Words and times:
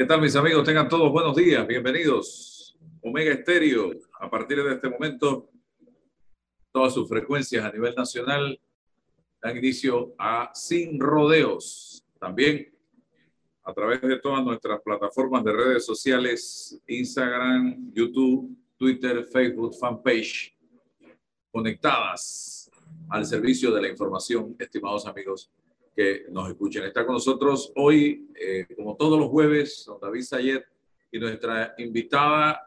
¿Qué 0.00 0.06
tal 0.06 0.22
mis 0.22 0.34
amigos? 0.34 0.64
Tengan 0.64 0.88
todos 0.88 1.12
buenos 1.12 1.36
días, 1.36 1.66
bienvenidos. 1.66 2.74
Omega 3.02 3.34
Estéreo, 3.34 3.90
a 4.18 4.30
partir 4.30 4.64
de 4.64 4.72
este 4.72 4.88
momento, 4.88 5.50
todas 6.72 6.94
sus 6.94 7.06
frecuencias 7.06 7.62
a 7.62 7.70
nivel 7.70 7.94
nacional 7.94 8.58
dan 9.42 9.58
inicio 9.58 10.14
a 10.18 10.52
Sin 10.54 10.98
Rodeos. 10.98 12.02
También 12.18 12.74
a 13.62 13.74
través 13.74 14.00
de 14.00 14.18
todas 14.18 14.42
nuestras 14.42 14.80
plataformas 14.80 15.44
de 15.44 15.52
redes 15.52 15.84
sociales, 15.84 16.80
Instagram, 16.86 17.92
YouTube, 17.92 18.56
Twitter, 18.78 19.22
Facebook, 19.26 19.74
fanpage, 19.78 20.56
conectadas 21.50 22.70
al 23.10 23.26
servicio 23.26 23.70
de 23.70 23.82
la 23.82 23.88
información, 23.90 24.56
estimados 24.58 25.06
amigos 25.06 25.50
que 26.00 26.24
nos 26.30 26.48
escuchen. 26.48 26.82
Está 26.84 27.04
con 27.04 27.16
nosotros 27.16 27.74
hoy, 27.76 28.26
eh, 28.34 28.66
como 28.74 28.96
todos 28.96 29.20
los 29.20 29.28
jueves, 29.28 29.84
don 29.86 30.00
David 30.00 30.22
Sayet 30.22 30.64
y 31.12 31.18
nuestra 31.18 31.74
invitada 31.76 32.66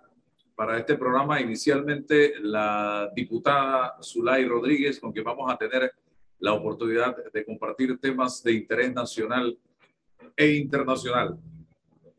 para 0.54 0.78
este 0.78 0.96
programa, 0.96 1.42
inicialmente 1.42 2.36
la 2.42 3.12
diputada 3.16 3.98
Zulay 4.04 4.46
Rodríguez, 4.46 5.00
con 5.00 5.12
quien 5.12 5.26
vamos 5.26 5.52
a 5.52 5.58
tener 5.58 5.92
la 6.38 6.54
oportunidad 6.54 7.16
de 7.34 7.44
compartir 7.44 7.98
temas 7.98 8.44
de 8.44 8.54
interés 8.54 8.94
nacional 8.94 9.58
e 10.38 10.54
internacional. 10.54 11.36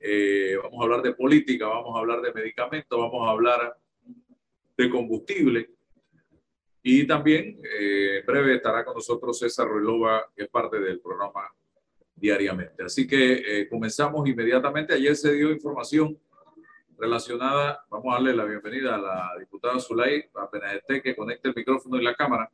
Eh, 0.01 0.57
vamos 0.61 0.81
a 0.81 0.83
hablar 0.83 1.03
de 1.03 1.13
política, 1.13 1.69
vamos 1.69 1.95
a 1.95 2.01
hablar 2.01 2.23
de 2.23 2.33
medicamentos, 2.33 2.99
vamos 2.99 3.25
a 3.25 3.31
hablar 3.31 3.79
de 4.77 4.91
combustible 4.91 5.71
y 6.87 7.07
también 7.07 7.59
eh, 7.65 8.23
breve 8.27 8.57
estará 8.57 8.85
con 8.85 8.95
nosotros 8.95 9.39
César 9.39 9.67
Ruilova, 9.67 10.31
que 10.37 10.43
es 10.43 10.51
parte 10.51 10.79
del 10.79 11.01
programa 11.01 11.51
diariamente. 12.15 12.85
Así 12.85 13.07
que 13.07 13.33
eh, 13.63 13.69
comenzamos 13.71 14.29
inmediatamente. 14.29 14.93
Ayer 14.93 15.17
se 15.17 15.33
dio 15.33 15.51
información 15.51 16.19
relacionada, 16.99 17.87
vamos 17.89 18.13
a 18.13 18.17
darle 18.17 18.37
la 18.37 18.45
bienvenida 18.45 18.97
a 18.97 18.99
la 18.99 19.31
diputada 19.41 19.81
Zulay, 19.81 20.27
apenas 20.35 20.75
esté 20.75 21.01
que 21.01 21.17
conecte 21.17 21.49
el 21.49 21.55
micrófono 21.55 21.99
y 21.99 22.05
la 22.05 22.15
cámara. 22.15 22.51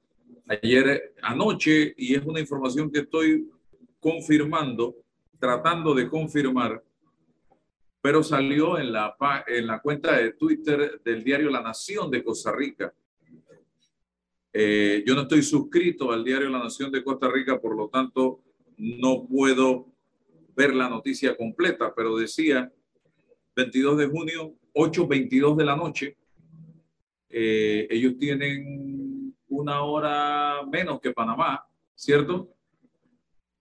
Ayer 0.47 1.13
anoche, 1.23 1.93
y 1.97 2.15
es 2.15 2.25
una 2.25 2.39
información 2.39 2.89
que 2.89 3.01
estoy 3.01 3.51
confirmando, 3.99 4.95
tratando 5.41 5.93
de 5.93 6.09
confirmar, 6.09 6.81
pero 8.01 8.23
salió 8.23 8.79
en 8.79 8.93
la 8.93 9.81
cuenta 9.83 10.17
de 10.17 10.35
Twitter 10.35 11.01
del 11.05 11.25
diario 11.25 11.51
La 11.51 11.63
Nación 11.63 12.13
de 12.13 12.23
Costa 12.23 12.53
Rica 12.53 12.95
eh, 14.53 15.05
yo 15.07 15.15
no 15.15 15.23
estoy 15.23 15.43
suscrito 15.43 16.11
al 16.11 16.25
diario 16.25 16.49
La 16.49 16.59
Nación 16.59 16.91
de 16.91 17.05
Costa 17.05 17.31
Rica, 17.31 17.61
por 17.61 17.77
lo 17.77 17.89
tanto 17.89 18.41
no 18.77 19.27
puedo 19.27 19.87
ver 20.57 20.75
la 20.75 20.89
noticia 20.89 21.37
completa, 21.37 21.95
pero 21.95 22.17
decía 22.17 22.73
22 23.55 23.99
de 23.99 24.07
junio, 24.07 24.55
8.22 24.75 25.57
de 25.57 25.65
la 25.65 25.77
noche. 25.77 26.17
Eh, 27.29 27.87
ellos 27.91 28.17
tienen 28.19 29.35
una 29.49 29.83
hora 29.83 30.67
menos 30.71 31.01
que 31.01 31.13
Panamá, 31.13 31.65
¿cierto? 31.95 32.53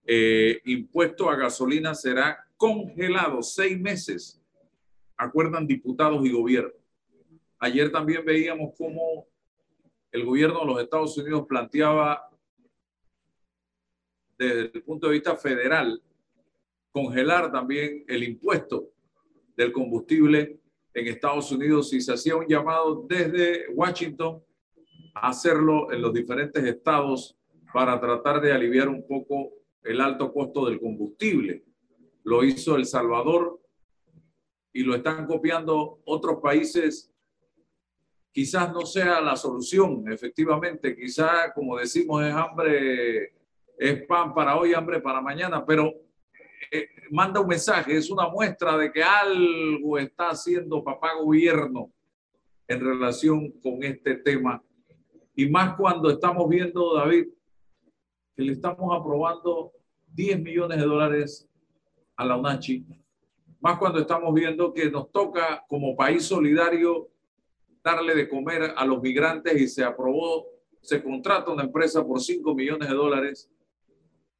Eh, 0.05 0.59
impuesto 0.65 1.29
a 1.29 1.35
gasolina 1.35 1.93
será 1.93 2.47
congelado 2.57 3.43
seis 3.43 3.79
meses, 3.79 4.41
acuerdan 5.15 5.67
diputados 5.67 6.25
y 6.25 6.31
gobierno. 6.31 6.73
Ayer 7.59 7.91
también 7.91 8.25
veíamos 8.25 8.73
cómo 8.77 9.27
el 10.11 10.25
gobierno 10.25 10.61
de 10.61 10.65
los 10.65 10.81
Estados 10.81 11.17
Unidos 11.17 11.45
planteaba 11.47 12.29
desde 14.37 14.71
el 14.73 14.83
punto 14.83 15.07
de 15.07 15.13
vista 15.13 15.35
federal 15.35 16.01
congelar 16.91 17.51
también 17.51 18.05
el 18.07 18.23
impuesto 18.23 18.89
del 19.55 19.71
combustible 19.71 20.59
en 20.93 21.07
Estados 21.07 21.51
Unidos 21.51 21.93
y 21.93 22.01
se 22.01 22.13
hacía 22.13 22.35
un 22.35 22.47
llamado 22.47 23.05
desde 23.07 23.69
Washington 23.73 24.43
a 25.13 25.29
hacerlo 25.29 25.91
en 25.91 26.01
los 26.01 26.13
diferentes 26.13 26.63
estados 26.63 27.37
para 27.71 27.99
tratar 27.99 28.41
de 28.41 28.51
aliviar 28.51 28.89
un 28.89 29.05
poco 29.05 29.51
el 29.83 30.01
alto 30.01 30.33
costo 30.33 30.65
del 30.65 30.79
combustible. 30.79 31.63
Lo 32.23 32.43
hizo 32.43 32.75
El 32.75 32.85
Salvador 32.85 33.59
y 34.73 34.83
lo 34.83 34.95
están 34.95 35.27
copiando 35.27 35.99
otros 36.05 36.39
países 36.41 37.08
quizás 38.31 38.71
no 38.71 38.85
sea 38.85 39.21
la 39.21 39.35
solución, 39.35 40.03
efectivamente, 40.11 40.95
quizás, 40.95 41.51
como 41.53 41.77
decimos, 41.77 42.23
es 42.23 42.33
hambre, 42.33 43.33
es 43.77 44.05
pan 44.07 44.33
para 44.33 44.57
hoy, 44.57 44.73
hambre 44.73 45.01
para 45.01 45.21
mañana, 45.21 45.65
pero 45.65 45.93
eh, 46.71 46.89
manda 47.11 47.39
un 47.39 47.47
mensaje, 47.47 47.97
es 47.97 48.09
una 48.09 48.27
muestra 48.27 48.77
de 48.77 48.91
que 48.91 49.03
algo 49.03 49.97
está 49.97 50.29
haciendo 50.29 50.83
papá 50.83 51.13
gobierno 51.15 51.91
en 52.67 52.79
relación 52.79 53.51
con 53.63 53.83
este 53.83 54.15
tema. 54.15 54.61
Y 55.35 55.47
más 55.47 55.75
cuando 55.75 56.09
estamos 56.11 56.47
viendo, 56.47 56.95
David, 56.95 57.27
que 58.35 58.43
le 58.43 58.51
estamos 58.53 58.95
aprobando 58.97 59.71
10 60.13 60.41
millones 60.41 60.77
de 60.77 60.85
dólares 60.85 61.49
a 62.15 62.25
la 62.25 62.37
UNACHI, 62.37 62.85
más 63.59 63.77
cuando 63.77 63.99
estamos 63.99 64.33
viendo 64.33 64.73
que 64.73 64.89
nos 64.91 65.11
toca 65.11 65.65
como 65.67 65.95
país 65.95 66.23
solidario 66.23 67.09
darle 67.83 68.15
de 68.15 68.27
comer 68.27 68.73
a 68.75 68.85
los 68.85 69.01
migrantes 69.01 69.59
y 69.59 69.67
se 69.67 69.83
aprobó, 69.83 70.47
se 70.81 71.03
contrata 71.03 71.51
una 71.51 71.63
empresa 71.63 72.05
por 72.05 72.21
5 72.21 72.53
millones 72.53 72.87
de 72.89 72.95
dólares. 72.95 73.49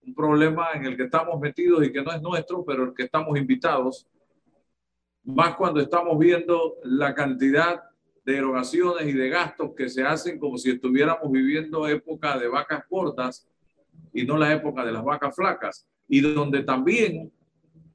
Un 0.06 0.14
problema 0.14 0.70
en 0.74 0.86
el 0.86 0.98
que 0.98 1.04
estamos 1.04 1.40
metidos 1.40 1.86
y 1.86 1.92
que 1.92 2.02
no 2.02 2.12
es 2.12 2.22
nuestro, 2.22 2.64
pero 2.66 2.86
el 2.86 2.94
que 2.94 3.04
estamos 3.04 3.38
invitados. 3.38 4.08
Más 5.24 5.56
cuando 5.56 5.80
estamos 5.80 6.18
viendo 6.18 6.78
la 6.84 7.14
cantidad 7.14 7.84
de 8.26 8.38
erogaciones 8.38 9.08
y 9.08 9.14
de 9.14 9.30
gastos 9.30 9.72
que 9.76 9.90
se 9.90 10.04
hacen 10.04 10.40
como 10.40 10.58
si 10.58 10.72
estuviéramos 10.72 11.32
viviendo 11.32 11.88
época 11.88 12.38
de 12.38 12.48
vacas 12.48 12.86
cortas 12.88 13.48
y 14.14 14.24
no 14.24 14.38
la 14.38 14.54
época 14.54 14.86
de 14.86 14.92
las 14.92 15.04
vacas 15.04 15.36
flacas. 15.36 15.88
Y 16.08 16.22
donde 16.22 16.64
también 16.64 17.32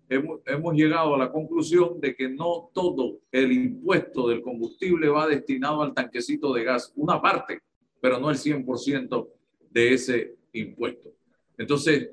hemos, 0.08 0.74
llegado 0.74 1.14
a 1.14 1.18
la 1.18 1.32
conclusión 1.32 2.00
de 2.00 2.14
que 2.14 2.28
no 2.28 2.70
todo 2.72 3.18
el 3.32 3.52
impuesto 3.52 4.28
del 4.28 4.42
combustible 4.42 5.08
va 5.08 5.26
destinado 5.26 5.82
al 5.82 5.94
tanquecito 5.94 6.52
de 6.52 6.64
gas, 6.64 6.92
una 6.96 7.20
parte, 7.20 7.60
pero 8.00 8.18
no 8.18 8.30
el 8.30 8.36
100% 8.36 9.28
de 9.70 9.94
ese 9.94 10.34
impuesto. 10.52 11.10
Entonces, 11.56 12.10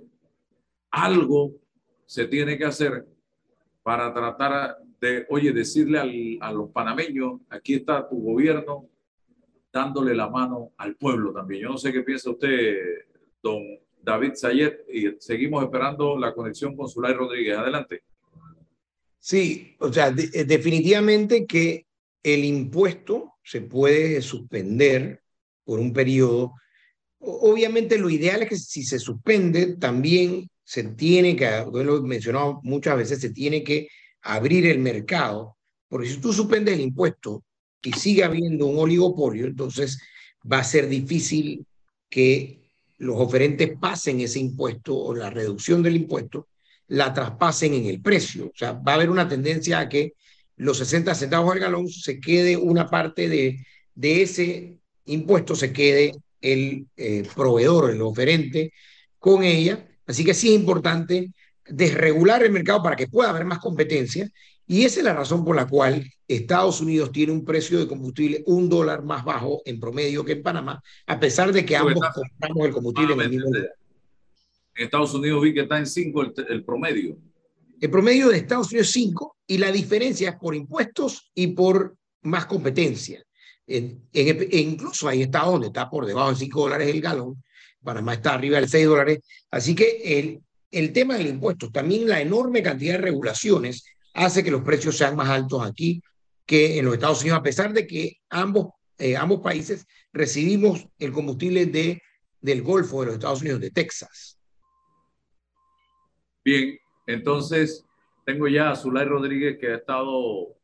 algo 0.90 1.54
se 2.06 2.26
tiene 2.28 2.58
que 2.58 2.66
hacer 2.66 3.06
para 3.84 4.14
tratar 4.14 4.78
de, 5.00 5.26
oye, 5.30 5.52
decirle 5.52 6.38
a 6.40 6.52
los 6.52 6.70
panameños, 6.70 7.42
aquí 7.50 7.76
está 7.76 8.08
tu 8.08 8.22
gobierno, 8.22 8.88
dándole 9.72 10.14
la 10.14 10.30
mano 10.30 10.72
al 10.78 10.96
pueblo 10.96 11.32
también. 11.32 11.64
Yo 11.64 11.70
no 11.70 11.78
sé 11.78 11.92
qué 11.92 12.02
piensa 12.02 12.30
usted, 12.30 12.78
don 13.42 13.62
David 14.02 14.34
Sayet 14.36 14.86
y 14.92 15.16
seguimos 15.20 15.64
esperando 15.64 16.18
la 16.18 16.34
conexión 16.34 16.76
con 16.76 16.88
Zulay 16.88 17.14
Rodríguez. 17.14 17.58
Adelante. 17.58 18.04
Sí, 19.20 19.76
o 19.80 19.94
sea, 19.94 20.08
eh, 20.08 20.46
definitivamente 20.46 21.46
que 21.46 21.86
el 22.24 22.44
impuesto 22.44 23.36
se 23.44 23.62
puede 23.62 24.22
suspender 24.22 25.22
por 25.64 25.80
un 25.80 25.94
periodo. 25.94 26.54
Obviamente 27.20 27.98
lo 27.98 28.10
ideal 28.10 28.42
es 28.42 28.50
que 28.50 28.58
si 28.58 28.84
se 28.84 28.98
suspende 28.98 29.76
también 29.78 30.50
se 30.64 30.84
tiene 30.84 31.36
que, 31.36 31.66
lo 31.72 31.98
he 31.98 32.02
mencionado 32.02 32.62
muchas 32.64 32.98
veces, 32.98 33.20
se 33.20 33.32
tiene 33.32 33.64
que 33.64 33.88
abrir 34.22 34.66
el 34.66 34.80
mercado, 34.80 35.58
porque 35.88 36.10
si 36.10 36.18
tú 36.18 36.32
suspendes 36.34 36.76
el 36.76 36.82
impuesto 36.82 37.44
y 37.84 37.92
sigue 37.94 38.24
habiendo 38.24 38.68
un 38.68 38.80
oligopolio, 38.80 39.46
entonces 39.46 40.00
va 40.50 40.60
a 40.60 40.64
ser 40.64 40.88
difícil 40.88 41.66
que 42.10 42.61
los 43.02 43.16
oferentes 43.20 43.72
pasen 43.80 44.22
ese 44.22 44.40
impuesto 44.40 44.96
o 44.96 45.16
la 45.16 45.32
reducción 45.32 45.82
del 45.82 45.96
impuesto, 45.96 46.48
la 46.88 47.12
traspasen 47.12 47.74
en 47.74 47.86
el 47.88 48.00
precio. 48.00 48.46
O 48.46 48.52
sea, 48.56 48.74
va 48.74 48.92
a 48.92 48.96
haber 48.96 49.10
una 49.10 49.28
tendencia 49.28 49.80
a 49.80 49.90
que 49.90 50.14
los 50.58 50.78
60 50.78 51.16
centavos 51.16 51.52
al 51.52 51.60
galón 51.60 51.88
se 51.88 52.20
quede 52.20 52.56
una 52.56 52.90
parte 52.92 53.28
de, 53.28 53.66
de 53.96 54.22
ese 54.22 54.78
impuesto, 55.06 55.56
se 55.56 55.74
quede 55.74 56.12
el 56.42 56.86
eh, 56.96 57.28
proveedor, 57.36 57.90
el 57.90 58.04
oferente 58.04 58.72
con 59.18 59.44
ella. 59.44 59.84
Así 60.06 60.24
que 60.24 60.36
sí 60.36 60.50
es 60.50 60.60
importante 60.60 61.32
desregular 61.68 62.44
el 62.44 62.52
mercado 62.52 62.84
para 62.84 62.96
que 62.96 63.08
pueda 63.08 63.32
haber 63.32 63.46
más 63.46 63.60
competencia 63.60 64.30
y 64.68 64.86
esa 64.86 65.00
es 65.00 65.06
la 65.06 65.14
razón 65.14 65.44
por 65.44 65.56
la 65.56 65.68
cual 65.68 66.06
Estados 66.28 66.80
Unidos 66.82 67.12
tiene 67.12 67.34
un 67.34 67.44
precio 67.44 67.80
de 67.80 67.88
combustible 67.88 68.44
un 68.46 68.70
dólar 68.70 69.04
más 69.04 69.26
bajo 69.26 69.62
en 69.66 69.80
promedio 69.80 70.24
que 70.24 70.34
en 70.34 70.44
Panamá, 70.44 70.82
a 71.08 71.20
pesar 71.20 71.52
de 71.52 71.66
que 71.66 71.76
ambos 71.76 71.96
compramos 72.14 72.68
el 72.68 72.74
combustible 72.74 73.14
en 73.14 73.22
el 73.22 73.30
mismo 73.30 73.46
lugar. 73.48 73.76
En 74.76 74.86
Estados 74.86 75.14
Unidos 75.14 75.42
vi 75.44 75.54
que 75.54 75.62
está 75.62 75.78
en 75.78 75.86
5 75.86 76.22
el, 76.50 76.64
promedio. 76.64 77.18
El 77.80 77.90
promedio 77.90 78.30
de 78.30 78.38
Estados 78.38 78.72
Unidos 78.72 78.88
es 78.88 78.94
5 78.94 79.38
y 79.48 79.58
la 79.58 79.72
diferencia 79.72 80.30
es 80.30 80.36
por 80.38 80.56
impuestos 80.56 81.30
y 81.36 81.48
por 81.48 81.98
más 82.22 82.46
competencia. 82.46 83.24
En, 83.68 84.08
incluso 84.14 85.08
hay 85.08 85.24
estados 85.24 85.54
donde 85.54 85.68
está 85.68 85.90
por 85.90 86.06
debajo 86.06 86.30
de 86.30 86.38
5 86.38 86.62
dólares 86.62 86.88
el 86.88 87.02
galón, 87.02 87.44
Panamá 87.84 88.14
está 88.14 88.36
arriba 88.36 88.62
de 88.62 88.68
6 88.68 88.86
dólares. 88.86 89.20
Así 89.50 89.76
que 89.76 90.20
el, 90.20 90.42
el 90.72 90.94
tema 90.94 91.18
del 91.18 91.28
impuesto, 91.28 91.70
también 91.70 92.08
la 92.08 92.22
enorme 92.22 92.64
cantidad 92.64 92.94
de 92.94 93.02
regulaciones 93.02 93.84
hace 94.14 94.44
que 94.44 94.52
los 94.52 94.64
precios 94.64 94.98
sean 94.98 95.16
más 95.16 95.30
altos 95.30 95.66
aquí 95.66 96.02
que 96.46 96.78
en 96.78 96.86
los 96.86 96.96
Estados 96.96 97.22
Unidos, 97.22 97.40
a 97.40 97.44
pesar 97.44 97.74
de 97.74 97.88
que 97.88 98.18
ambos, 98.30 98.74
eh, 98.98 99.16
ambos 99.16 99.40
países 99.40 99.88
recibimos 100.12 100.86
el 101.00 101.12
combustible 101.12 101.66
de, 101.66 102.02
del 102.42 102.62
Golfo 102.62 103.00
de 103.00 103.06
los 103.06 103.16
Estados 103.16 103.42
Unidos, 103.42 103.62
de 103.62 103.72
Texas. 103.72 104.38
Bien, 106.44 106.78
entonces 107.08 107.86
tengo 108.26 108.48
ya 108.48 108.72
a 108.72 108.76
Zulay 108.76 109.06
Rodríguez 109.06 109.58
que 109.60 109.68
ha 109.68 109.76
estado 109.76 110.58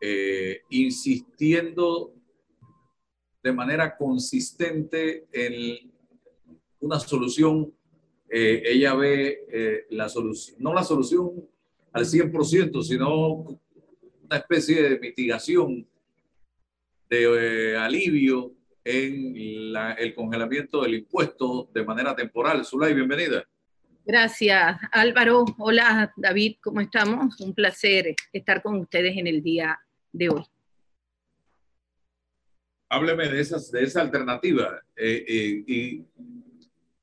eh, 0.00 0.62
insistiendo 0.70 2.14
de 3.42 3.52
manera 3.52 3.96
consistente 3.96 5.28
en 5.30 5.92
una 6.80 6.98
solución. 6.98 7.72
Eh, 8.28 8.62
ella 8.64 8.94
ve 8.94 9.86
la 9.90 10.08
solución, 10.08 10.56
no 10.58 10.74
la 10.74 10.82
solución 10.82 11.48
al 11.96 12.04
100%, 12.04 12.82
sino 12.82 13.32
una 13.32 14.36
especie 14.36 14.82
de 14.82 14.98
mitigación, 14.98 15.88
de 17.08 17.76
alivio 17.78 18.52
en 18.84 19.34
el 19.96 20.14
congelamiento 20.14 20.82
del 20.82 20.96
impuesto 20.96 21.70
de 21.72 21.84
manera 21.84 22.14
temporal. 22.14 22.64
Zulay, 22.64 22.92
bienvenida. 22.92 23.44
Gracias, 24.04 24.76
Álvaro. 24.92 25.46
Hola, 25.58 26.12
David, 26.16 26.56
¿cómo 26.62 26.82
estamos? 26.82 27.40
Un 27.40 27.54
placer 27.54 28.14
estar 28.30 28.62
con 28.62 28.76
ustedes 28.76 29.16
en 29.16 29.26
el 29.26 29.42
día 29.42 29.78
de 30.12 30.28
hoy. 30.28 30.44
Hábleme 32.90 33.28
de, 33.28 33.40
esas, 33.40 33.70
de 33.70 33.82
esa 33.82 34.02
alternativa 34.02 34.82
eh, 34.96 35.24
eh, 35.26 35.64
y 35.66 36.04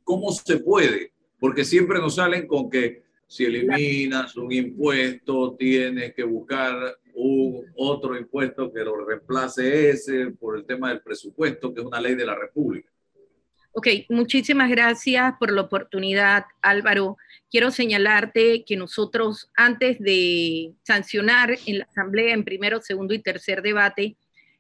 cómo 0.04 0.32
se 0.32 0.60
puede, 0.60 1.14
porque 1.40 1.66
siempre 1.66 2.00
nos 2.00 2.16
salen 2.16 2.46
con 2.46 2.70
que 2.70 3.03
si 3.34 3.46
eliminas 3.46 4.38
un 4.38 4.52
impuesto, 4.52 5.56
tienes 5.58 6.14
que 6.14 6.24
buscar 6.24 7.00
un 7.16 7.66
otro 7.76 8.16
impuesto 8.16 8.72
que 8.72 8.82
lo 8.82 9.04
reemplace 9.04 9.90
ese 9.90 10.28
por 10.40 10.56
el 10.56 10.68
tema 10.68 10.90
del 10.90 11.02
presupuesto, 11.02 11.74
que 11.74 11.82
es 11.82 11.88
una 11.88 12.00
ley 12.00 12.14
de 12.14 12.28
la 12.28 12.36
República. 12.36 12.92
Ok, 13.72 13.88
muchísimas 14.10 14.70
gracias 14.70 15.34
por 15.40 15.52
la 15.52 15.62
oportunidad, 15.62 16.46
Álvaro. 16.62 17.18
Quiero 17.50 17.72
señalarte 17.72 18.64
que 18.66 18.78
nosotros, 18.78 19.50
antes 19.56 19.98
de 19.98 20.76
sancionar 20.84 21.58
en 21.66 21.80
la 21.80 21.86
Asamblea 21.86 22.36
en 22.36 22.44
primero, 22.44 22.82
segundo 22.82 23.16
y 23.16 23.24
tercer 23.24 23.64
debate, 23.64 24.16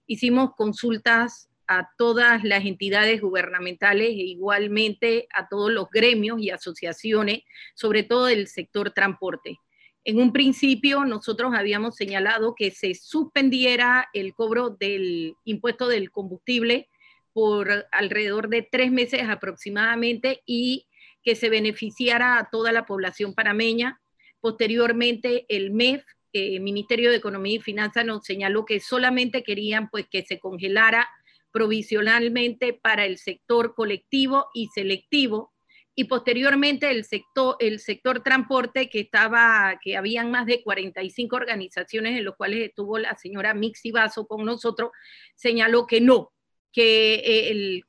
hicimos 0.07 0.55
consultas 0.55 1.47
a 1.67 1.89
todas 1.97 2.43
las 2.43 2.65
entidades 2.65 3.21
gubernamentales 3.21 4.09
e 4.09 4.23
igualmente 4.23 5.27
a 5.33 5.47
todos 5.47 5.71
los 5.71 5.89
gremios 5.89 6.39
y 6.39 6.49
asociaciones, 6.49 7.43
sobre 7.75 8.03
todo 8.03 8.25
del 8.25 8.47
sector 8.47 8.91
transporte. 8.91 9.59
En 10.05 10.19
un 10.19 10.33
principio, 10.33 11.05
nosotros 11.05 11.53
habíamos 11.55 11.95
señalado 11.95 12.55
que 12.55 12.71
se 12.71 12.93
suspendiera 12.93 14.09
el 14.13 14.33
cobro 14.33 14.69
del 14.69 15.35
impuesto 15.45 15.87
del 15.87 16.11
combustible 16.11 16.89
por 17.31 17.87
alrededor 17.91 18.49
de 18.49 18.67
tres 18.69 18.91
meses 18.91 19.23
aproximadamente 19.23 20.41
y 20.45 20.87
que 21.23 21.35
se 21.35 21.49
beneficiara 21.49 22.37
a 22.37 22.49
toda 22.49 22.73
la 22.73 22.85
población 22.85 23.33
panameña. 23.33 24.01
Posteriormente, 24.41 25.45
el 25.47 25.71
MEF, 25.71 26.03
el 26.33 26.59
Ministerio 26.59 27.09
de 27.09 27.17
Economía 27.17 27.55
y 27.55 27.61
Finanzas, 27.61 28.05
nos 28.05 28.25
señaló 28.25 28.65
que 28.65 28.81
solamente 28.81 29.41
querían 29.41 29.89
pues, 29.89 30.07
que 30.09 30.23
se 30.23 30.37
congelara 30.37 31.09
provisionalmente 31.53 32.73
para 32.73 33.05
el 33.05 33.17
sector 33.17 33.75
colectivo 33.75 34.47
y 34.53 34.67
selectivo 34.73 35.53
y 35.95 36.05
posteriormente 36.05 36.89
el 36.89 37.05
sector, 37.05 37.55
el 37.59 37.79
sector 37.79 38.23
transporte 38.23 38.89
que 38.89 39.01
estaba, 39.01 39.79
que 39.81 39.95
habían 39.95 40.31
más 40.31 40.47
de 40.47 40.63
45 40.63 41.35
organizaciones 41.35 42.17
en 42.17 42.25
los 42.25 42.35
cuales 42.35 42.61
estuvo 42.61 42.97
la 42.97 43.15
señora 43.15 43.53
Mixi 43.53 43.91
Vaso 43.91 44.25
con 44.25 44.43
nosotros, 44.43 44.89
señaló 45.35 45.85
que 45.85 46.01
no, 46.01 46.33
que 46.71 47.15
eh, 47.15 47.51
el 47.51 47.83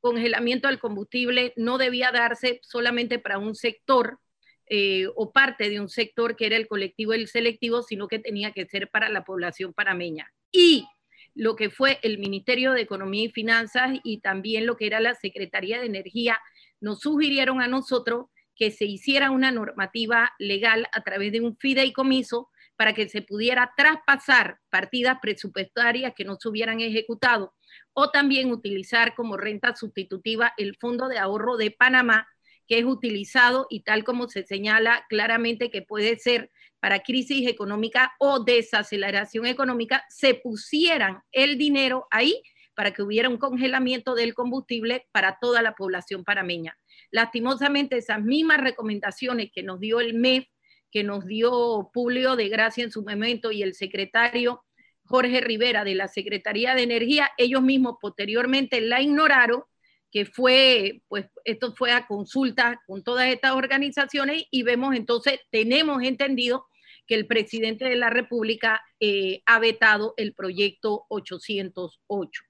congelamiento 0.00 0.68
del 0.68 0.78
combustible 0.78 1.52
no 1.56 1.78
debía 1.78 2.12
darse 2.12 2.60
solamente 2.62 3.18
para 3.18 3.38
un 3.38 3.56
sector 3.56 4.20
eh, 4.66 5.06
o 5.16 5.32
parte 5.32 5.68
de 5.68 5.80
un 5.80 5.88
sector 5.88 6.36
que 6.36 6.46
era 6.46 6.56
el 6.56 6.68
colectivo 6.68 7.12
y 7.12 7.18
el 7.18 7.28
selectivo, 7.28 7.82
sino 7.82 8.06
que 8.06 8.20
tenía 8.20 8.52
que 8.52 8.66
ser 8.66 8.88
para 8.88 9.08
la 9.08 9.24
población 9.24 9.72
parameña. 9.72 10.32
Y 10.52 10.86
lo 11.34 11.56
que 11.56 11.70
fue 11.70 11.98
el 12.02 12.18
Ministerio 12.18 12.72
de 12.72 12.82
Economía 12.82 13.24
y 13.24 13.30
Finanzas 13.30 13.98
y 14.04 14.20
también 14.20 14.66
lo 14.66 14.76
que 14.76 14.86
era 14.86 15.00
la 15.00 15.14
Secretaría 15.14 15.80
de 15.80 15.86
Energía, 15.86 16.38
nos 16.80 17.00
sugirieron 17.00 17.60
a 17.60 17.68
nosotros 17.68 18.26
que 18.54 18.70
se 18.70 18.84
hiciera 18.84 19.30
una 19.30 19.50
normativa 19.50 20.32
legal 20.38 20.88
a 20.92 21.02
través 21.02 21.32
de 21.32 21.40
un 21.40 21.56
fideicomiso 21.56 22.50
para 22.76 22.92
que 22.94 23.08
se 23.08 23.22
pudiera 23.22 23.72
traspasar 23.76 24.58
partidas 24.70 25.18
presupuestarias 25.22 26.12
que 26.16 26.24
no 26.24 26.36
se 26.38 26.48
hubieran 26.48 26.80
ejecutado 26.80 27.54
o 27.92 28.10
también 28.10 28.50
utilizar 28.50 29.14
como 29.14 29.36
renta 29.36 29.74
sustitutiva 29.74 30.52
el 30.56 30.76
Fondo 30.76 31.08
de 31.08 31.18
Ahorro 31.18 31.56
de 31.56 31.70
Panamá, 31.70 32.28
que 32.66 32.78
es 32.78 32.84
utilizado 32.84 33.66
y 33.70 33.82
tal 33.82 34.04
como 34.04 34.28
se 34.28 34.44
señala 34.44 35.06
claramente 35.08 35.70
que 35.70 35.82
puede 35.82 36.18
ser 36.18 36.50
para 36.82 36.98
crisis 36.98 37.48
económica 37.48 38.12
o 38.18 38.42
desaceleración 38.42 39.46
económica, 39.46 40.04
se 40.08 40.34
pusieran 40.34 41.22
el 41.30 41.56
dinero 41.56 42.08
ahí 42.10 42.42
para 42.74 42.90
que 42.90 43.02
hubiera 43.02 43.28
un 43.28 43.36
congelamiento 43.36 44.16
del 44.16 44.34
combustible 44.34 45.06
para 45.12 45.38
toda 45.40 45.62
la 45.62 45.76
población 45.76 46.24
parameña. 46.24 46.76
Lastimosamente, 47.12 47.98
esas 47.98 48.20
mismas 48.20 48.60
recomendaciones 48.60 49.52
que 49.54 49.62
nos 49.62 49.78
dio 49.78 50.00
el 50.00 50.14
MEF, 50.14 50.46
que 50.90 51.04
nos 51.04 51.24
dio 51.24 51.88
Publio 51.94 52.34
de 52.34 52.48
Gracia 52.48 52.82
en 52.82 52.90
su 52.90 53.04
momento 53.04 53.52
y 53.52 53.62
el 53.62 53.74
secretario 53.74 54.64
Jorge 55.04 55.40
Rivera 55.40 55.84
de 55.84 55.94
la 55.94 56.08
Secretaría 56.08 56.74
de 56.74 56.82
Energía, 56.82 57.30
ellos 57.38 57.62
mismos 57.62 57.98
posteriormente 58.00 58.80
la 58.80 59.00
ignoraron, 59.00 59.62
que 60.10 60.24
fue, 60.24 61.02
pues 61.06 61.26
esto 61.44 61.74
fue 61.76 61.92
a 61.92 62.08
consulta 62.08 62.82
con 62.88 63.04
todas 63.04 63.28
estas 63.28 63.52
organizaciones 63.52 64.46
y 64.50 64.64
vemos 64.64 64.96
entonces, 64.96 65.38
tenemos 65.52 66.02
entendido 66.02 66.66
que 67.12 67.18
el 67.18 67.26
presidente 67.26 67.84
de 67.84 67.96
la 67.96 68.08
República 68.08 68.82
eh, 68.98 69.42
ha 69.44 69.58
vetado 69.58 70.14
el 70.16 70.32
proyecto 70.32 71.04
808. 71.10 72.42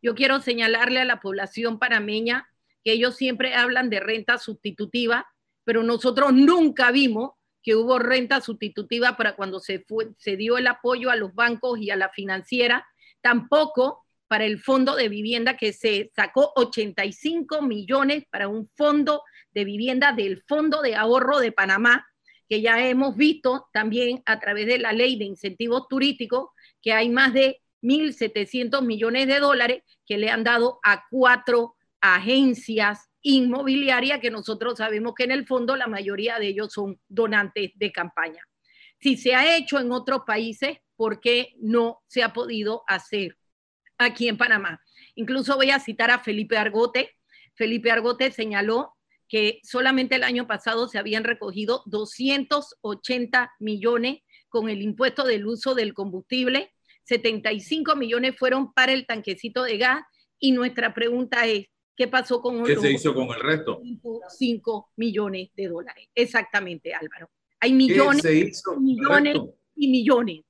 Yo 0.00 0.14
quiero 0.14 0.40
señalarle 0.40 1.00
a 1.00 1.04
la 1.04 1.18
población 1.18 1.80
panameña 1.80 2.48
que 2.84 2.92
ellos 2.92 3.16
siempre 3.16 3.56
hablan 3.56 3.90
de 3.90 3.98
renta 3.98 4.38
sustitutiva, 4.38 5.26
pero 5.64 5.82
nosotros 5.82 6.32
nunca 6.32 6.92
vimos 6.92 7.32
que 7.60 7.74
hubo 7.74 7.98
renta 7.98 8.40
sustitutiva 8.40 9.16
para 9.16 9.34
cuando 9.34 9.58
se, 9.58 9.84
dio 10.36 10.58
el 10.58 10.68
apoyo 10.68 11.10
a 11.10 11.16
los 11.16 11.34
bancos 11.34 11.80
y 11.80 11.90
a 11.90 11.96
la 11.96 12.08
financiera, 12.10 12.86
tampoco 13.20 14.04
para 14.28 14.44
el 14.44 14.60
fondo 14.60 14.94
de 14.94 15.08
vivienda 15.08 15.56
que 15.56 15.72
se 15.72 16.12
sacó 16.14 16.52
85 16.54 17.62
millones 17.62 18.26
para 18.30 18.46
un 18.46 18.70
fondo 18.76 19.24
de 19.50 19.64
vivienda 19.64 20.12
del 20.12 20.40
Fondo 20.46 20.82
de 20.82 20.94
Ahorro 20.94 21.40
de 21.40 21.50
Panamá, 21.50 22.06
que 22.48 22.60
ya 22.60 22.86
hemos 22.86 23.16
visto 23.16 23.66
también 23.72 24.22
a 24.26 24.38
través 24.40 24.66
de 24.66 24.78
la 24.78 24.92
ley 24.92 25.16
de 25.16 25.24
incentivos 25.24 25.88
turísticos, 25.88 26.50
que 26.82 26.92
hay 26.92 27.08
más 27.08 27.32
de 27.32 27.60
1.700 27.82 28.82
millones 28.82 29.26
de 29.26 29.38
dólares 29.38 29.82
que 30.06 30.18
le 30.18 30.30
han 30.30 30.44
dado 30.44 30.80
a 30.82 31.04
cuatro 31.10 31.76
agencias 32.00 33.08
inmobiliaria 33.22 34.20
que 34.20 34.30
nosotros 34.30 34.78
sabemos 34.78 35.14
que 35.14 35.24
en 35.24 35.32
el 35.32 35.46
fondo 35.46 35.76
la 35.76 35.86
mayoría 35.86 36.38
de 36.38 36.48
ellos 36.48 36.72
son 36.72 37.00
donantes 37.08 37.72
de 37.74 37.92
campaña. 37.92 38.42
Si 39.00 39.16
se 39.16 39.34
ha 39.34 39.56
hecho 39.56 39.80
en 39.80 39.92
otros 39.92 40.22
países, 40.26 40.78
¿por 40.96 41.20
qué 41.20 41.54
no 41.58 42.02
se 42.06 42.22
ha 42.22 42.32
podido 42.32 42.84
hacer 42.86 43.36
aquí 43.98 44.28
en 44.28 44.36
Panamá? 44.36 44.80
Incluso 45.14 45.56
voy 45.56 45.70
a 45.70 45.80
citar 45.80 46.10
a 46.10 46.18
Felipe 46.18 46.56
Argote. 46.56 47.16
Felipe 47.54 47.90
Argote 47.90 48.30
señaló 48.30 48.93
que 49.34 49.58
solamente 49.64 50.14
el 50.14 50.22
año 50.22 50.46
pasado 50.46 50.86
se 50.86 50.96
habían 50.96 51.24
recogido 51.24 51.82
280 51.86 53.50
millones 53.58 54.20
con 54.48 54.68
el 54.68 54.80
impuesto 54.80 55.24
del 55.24 55.44
uso 55.44 55.74
del 55.74 55.92
combustible, 55.92 56.72
75 57.02 57.96
millones 57.96 58.36
fueron 58.38 58.72
para 58.72 58.92
el 58.92 59.08
tanquecito 59.08 59.64
de 59.64 59.76
gas 59.76 60.04
y 60.38 60.52
nuestra 60.52 60.94
pregunta 60.94 61.48
es, 61.48 61.66
¿Qué 61.96 62.06
pasó 62.06 62.40
con 62.40 62.62
¿Qué 62.62 62.76
se 62.76 62.92
hizo 62.92 63.12
con 63.12 63.28
el 63.30 63.40
resto? 63.40 63.82
5 64.28 64.92
millones 64.98 65.48
de 65.56 65.66
dólares. 65.66 66.08
Exactamente, 66.14 66.94
Álvaro. 66.94 67.28
Hay 67.58 67.72
millones, 67.72 68.22
millones 68.78 69.36
y 69.74 69.88
millones. 69.88 70.42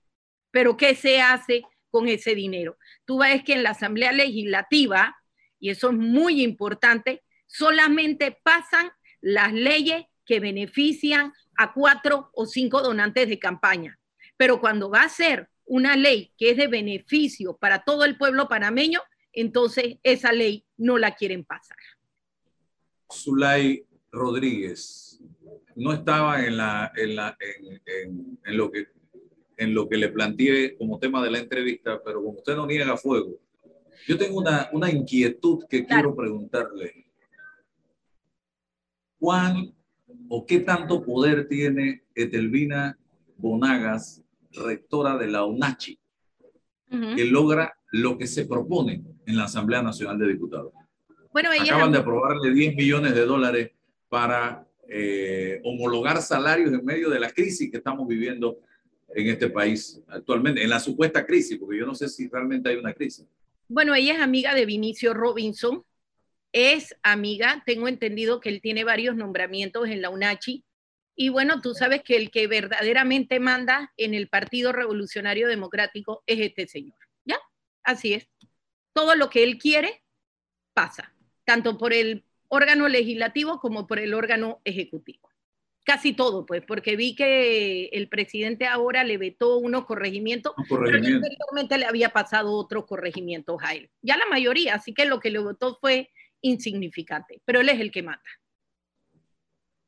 Pero 0.50 0.76
¿qué 0.76 0.94
se 0.94 1.22
hace 1.22 1.62
con 1.88 2.06
ese 2.06 2.34
dinero? 2.34 2.76
Tú 3.06 3.20
ves 3.20 3.42
que 3.44 3.54
en 3.54 3.62
la 3.62 3.70
Asamblea 3.70 4.12
Legislativa, 4.12 5.16
y 5.58 5.70
eso 5.70 5.88
es 5.88 5.96
muy 5.96 6.42
importante, 6.42 7.23
solamente 7.54 8.36
pasan 8.42 8.90
las 9.20 9.52
leyes 9.52 10.06
que 10.26 10.40
benefician 10.40 11.32
a 11.56 11.72
cuatro 11.72 12.30
o 12.34 12.46
cinco 12.46 12.82
donantes 12.82 13.28
de 13.28 13.38
campaña. 13.38 13.98
Pero 14.36 14.60
cuando 14.60 14.90
va 14.90 15.02
a 15.02 15.08
ser 15.08 15.48
una 15.64 15.96
ley 15.96 16.32
que 16.36 16.50
es 16.50 16.56
de 16.56 16.66
beneficio 16.66 17.56
para 17.56 17.84
todo 17.84 18.04
el 18.04 18.18
pueblo 18.18 18.48
panameño, 18.48 19.00
entonces 19.32 19.98
esa 20.02 20.32
ley 20.32 20.64
no 20.76 20.98
la 20.98 21.14
quieren 21.14 21.44
pasar. 21.44 21.76
Zulay 23.12 23.86
Rodríguez, 24.10 25.20
no 25.76 25.92
estaba 25.92 26.44
en, 26.44 26.56
la, 26.56 26.92
en, 26.96 27.14
la, 27.14 27.36
en, 27.40 28.38
en, 28.44 28.56
lo 28.56 28.72
que, 28.72 28.88
en 29.58 29.74
lo 29.74 29.88
que 29.88 29.96
le 29.96 30.08
planteé 30.08 30.76
como 30.76 30.98
tema 30.98 31.22
de 31.22 31.30
la 31.30 31.38
entrevista, 31.38 32.02
pero 32.04 32.22
como 32.22 32.38
usted 32.38 32.56
no 32.56 32.66
niega 32.66 32.96
fuego, 32.96 33.38
yo 34.08 34.18
tengo 34.18 34.38
una, 34.38 34.68
una 34.72 34.90
inquietud 34.90 35.64
que 35.68 35.86
quiero 35.86 36.16
preguntarle. 36.16 37.03
¿Cuán 39.24 39.72
o 40.28 40.44
qué 40.44 40.60
tanto 40.60 41.02
poder 41.02 41.48
tiene 41.48 42.02
Etelvina 42.14 42.98
Bonagas, 43.38 44.22
rectora 44.52 45.16
de 45.16 45.28
la 45.28 45.46
UNACHI, 45.46 45.98
que 46.90 47.24
logra 47.24 47.72
lo 47.90 48.18
que 48.18 48.26
se 48.26 48.44
propone 48.44 49.02
en 49.24 49.36
la 49.38 49.44
Asamblea 49.44 49.80
Nacional 49.80 50.18
de 50.18 50.28
Diputados? 50.28 50.74
Bueno, 51.32 51.48
Acaban 51.58 51.90
de 51.90 52.00
aprobarle 52.00 52.52
10 52.52 52.76
millones 52.76 53.14
de 53.14 53.24
dólares 53.24 53.70
para 54.10 54.68
eh, 54.90 55.58
homologar 55.64 56.20
salarios 56.20 56.70
en 56.74 56.84
medio 56.84 57.08
de 57.08 57.18
la 57.18 57.30
crisis 57.30 57.70
que 57.70 57.78
estamos 57.78 58.06
viviendo 58.06 58.58
en 59.08 59.28
este 59.28 59.48
país 59.48 60.02
actualmente, 60.06 60.62
en 60.62 60.68
la 60.68 60.80
supuesta 60.80 61.24
crisis, 61.24 61.56
porque 61.56 61.78
yo 61.78 61.86
no 61.86 61.94
sé 61.94 62.10
si 62.10 62.28
realmente 62.28 62.68
hay 62.68 62.76
una 62.76 62.92
crisis. 62.92 63.26
Bueno, 63.68 63.94
ella 63.94 64.16
es 64.16 64.20
amiga 64.20 64.54
de 64.54 64.66
Vinicio 64.66 65.14
Robinson, 65.14 65.82
es 66.54 66.96
amiga, 67.02 67.64
tengo 67.66 67.88
entendido 67.88 68.40
que 68.40 68.48
él 68.48 68.60
tiene 68.62 68.84
varios 68.84 69.16
nombramientos 69.16 69.88
en 69.88 70.00
la 70.00 70.08
UNACHI, 70.08 70.64
y 71.16 71.28
bueno, 71.28 71.60
tú 71.60 71.74
sabes 71.74 72.02
que 72.02 72.16
el 72.16 72.30
que 72.30 72.46
verdaderamente 72.46 73.40
manda 73.40 73.92
en 73.96 74.14
el 74.14 74.28
Partido 74.28 74.72
Revolucionario 74.72 75.48
Democrático 75.48 76.22
es 76.26 76.40
este 76.40 76.66
señor, 76.66 76.98
¿ya? 77.24 77.38
Así 77.82 78.14
es. 78.14 78.28
Todo 78.92 79.16
lo 79.16 79.30
que 79.30 79.42
él 79.42 79.58
quiere 79.58 80.02
pasa, 80.72 81.12
tanto 81.44 81.76
por 81.76 81.92
el 81.92 82.24
órgano 82.48 82.88
legislativo 82.88 83.58
como 83.58 83.86
por 83.86 83.98
el 83.98 84.14
órgano 84.14 84.60
ejecutivo 84.64 85.28
casi 85.84 86.14
todo, 86.14 86.46
pues, 86.46 86.62
porque 86.66 86.96
vi 86.96 87.14
que 87.14 87.86
el 87.92 88.08
presidente 88.08 88.66
ahora 88.66 89.04
le 89.04 89.18
vetó 89.18 89.58
unos 89.58 89.84
corregimientos, 89.84 90.54
pero 90.68 90.96
anteriormente 90.96 91.78
le 91.78 91.84
había 91.84 92.08
pasado 92.08 92.52
otros 92.52 92.86
corregimientos 92.86 93.58
a 93.62 93.74
él. 93.74 93.90
Ya 94.02 94.16
la 94.16 94.26
mayoría, 94.26 94.74
así 94.74 94.94
que 94.94 95.04
lo 95.04 95.20
que 95.20 95.30
le 95.30 95.38
votó 95.38 95.76
fue 95.80 96.10
insignificante, 96.44 97.40
pero 97.44 97.60
él 97.60 97.68
es 97.68 97.80
el 97.80 97.90
que 97.90 98.02
mata. 98.02 98.30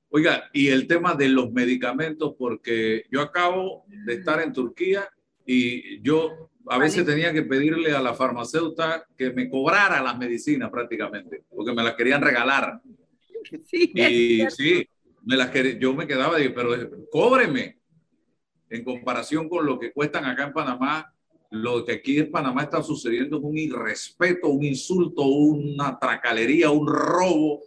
Oiga, 0.08 0.48
y 0.52 0.68
el 0.68 0.86
tema 0.86 1.14
de 1.14 1.28
los 1.28 1.52
medicamentos, 1.52 2.34
porque 2.38 3.04
yo 3.10 3.20
acabo 3.20 3.84
de 3.88 4.14
estar 4.14 4.40
en 4.40 4.52
Turquía 4.52 5.08
y 5.44 6.00
yo 6.00 6.50
a 6.68 6.78
veces 6.78 7.04
tenía 7.04 7.32
que 7.32 7.42
pedirle 7.42 7.92
a 7.92 8.00
la 8.00 8.14
farmacéutica 8.14 9.06
que 9.16 9.30
me 9.30 9.48
cobrara 9.48 10.02
las 10.02 10.18
medicinas 10.18 10.70
prácticamente, 10.70 11.44
porque 11.48 11.72
me 11.72 11.82
las 11.82 11.94
querían 11.94 12.22
regalar. 12.22 12.80
Sí, 13.64 13.92
y 13.94 14.50
sí, 14.50 14.88
me 15.24 15.36
las 15.36 15.52
yo 15.78 15.94
me 15.94 16.04
quedaba, 16.04 16.36
pero 16.52 16.74
cóbreme. 17.12 17.78
En 18.68 18.82
comparación 18.82 19.48
con 19.48 19.64
lo 19.64 19.78
que 19.78 19.92
cuestan 19.92 20.24
acá 20.24 20.46
en 20.46 20.52
Panamá, 20.52 21.14
lo 21.62 21.84
que 21.84 21.92
aquí 21.92 22.18
en 22.18 22.30
Panamá 22.30 22.62
está 22.62 22.82
sucediendo 22.82 23.38
es 23.38 23.42
un 23.42 23.56
irrespeto, 23.56 24.48
un 24.48 24.64
insulto, 24.64 25.22
una 25.22 25.98
tracalería, 25.98 26.70
un 26.70 26.86
robo 26.86 27.62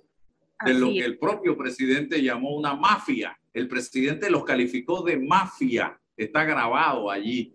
de 0.66 0.74
lo 0.74 0.90
que 0.90 1.06
el 1.06 1.18
propio 1.18 1.58
presidente 1.58 2.22
llamó 2.22 2.56
una 2.56 2.76
mafia. 2.76 3.38
El 3.54 3.68
presidente 3.68 4.30
los 4.30 4.44
calificó 4.44 5.02
de 5.04 5.18
mafia. 5.18 6.00
Está 6.16 6.44
grabado 6.44 7.10
allí. 7.10 7.54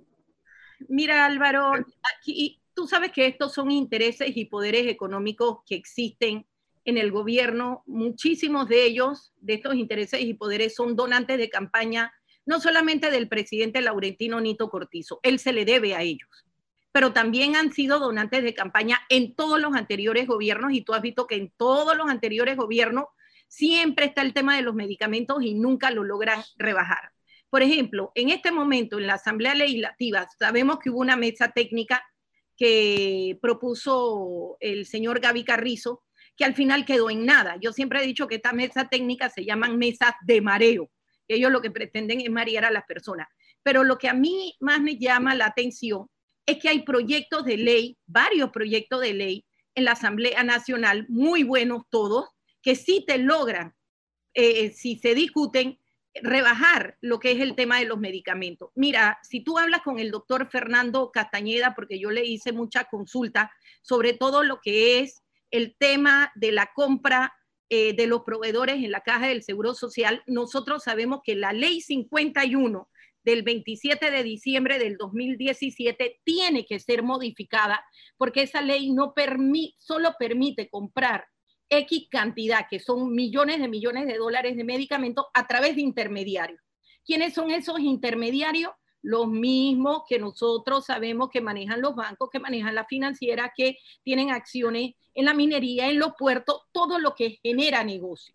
Mira, 0.89 1.27
Álvaro, 1.27 1.73
aquí 2.17 2.61
tú 2.75 2.87
sabes 2.87 3.13
que 3.13 3.27
estos 3.27 3.53
son 3.53 3.71
intereses 3.71 4.37
y 4.37 4.47
poderes 4.47 4.87
económicos 4.87 5.59
que 5.67 5.77
existen 5.77 6.47
en 6.85 6.99
el 6.99 7.11
gobierno, 7.11 7.83
muchísimos 7.87 8.69
de 8.69 8.85
ellos, 8.85 9.33
de 9.41 9.55
estos 9.55 9.75
intereses 9.75 10.21
y 10.21 10.35
poderes, 10.35 10.75
son 10.75 10.97
donantes 10.97 11.39
de 11.39 11.49
campaña, 11.49 12.13
no 12.47 12.61
solamente 12.61 13.11
del 13.11 13.29
presidente 13.29 13.81
Laurentino 13.81 14.41
Nito 14.41 14.69
Cortizo, 14.69 15.21
él 15.23 15.39
se 15.39 15.53
le 15.53 15.65
debe 15.65 15.95
a 15.95 16.03
ellos, 16.03 16.29
pero 16.93 17.13
también 17.13 17.57
han 17.57 17.73
sido 17.73 17.99
donantes 17.99 18.43
de 18.43 18.55
campaña 18.55 19.01
en 19.09 19.35
todos 19.35 19.61
los 19.61 19.75
anteriores 19.75 20.27
gobiernos 20.27 20.73
y 20.73 20.83
tú 20.83 20.95
has 20.95 21.03
visto 21.03 21.27
que 21.27 21.37
en 21.37 21.53
todos 21.57 21.97
los 21.97 22.09
anteriores 22.09 22.57
gobiernos 22.57 23.07
siempre 23.49 24.07
está 24.07 24.23
el 24.23 24.33
tema 24.35 24.57
de 24.57 24.63
los 24.63 24.75
medicamentos 24.75 25.43
y 25.43 25.55
nunca 25.55 25.91
lo 25.91 26.05
logran 26.05 26.43
rebajar. 26.57 27.13
Por 27.51 27.63
ejemplo, 27.63 28.11
en 28.15 28.31
este 28.31 28.51
momento 28.51 28.99
en 28.99 29.07
la 29.07 29.15
Asamblea 29.15 29.55
Legislativa 29.55 30.27
sabemos 30.39 30.79
que 30.81 30.91
hubo 30.91 30.99
una 31.01 31.17
mesa 31.17 31.53
técnica 31.53 32.05
que 32.57 33.39
propuso 33.41 34.57
el 34.61 34.87
señor 34.87 35.21
Gaby 35.21 35.45
Carrizo, 35.45 36.03
que 36.37 36.45
al 36.45 36.55
final 36.55 36.85
quedó 36.85 37.11
en 37.11 37.27
nada. 37.27 37.57
Yo 37.61 37.73
siempre 37.73 38.03
he 38.03 38.07
dicho 38.07 38.27
que 38.27 38.37
esta 38.37 38.53
mesa 38.53 38.89
técnica 38.89 39.31
se 39.31 39.45
llaman 39.45 39.79
mesas 39.79 40.15
de 40.23 40.41
mareo. 40.41 40.91
Ellos 41.29 41.51
lo 41.51 41.61
que 41.61 41.71
pretenden 41.71 42.21
es 42.21 42.31
marear 42.31 42.65
a 42.65 42.71
las 42.71 42.85
personas. 42.85 43.29
Pero 43.63 43.85
lo 43.85 43.99
que 43.99 44.09
a 44.09 44.15
mí 44.15 44.55
más 44.61 44.81
me 44.81 44.97
llama 44.97 45.35
la 45.35 45.47
atención 45.47 46.07
es 46.47 46.59
que 46.59 46.69
hay 46.69 46.83
proyectos 46.83 47.45
de 47.45 47.57
ley, 47.57 47.97
varios 48.07 48.51
proyectos 48.51 49.01
de 49.01 49.15
ley 49.15 49.45
en 49.75 49.85
la 49.85 49.93
Asamblea 49.93 50.43
Nacional, 50.45 51.07
muy 51.09 51.43
buenos 51.43 51.83
todos, 51.91 52.29
que 52.63 52.77
sí 52.77 53.05
te 53.07 53.19
logran, 53.19 53.75
eh, 54.35 54.71
si 54.71 54.99
se 54.99 55.15
discuten, 55.15 55.79
rebajar 56.23 56.97
lo 57.01 57.19
que 57.19 57.33
es 57.33 57.41
el 57.41 57.57
tema 57.57 57.81
de 57.81 57.87
los 57.87 57.99
medicamentos. 57.99 58.71
Mira, 58.75 59.19
si 59.23 59.41
tú 59.41 59.59
hablas 59.59 59.83
con 59.83 59.99
el 59.99 60.11
doctor 60.11 60.49
Fernando 60.49 61.11
Castañeda, 61.13 61.75
porque 61.75 61.99
yo 61.99 62.11
le 62.11 62.25
hice 62.25 62.53
mucha 62.53 62.85
consulta 62.85 63.53
sobre 63.83 64.13
todo 64.13 64.45
lo 64.45 64.61
que 64.61 65.01
es 65.01 65.25
el 65.51 65.77
tema 65.77 66.33
de 66.37 66.53
la 66.53 66.71
compra 66.73 67.35
eh, 67.77 67.93
de 67.93 68.07
los 68.07 68.23
proveedores 68.23 68.77
en 68.77 68.93
la 68.93 69.01
caja 69.01 69.27
del 69.27 69.43
Seguro 69.43 69.75
Social, 69.75 70.23
nosotros 70.29 70.85
sabemos 70.85 71.23
que 71.25 71.35
la 71.35 71.53
ley 71.53 71.81
51 71.81 72.89
del 73.25 73.43
27 73.43 74.13
de 74.13 74.23
diciembre 74.23 74.79
del 74.79 74.97
2017 74.97 76.21
tiene 76.23 76.67
que 76.67 76.79
ser 76.79 77.03
modificada 77.03 77.85
porque 78.17 78.43
esa 78.43 78.61
ley 78.63 78.93
no 78.93 79.13
permite, 79.13 79.75
solo 79.77 80.15
permite 80.21 80.71
comprar 80.71 81.27
X 81.69 82.07
cantidad, 82.09 82.69
que 82.71 82.79
son 82.79 83.13
millones 83.13 83.59
de 83.59 83.67
millones 83.67 84.07
de 84.07 84.19
dólares 84.19 84.57
de 84.57 84.63
medicamentos 84.63 85.27
a 85.35 85.49
través 85.49 85.75
de 85.75 85.83
intermediarios. 85.83 86.61
¿Quiénes 87.05 87.35
son 87.35 87.51
esos 87.51 87.81
intermediarios? 87.81 88.71
Los 89.05 89.29
mismos 89.29 90.05
que 90.09 90.19
nosotros 90.19 90.87
sabemos 90.87 91.29
que 91.31 91.43
manejan 91.43 91.83
los 91.83 91.95
bancos, 91.95 92.31
que 92.31 92.41
manejan 92.41 92.75
la 92.75 92.87
financiera, 92.87 93.53
que 93.55 93.77
tienen 94.03 94.31
acciones 94.31 94.95
en 95.13 95.27
la 95.27 95.35
minería, 95.35 95.91
en 95.91 95.99
los 95.99 96.15
puertos, 96.19 96.63
todo 96.73 96.99
lo 96.99 97.15
que 97.15 97.39
genera 97.43 97.85
negocio. 97.85 98.35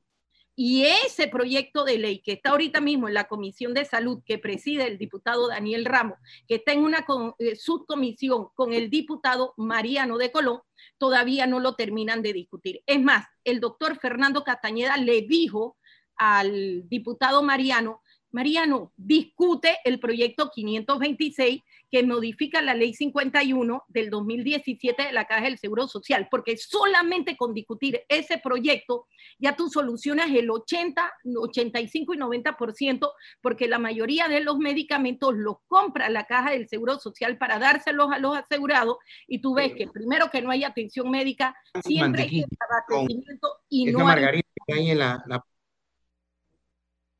Y 0.56 0.84
ese 0.84 1.28
proyecto 1.28 1.86
de 1.86 1.98
ley 1.98 2.20
que 2.20 2.34
está 2.34 2.52
ahorita 2.52 2.82
mismo 2.82 3.08
en 3.08 3.16
la 3.16 3.28
Comisión 3.28 3.74
de 3.74 3.84
Salud 3.84 4.22
que 4.24 4.38
preside 4.38 4.86
el 4.86 5.00
diputado 5.00 5.48
Daniel 5.48 5.86
Ramos, 5.86 6.20
que 6.48 6.56
está 6.56 6.74
en 6.74 6.82
una 6.82 7.04
eh, 7.40 7.56
subcomisión 7.56 8.50
con 8.54 8.74
el 8.74 8.92
diputado 8.92 9.56
Mariano 9.58 10.20
de 10.20 10.32
Colón, 10.32 10.60
todavía 11.00 11.48
no 11.48 11.60
lo 11.60 11.74
terminan 11.74 12.22
de 12.22 12.34
discutir. 12.34 12.84
Es 12.86 13.02
más, 13.02 13.26
el 13.44 13.60
doctor 13.60 13.98
Fernando 14.00 14.44
Castañeda 14.44 14.98
le 14.98 15.24
dijo 15.24 15.78
al 16.16 16.88
diputado 16.88 17.42
Mariano 17.42 18.04
Mariano, 18.32 18.94
discute 18.96 19.78
el 19.84 20.00
proyecto 20.00 20.52
526 20.54 21.64
que 21.90 22.04
modifica 22.04 22.62
la 22.62 22.76
ley 22.76 22.94
51 22.94 23.84
del 23.88 24.10
2017 24.10 25.04
de 25.04 25.12
la 25.12 25.26
Caja 25.26 25.46
del 25.46 25.58
Seguro 25.58 25.88
Social, 25.88 26.28
porque 26.30 26.56
solamente 26.58 27.36
con 27.36 27.54
discutir 27.54 28.04
ese 28.08 28.38
proyecto 28.38 29.08
ya 29.40 29.56
tú 29.56 29.70
solucionas 29.70 30.30
el 30.30 30.50
80, 30.50 31.12
85 31.36 32.14
y 32.14 32.18
90%, 32.18 33.12
porque 33.42 33.68
la 33.68 33.80
mayoría 33.80 34.28
de 34.28 34.42
los 34.42 34.58
medicamentos 34.58 35.34
los 35.36 35.58
compra 35.68 36.10
la 36.10 36.26
Caja 36.26 36.52
del 36.52 36.68
Seguro 36.68 37.00
Social 37.00 37.38
para 37.38 37.58
dárselos 37.58 38.12
a 38.12 38.20
los 38.20 38.38
asegurados 38.38 38.98
y 39.28 39.42
tú 39.42 39.56
ves 39.56 39.74
que 39.74 39.88
primero 39.88 40.30
que 40.30 40.42
no 40.42 40.52
hay 40.52 40.64
atención 40.64 41.10
médica, 41.10 41.56
siempre 41.84 42.24
hay 42.24 42.46
abastecimiento 42.60 43.48
y 43.70 43.86
no 43.86 44.08
hay... 44.08 44.42
hay 44.68 44.92
en 44.92 45.00
la, 45.00 45.24
la... 45.26 45.44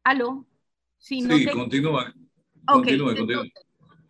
¿Aló? 0.04 0.46
Sí, 1.00 1.46
continúa. 1.48 2.14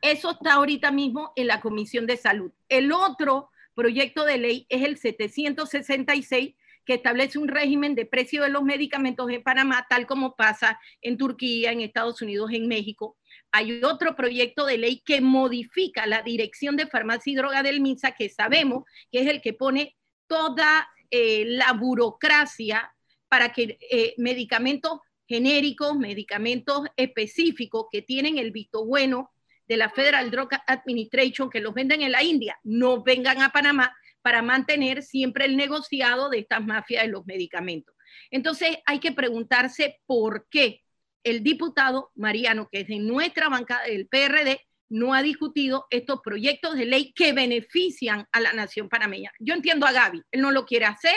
eso 0.01 0.31
está 0.31 0.53
ahorita 0.53 0.91
mismo 0.91 1.31
en 1.35 1.47
la 1.47 1.61
Comisión 1.61 2.05
de 2.07 2.17
Salud. 2.17 2.51
El 2.67 2.91
otro 2.91 3.49
proyecto 3.73 4.25
de 4.25 4.37
ley 4.37 4.65
es 4.69 4.83
el 4.83 4.97
766 4.97 6.55
que 6.85 6.95
establece 6.95 7.37
un 7.37 7.47
régimen 7.47 7.93
de 7.93 8.05
precio 8.05 8.41
de 8.41 8.49
los 8.49 8.63
medicamentos 8.63 9.29
en 9.29 9.43
Panamá, 9.43 9.85
tal 9.87 10.07
como 10.07 10.35
pasa 10.35 10.79
en 11.01 11.17
Turquía, 11.17 11.71
en 11.71 11.81
Estados 11.81 12.21
Unidos, 12.21 12.49
en 12.51 12.67
México. 12.67 13.15
Hay 13.51 13.83
otro 13.83 14.15
proyecto 14.15 14.65
de 14.65 14.79
ley 14.79 15.03
que 15.05 15.21
modifica 15.21 16.07
la 16.07 16.23
dirección 16.23 16.75
de 16.75 16.87
farmacia 16.87 17.31
y 17.31 17.35
droga 17.35 17.61
del 17.61 17.79
MINSA, 17.79 18.13
que 18.13 18.29
sabemos 18.29 18.85
que 19.11 19.21
es 19.21 19.27
el 19.27 19.39
que 19.41 19.53
pone 19.53 19.95
toda 20.25 20.89
eh, 21.11 21.45
la 21.45 21.73
burocracia 21.73 22.91
para 23.27 23.53
que 23.53 23.77
eh, 23.91 24.15
medicamentos 24.17 24.99
genéricos, 25.29 25.95
medicamentos 25.95 26.87
específicos 26.97 27.85
que 27.91 28.01
tienen 28.01 28.39
el 28.39 28.51
visto 28.51 28.83
bueno 28.83 29.31
de 29.67 29.77
la 29.77 29.91
Federal 29.91 30.31
Drug 30.31 30.49
Administration, 30.65 31.51
que 31.51 31.61
los 31.61 31.75
venden 31.75 32.01
en 32.01 32.11
la 32.11 32.23
India, 32.23 32.59
no 32.63 33.03
vengan 33.03 33.43
a 33.43 33.51
Panamá 33.51 33.95
para 34.23 34.41
mantener 34.41 35.03
siempre 35.03 35.45
el 35.45 35.55
negociado 35.55 36.29
de 36.29 36.39
estas 36.39 36.65
mafias 36.65 37.03
de 37.03 37.09
los 37.09 37.27
medicamentos. 37.27 37.95
Entonces 38.31 38.79
hay 38.87 38.99
que 38.99 39.11
preguntarse 39.11 39.99
por 40.07 40.47
qué 40.49 40.81
el 41.23 41.43
diputado 41.43 42.11
Mariano, 42.15 42.67
que 42.71 42.81
es 42.81 42.87
de 42.87 42.97
nuestra 42.97 43.49
bancada 43.49 43.83
del 43.83 44.07
PRD, 44.07 44.59
no 44.89 45.13
ha 45.13 45.21
discutido 45.21 45.85
estos 45.91 46.21
proyectos 46.23 46.73
de 46.75 46.87
ley 46.87 47.13
que 47.13 47.33
benefician 47.33 48.25
a 48.31 48.39
la 48.39 48.51
nación 48.53 48.89
panameña. 48.89 49.31
Yo 49.37 49.53
entiendo 49.53 49.85
a 49.85 49.91
Gaby, 49.91 50.23
él 50.31 50.41
no 50.41 50.49
lo 50.49 50.65
quiere 50.65 50.85
hacer 50.85 51.13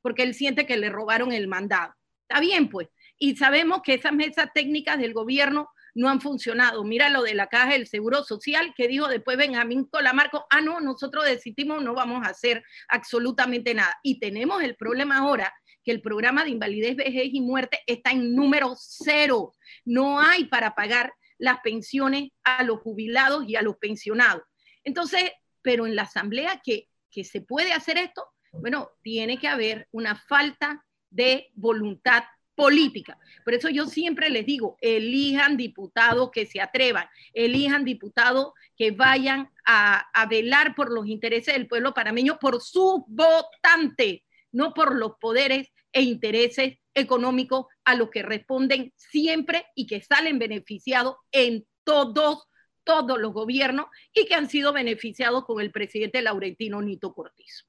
porque 0.00 0.22
él 0.22 0.34
siente 0.34 0.66
que 0.66 0.76
le 0.76 0.88
robaron 0.88 1.32
el 1.32 1.48
mandado. 1.48 1.92
Está 2.28 2.40
bien, 2.40 2.68
pues. 2.68 2.88
Y 3.18 3.36
sabemos 3.36 3.80
que 3.82 3.94
esas 3.94 4.12
mesas 4.12 4.50
técnicas 4.54 4.98
del 4.98 5.14
gobierno 5.14 5.70
no 5.94 6.10
han 6.10 6.20
funcionado. 6.20 6.84
Mira 6.84 7.08
lo 7.08 7.22
de 7.22 7.34
la 7.34 7.46
caja 7.46 7.72
del 7.72 7.86
Seguro 7.86 8.22
Social 8.22 8.74
que 8.76 8.86
dijo 8.86 9.08
después 9.08 9.38
Benjamín 9.38 9.84
Colamarco, 9.84 10.46
ah, 10.50 10.60
no, 10.60 10.80
nosotros 10.80 11.24
decidimos, 11.24 11.82
no 11.82 11.94
vamos 11.94 12.26
a 12.26 12.30
hacer 12.30 12.62
absolutamente 12.88 13.72
nada. 13.72 13.96
Y 14.02 14.20
tenemos 14.20 14.62
el 14.62 14.76
problema 14.76 15.18
ahora 15.18 15.54
que 15.82 15.92
el 15.92 16.02
programa 16.02 16.44
de 16.44 16.50
invalidez, 16.50 16.96
vejez 16.96 17.28
y 17.32 17.40
muerte 17.40 17.80
está 17.86 18.10
en 18.10 18.34
número 18.34 18.74
cero. 18.76 19.54
No 19.84 20.20
hay 20.20 20.44
para 20.44 20.74
pagar 20.74 21.14
las 21.38 21.60
pensiones 21.60 22.30
a 22.44 22.62
los 22.62 22.80
jubilados 22.80 23.48
y 23.48 23.56
a 23.56 23.62
los 23.62 23.76
pensionados. 23.78 24.42
Entonces, 24.84 25.32
pero 25.62 25.86
en 25.86 25.96
la 25.96 26.02
asamblea 26.02 26.60
que, 26.62 26.88
que 27.10 27.24
se 27.24 27.40
puede 27.40 27.72
hacer 27.72 27.96
esto, 27.96 28.26
bueno, 28.52 28.90
tiene 29.02 29.38
que 29.38 29.48
haber 29.48 29.88
una 29.92 30.14
falta 30.14 30.84
de 31.10 31.48
voluntad 31.54 32.24
política. 32.56 33.18
Por 33.44 33.54
eso 33.54 33.68
yo 33.68 33.86
siempre 33.86 34.30
les 34.30 34.46
digo, 34.46 34.76
elijan 34.80 35.56
diputados 35.56 36.30
que 36.32 36.46
se 36.46 36.60
atrevan, 36.60 37.06
elijan 37.32 37.84
diputados 37.84 38.52
que 38.76 38.90
vayan 38.90 39.50
a, 39.64 39.98
a 40.12 40.26
velar 40.26 40.74
por 40.74 40.90
los 40.90 41.06
intereses 41.06 41.54
del 41.54 41.68
pueblo 41.68 41.94
panameño, 41.94 42.38
por 42.40 42.60
sus 42.60 43.02
votantes, 43.06 44.22
no 44.50 44.74
por 44.74 44.96
los 44.96 45.12
poderes 45.20 45.68
e 45.92 46.02
intereses 46.02 46.78
económicos 46.94 47.66
a 47.84 47.94
los 47.94 48.10
que 48.10 48.22
responden 48.22 48.92
siempre 48.96 49.66
y 49.74 49.86
que 49.86 50.00
salen 50.00 50.38
beneficiados 50.38 51.16
en 51.30 51.66
todos, 51.84 52.48
todos 52.84 53.18
los 53.18 53.32
gobiernos 53.32 53.86
y 54.12 54.26
que 54.26 54.34
han 54.34 54.48
sido 54.48 54.72
beneficiados 54.72 55.44
con 55.44 55.60
el 55.60 55.70
presidente 55.70 56.22
Laurentino 56.22 56.80
Nito 56.80 57.12
Cortizo. 57.12 57.66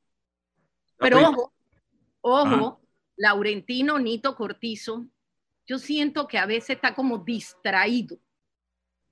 Pero 0.97 1.19
ojo, 1.19 1.53
ojo, 2.21 2.81
Laurentino 3.17 3.99
Nito 3.99 4.35
Cortizo, 4.35 5.07
yo 5.67 5.79
siento 5.79 6.27
que 6.27 6.37
a 6.37 6.45
veces 6.45 6.71
está 6.71 6.95
como 6.95 7.19
distraído 7.19 8.19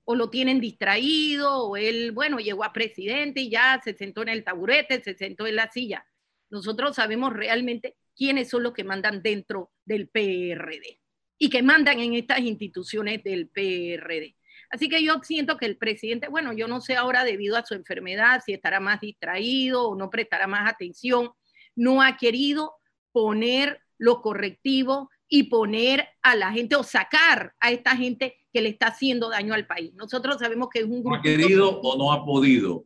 o 0.08 0.14
lo 0.14 0.30
tienen 0.30 0.60
distraído, 0.60 1.64
o 1.64 1.76
él, 1.76 2.12
bueno, 2.12 2.38
llegó 2.38 2.62
a 2.62 2.72
presidente 2.72 3.40
y 3.40 3.50
ya 3.50 3.80
se 3.82 3.92
sentó 3.92 4.22
en 4.22 4.28
el 4.28 4.44
taburete, 4.44 5.02
se 5.02 5.14
sentó 5.14 5.48
en 5.48 5.56
la 5.56 5.70
silla. 5.70 6.06
Nosotros 6.48 6.94
sabemos 6.94 7.32
realmente 7.32 7.96
quiénes 8.16 8.48
son 8.48 8.62
los 8.62 8.72
que 8.72 8.84
mandan 8.84 9.20
dentro 9.20 9.72
del 9.84 10.08
PRD 10.08 11.00
y 11.38 11.50
que 11.50 11.62
mandan 11.62 11.98
en 11.98 12.14
estas 12.14 12.38
instituciones 12.38 13.24
del 13.24 13.48
PRD. 13.48 14.36
Así 14.70 14.88
que 14.88 15.02
yo 15.02 15.20
siento 15.24 15.56
que 15.56 15.66
el 15.66 15.76
presidente, 15.76 16.28
bueno, 16.28 16.52
yo 16.52 16.68
no 16.68 16.80
sé 16.80 16.94
ahora 16.94 17.24
debido 17.24 17.56
a 17.56 17.66
su 17.66 17.74
enfermedad 17.74 18.42
si 18.46 18.52
estará 18.52 18.78
más 18.78 19.00
distraído 19.00 19.88
o 19.88 19.96
no 19.96 20.08
prestará 20.08 20.46
más 20.46 20.72
atención, 20.72 21.32
no 21.74 22.00
ha 22.00 22.16
querido 22.16 22.74
poner 23.10 23.80
lo 23.98 24.20
correctivo 24.22 25.10
y 25.28 25.44
poner 25.44 26.06
a 26.22 26.36
la 26.36 26.52
gente 26.52 26.76
o 26.76 26.82
sacar 26.82 27.54
a 27.60 27.70
esta 27.70 27.96
gente 27.96 28.36
que 28.52 28.60
le 28.60 28.68
está 28.68 28.88
haciendo 28.88 29.28
daño 29.28 29.54
al 29.54 29.66
país. 29.66 29.92
Nosotros 29.94 30.38
sabemos 30.38 30.68
que 30.72 30.80
es 30.80 30.84
un 30.84 31.02
grupo... 31.02 31.10
¿No 31.10 31.16
ha 31.16 31.22
querido 31.22 31.80
o 31.80 31.98
no 31.98 32.12
ha 32.12 32.24
podido? 32.24 32.84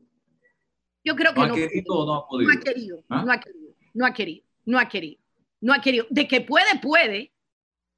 Yo 1.04 1.16
creo 1.16 1.34
que 1.34 1.40
no. 1.40 1.54
¿Ha 1.54 1.56
querido 1.56 1.94
o 1.94 2.06
no 2.06 2.14
ha 2.14 2.28
podido? 2.28 2.50
No 2.50 2.58
ha 2.58 2.62
querido, 2.62 3.04
¿Ah? 3.08 3.22
no 3.24 3.32
ha 3.32 3.40
querido, 3.40 3.74
no 3.94 4.06
ha 4.06 4.12
querido, 4.12 4.44
no 4.64 4.78
ha 4.78 4.88
querido 4.88 5.20
no 5.60 5.72
ha 5.72 5.80
querido. 5.80 6.06
De 6.10 6.26
que 6.26 6.40
puede, 6.40 6.78
puede, 6.80 7.32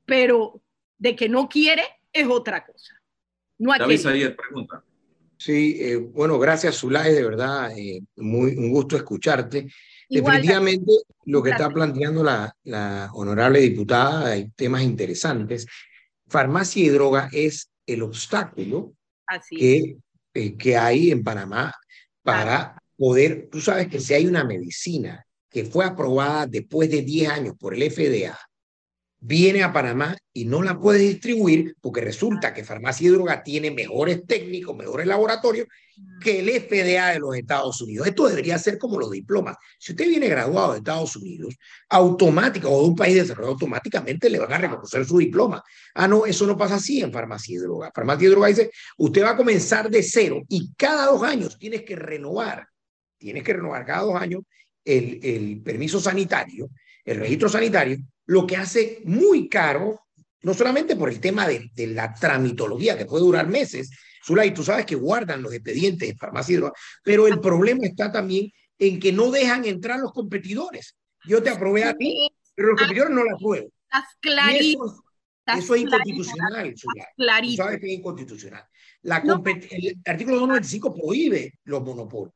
pero 0.04 0.62
de 0.99 1.16
que 1.16 1.28
no 1.28 1.49
quiere 1.49 1.83
es 2.12 2.26
otra 2.26 2.64
cosa. 2.64 2.95
No 3.59 3.73
ha 3.73 3.78
David 3.78 4.02
querido. 4.02 4.37
pregunta. 4.37 4.85
Sí, 5.37 5.76
eh, 5.81 5.97
bueno, 5.97 6.38
gracias 6.38 6.78
Zulay, 6.78 7.12
de 7.12 7.25
verdad, 7.25 7.76
eh, 7.76 8.00
muy, 8.16 8.54
un 8.57 8.71
gusto 8.71 8.96
escucharte. 8.96 9.68
Definitivamente 10.12 10.92
lo 11.25 11.42
que 11.42 11.51
está 11.51 11.70
planteando 11.70 12.22
la, 12.22 12.55
la 12.64 13.11
honorable 13.14 13.61
diputada, 13.61 14.33
hay 14.33 14.51
temas 14.51 14.83
interesantes. 14.83 15.66
Farmacia 16.29 16.85
y 16.85 16.88
droga 16.90 17.29
es 17.33 17.70
el 17.87 18.03
obstáculo 18.03 18.92
que, 19.51 19.96
eh, 20.35 20.57
que 20.57 20.77
hay 20.77 21.11
en 21.11 21.22
Panamá 21.22 21.72
para 22.22 22.77
poder, 22.96 23.48
tú 23.51 23.61
sabes 23.61 23.88
que 23.88 24.01
si 24.01 24.14
hay 24.14 24.27
una 24.27 24.44
medicina 24.44 25.25
que 25.48 25.64
fue 25.64 25.85
aprobada 25.85 26.46
después 26.46 26.90
de 26.90 27.03
10 27.03 27.31
años 27.31 27.55
por 27.59 27.75
el 27.75 27.90
FDA, 27.90 28.38
viene 29.24 29.62
a 29.62 29.72
Panamá 29.72 30.16
y 30.32 30.46
no 30.46 30.62
la 30.62 30.78
puede 30.78 30.98
distribuir 30.98 31.76
porque 31.80 32.00
resulta 32.00 32.52
que 32.52 32.64
Farmacia 32.64 33.06
y 33.06 33.11
Droga 33.11 33.44
tiene 33.44 33.70
mejores 33.70 34.26
técnicos, 34.26 34.76
mejores 34.76 35.06
laboratorios 35.06 35.68
que 36.20 36.40
el 36.40 36.48
FDA 36.50 37.12
de 37.12 37.20
los 37.20 37.37
Estados 37.37 37.80
Unidos. 37.80 38.08
Esto 38.08 38.26
debería 38.26 38.58
ser 38.58 38.78
como 38.78 38.98
los 38.98 39.12
diplomas. 39.12 39.56
Si 39.78 39.92
usted 39.92 40.08
viene 40.08 40.26
graduado 40.26 40.72
de 40.72 40.78
Estados 40.78 41.14
Unidos, 41.14 41.54
automático 41.88 42.68
o 42.68 42.82
de 42.82 42.88
un 42.88 42.96
país 42.96 43.14
desarrollado, 43.14 43.52
automáticamente 43.52 44.28
le 44.28 44.40
van 44.40 44.54
a 44.54 44.58
reconocer 44.58 45.04
su 45.04 45.18
diploma. 45.18 45.62
Ah, 45.94 46.08
no, 46.08 46.26
eso 46.26 46.44
no 46.44 46.56
pasa 46.56 46.74
así 46.74 47.00
en 47.00 47.12
Farmacia 47.12 47.54
y 47.54 47.58
Droga. 47.58 47.92
Farmacia 47.94 48.26
y 48.26 48.30
Droga 48.30 48.48
dice, 48.48 48.72
usted 48.98 49.22
va 49.22 49.30
a 49.30 49.37
comenzar 49.37 49.88
de 49.88 50.02
cero 50.02 50.42
y 50.48 50.74
cada 50.74 51.06
dos 51.06 51.22
años 51.22 51.56
tienes 51.61 51.82
que 51.82 51.94
renovar. 51.94 52.66
Tienes 53.18 53.44
que 53.44 53.52
renovar 53.52 53.87
cada 53.87 54.02
dos 54.02 54.20
años 54.20 54.42
el, 54.85 55.20
el 55.22 55.62
permiso 55.62 56.00
sanitario, 56.00 56.70
el 57.04 57.18
registro 57.18 57.48
sanitario, 57.48 57.98
lo 58.26 58.46
que 58.46 58.56
hace 58.56 59.00
muy 59.04 59.48
caro, 59.48 60.00
no 60.42 60.54
solamente 60.54 60.96
por 60.96 61.08
el 61.08 61.20
tema 61.20 61.46
de, 61.46 61.70
de 61.74 61.87
la 61.88 62.14
tramitología, 62.14 62.96
que 62.96 63.06
puede 63.06 63.24
durar 63.24 63.48
meses, 63.48 63.90
Zulay, 64.24 64.54
tú 64.54 64.62
sabes 64.62 64.87
que 64.87 64.94
guardan 64.94 65.42
los 65.42 65.52
expedientes 65.52 66.08
de 66.08 66.16
farmacia, 66.16 66.61
pero 67.02 67.26
el 67.26 67.40
problema 67.40 67.85
está 67.85 68.12
también 68.12 68.52
en 68.78 69.00
que 69.00 69.12
no 69.12 69.30
dejan 69.30 69.64
entrar 69.64 69.98
los 69.98 70.12
competidores. 70.12 70.96
Yo 71.26 71.42
te 71.42 71.50
aprobé 71.50 71.85
a 71.85 71.94
ti, 71.94 72.30
pero 72.54 72.68
los 72.68 72.78
competidores 72.78 73.14
no 73.14 73.24
la 73.24 73.32
aprueban. 73.35 73.68
Eso, 74.58 75.04
eso, 75.46 75.74
es 75.74 75.82
inconstitucional, 75.82 76.74
Zulay. 76.76 77.50
Tú 77.50 77.56
sabes 77.56 77.80
que 77.80 77.87
es 77.87 77.92
inconstitucional. 77.98 78.64
La 79.02 79.18
el 79.18 80.00
artículo 80.06 80.37
295 80.37 80.94
prohíbe 80.94 81.54
los 81.64 81.82
monopolios. 81.82 82.35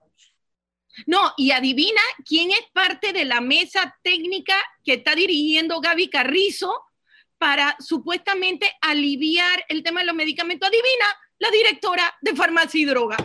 No, 1.05 1.33
y 1.37 1.51
adivina 1.51 2.01
quién 2.25 2.51
es 2.51 2.63
parte 2.73 3.13
de 3.13 3.25
la 3.25 3.41
mesa 3.41 3.95
técnica 4.03 4.55
que 4.85 4.95
está 4.95 5.15
dirigiendo 5.15 5.81
Gaby 5.81 6.09
Carrizo 6.09 6.73
para 7.39 7.77
supuestamente 7.81 8.71
aliviar 8.81 9.65
el 9.69 9.83
tema 9.83 10.01
de 10.01 10.07
los 10.07 10.15
medicamentos. 10.15 10.69
Adivina, 10.69 11.07
la 11.39 11.51
directora 11.51 12.15
de 12.23 12.35
farmacia 12.35 12.81
y 12.81 12.85
droga. 12.87 13.17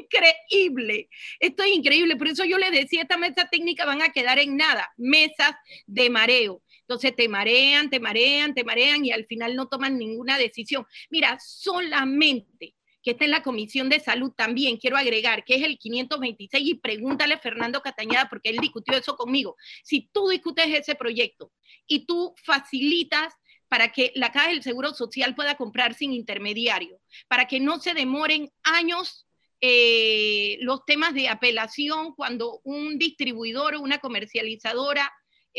Increíble, 0.00 1.08
esto 1.40 1.62
es 1.62 1.70
increíble. 1.70 2.16
Por 2.16 2.28
eso 2.28 2.44
yo 2.44 2.58
le 2.58 2.70
decía, 2.70 3.02
esta 3.02 3.16
mesa 3.16 3.48
técnica 3.50 3.84
van 3.84 4.02
a 4.02 4.10
quedar 4.10 4.38
en 4.38 4.56
nada, 4.56 4.92
mesas 4.96 5.52
de 5.86 6.10
mareo. 6.10 6.62
Entonces 6.80 7.14
te 7.14 7.28
marean, 7.28 7.90
te 7.90 8.00
marean, 8.00 8.54
te 8.54 8.64
marean 8.64 9.04
y 9.04 9.12
al 9.12 9.26
final 9.26 9.54
no 9.54 9.68
toman 9.68 9.98
ninguna 9.98 10.38
decisión. 10.38 10.86
Mira, 11.10 11.38
solamente 11.40 12.74
que 13.08 13.12
está 13.12 13.24
en 13.24 13.30
la 13.30 13.42
Comisión 13.42 13.88
de 13.88 14.00
Salud 14.00 14.32
también, 14.36 14.76
quiero 14.76 14.98
agregar, 14.98 15.42
que 15.42 15.54
es 15.54 15.62
el 15.62 15.78
526, 15.78 16.68
y 16.68 16.74
pregúntale 16.74 17.32
a 17.32 17.38
Fernando 17.38 17.80
Catañada, 17.80 18.28
porque 18.28 18.50
él 18.50 18.58
discutió 18.58 18.94
eso 18.98 19.16
conmigo. 19.16 19.56
Si 19.82 20.10
tú 20.12 20.28
discutes 20.28 20.66
ese 20.66 20.94
proyecto 20.94 21.50
y 21.86 22.04
tú 22.04 22.34
facilitas 22.44 23.32
para 23.66 23.92
que 23.92 24.12
la 24.14 24.30
Caja 24.30 24.48
del 24.50 24.62
Seguro 24.62 24.92
Social 24.92 25.34
pueda 25.34 25.56
comprar 25.56 25.94
sin 25.94 26.12
intermediario, 26.12 27.00
para 27.28 27.46
que 27.46 27.60
no 27.60 27.80
se 27.80 27.94
demoren 27.94 28.50
años 28.62 29.26
eh, 29.62 30.58
los 30.60 30.84
temas 30.84 31.14
de 31.14 31.30
apelación 31.30 32.14
cuando 32.14 32.60
un 32.62 32.98
distribuidor 32.98 33.76
o 33.76 33.80
una 33.80 34.00
comercializadora 34.00 35.10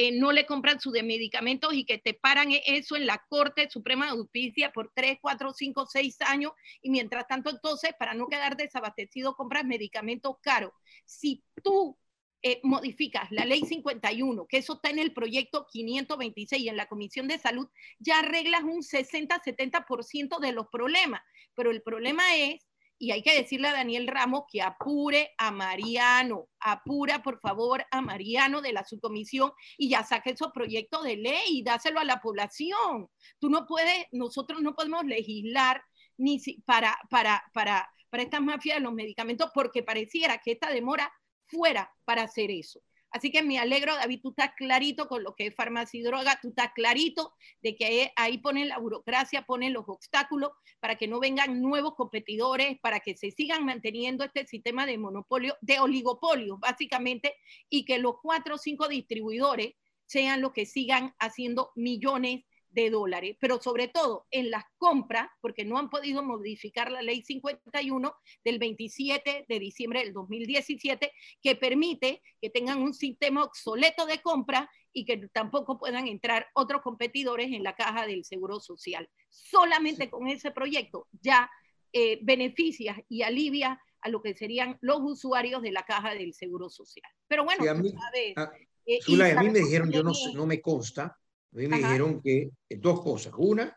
eh, 0.02 0.14
no 0.14 0.32
le 0.32 0.46
compran 0.46 0.80
sus 0.80 0.94
medicamentos 0.94 1.74
y 1.74 1.84
que 1.84 1.98
te 1.98 2.14
paran 2.14 2.54
eso 2.66 2.96
en 2.96 3.06
la 3.06 3.22
Corte 3.28 3.70
Suprema 3.70 4.06
de 4.06 4.14
Justicia 4.14 4.72
por 4.72 4.94
3, 4.96 5.18
4, 5.22 5.52
5, 5.52 5.86
6 5.88 6.22
años 6.22 6.54
y 6.82 6.90
mientras 6.90 7.28
tanto 7.28 7.50
entonces 7.50 7.92
para 8.00 8.14
no 8.14 8.28
quedar 8.28 8.56
desabastecido 8.56 9.36
compras 9.36 9.66
medicamentos 9.66 10.38
caros. 10.42 10.72
Si 11.04 11.44
tú 11.62 11.98
eh, 12.42 12.62
modificas 12.64 13.30
la 13.32 13.44
ley 13.44 13.66
51, 13.66 14.48
que 14.48 14.60
eso 14.60 14.76
está 14.76 14.90
en 14.90 15.00
el 15.00 15.12
proyecto 15.12 15.68
526 15.70 16.64
y 16.64 16.70
en 16.70 16.78
la 16.78 16.88
Comisión 16.88 17.28
de 17.28 17.38
Salud, 17.38 17.68
ya 17.98 18.20
arreglas 18.20 18.64
un 18.64 18.84
60-70% 18.84 20.40
de 20.40 20.54
los 20.54 20.68
problemas. 20.70 21.22
Pero 21.56 21.72
el 21.72 21.82
problema 21.82 22.24
es 22.38 22.66
y 23.00 23.12
hay 23.12 23.24
que 23.24 23.34
decirle 23.34 23.70
a 23.70 23.74
Daniel 23.74 24.08
Ramos 24.08 24.44
que 24.52 24.62
apure 24.62 25.34
a 25.38 25.52
Mariano, 25.52 26.50
apura 26.60 27.24
por 27.24 27.40
favor 27.40 27.86
a 27.90 28.02
Mariano 28.02 28.62
de 28.62 28.74
la 28.74 28.84
subcomisión 28.84 29.52
y 29.78 29.90
ya 29.90 30.04
saque 30.04 30.32
esos 30.32 30.52
proyectos 30.52 31.06
de 31.06 31.16
ley 31.16 31.46
y 31.48 31.64
dáselo 31.64 32.02
a 32.02 32.04
la 32.04 32.20
población. 32.20 33.10
Tú 33.40 33.50
no 33.50 33.66
puedes, 33.66 34.06
nosotros 34.12 34.62
no 34.62 34.76
podemos 34.76 35.06
legislar 35.06 35.82
ni 36.18 36.40
si, 36.40 36.62
para, 36.66 37.00
para, 37.10 37.42
para, 37.54 37.90
para 38.10 38.24
estas 38.24 38.42
mafias 38.42 38.78
de 38.78 38.84
los 38.84 38.94
medicamentos 38.94 39.50
porque 39.54 39.82
pareciera 39.82 40.38
que 40.40 40.52
esta 40.52 40.70
demora 40.70 41.10
fuera 41.46 41.90
para 42.04 42.24
hacer 42.24 42.52
eso. 42.52 42.82
Así 43.12 43.32
que 43.32 43.42
me 43.42 43.58
alegro, 43.58 43.96
David, 43.96 44.20
tú 44.22 44.30
estás 44.30 44.52
clarito 44.56 45.08
con 45.08 45.24
lo 45.24 45.36
que 45.36 45.48
es 45.48 45.56
farmacia 45.56 46.00
y 46.00 46.04
droga, 46.04 46.40
tú 46.42 46.50
estás 46.50 46.72
clarito 46.74 47.34
de 47.62 47.76
que 47.76 48.12
ahí 48.16 48.38
ponen 48.38 48.68
la 48.68 48.78
burocracia, 48.78 49.44
ponen 49.44 49.74
los 49.74 49.86
obstáculos 49.88 50.52
para 50.80 50.96
que 50.96 51.08
no 51.08 51.20
vengan 51.20 51.62
nuevos 51.62 51.96
competidores, 51.96 52.80
para 52.80 53.00
que 53.00 53.16
se 53.16 53.32
sigan 53.32 53.66
manteniendo 53.66 54.24
este 54.24 54.46
sistema 54.46 54.86
de 54.86 54.98
monopolio, 54.98 55.58
de 55.62 55.80
oligopolio, 55.80 56.58
básicamente, 56.58 57.36
y 57.70 57.86
que 57.86 57.98
los 57.98 58.16
cuatro 58.22 58.56
o 58.56 58.58
cinco 58.58 58.88
distribuidores 58.88 59.74
sean 60.06 60.42
los 60.42 60.54
que 60.54 60.66
sigan 60.66 61.14
haciendo 61.20 61.72
millones 61.76 62.44
de 62.72 62.90
dólares, 62.90 63.38
pero 63.40 63.62
sobre 63.62 63.88
todo 63.88 64.28
en 64.32 64.52
las 64.52 64.64
compras, 64.78 65.28
porque 65.42 65.66
no 65.66 65.78
han 65.78 65.90
podido 65.90 66.24
modificar 66.24 66.92
la 66.92 67.02
ley 67.02 67.24
51 67.24 68.16
del 68.44 68.60
27 68.60 69.46
de 69.48 69.60
diciembre 69.60 70.04
del 70.04 70.14
2017, 70.14 71.12
que 71.42 71.56
permite 71.56 72.22
que 72.42 72.50
tengan 72.50 72.82
un 72.82 72.94
sistema 72.94 73.44
obsoleto 73.44 74.06
de 74.06 74.22
compra 74.22 74.70
y 74.94 75.06
que 75.06 75.18
tampoco 75.34 75.78
puedan 75.78 76.08
entrar 76.08 76.48
otros 76.54 76.82
competidores 76.82 77.52
en 77.52 77.64
la 77.64 77.76
caja 77.76 78.06
del 78.06 78.26
Seguro 78.26 78.60
Social. 78.60 79.10
Solamente 79.30 80.10
con 80.10 80.28
ese 80.28 80.52
proyecto 80.52 81.08
ya 81.22 81.50
eh, 81.94 82.20
beneficia 82.22 83.04
y 83.08 83.24
alivia 83.24 83.82
a 84.02 84.10
lo 84.10 84.22
que 84.22 84.34
serían 84.34 84.78
los 84.82 85.00
usuarios 85.02 85.62
de 85.62 85.72
la 85.72 85.84
caja 85.84 86.14
del 86.14 86.34
Seguro 86.34 86.70
Social. 86.70 87.12
Pero 87.28 87.44
bueno, 87.44 87.70
a 87.70 87.74
mí, 87.74 87.94
eh, 88.16 88.34
a 88.38 89.42
mí 89.42 89.50
me 89.50 89.60
dijeron, 89.60 89.92
yo 89.92 90.04
no, 90.04 90.14
no 90.34 90.46
me 90.46 90.62
consta, 90.62 91.18
a 91.54 91.58
mí 91.58 91.68
me 91.68 91.78
dijeron 91.78 92.22
que 92.22 92.50
eh, 92.70 92.78
dos 92.78 93.02
cosas. 93.02 93.34
Una, 93.38 93.76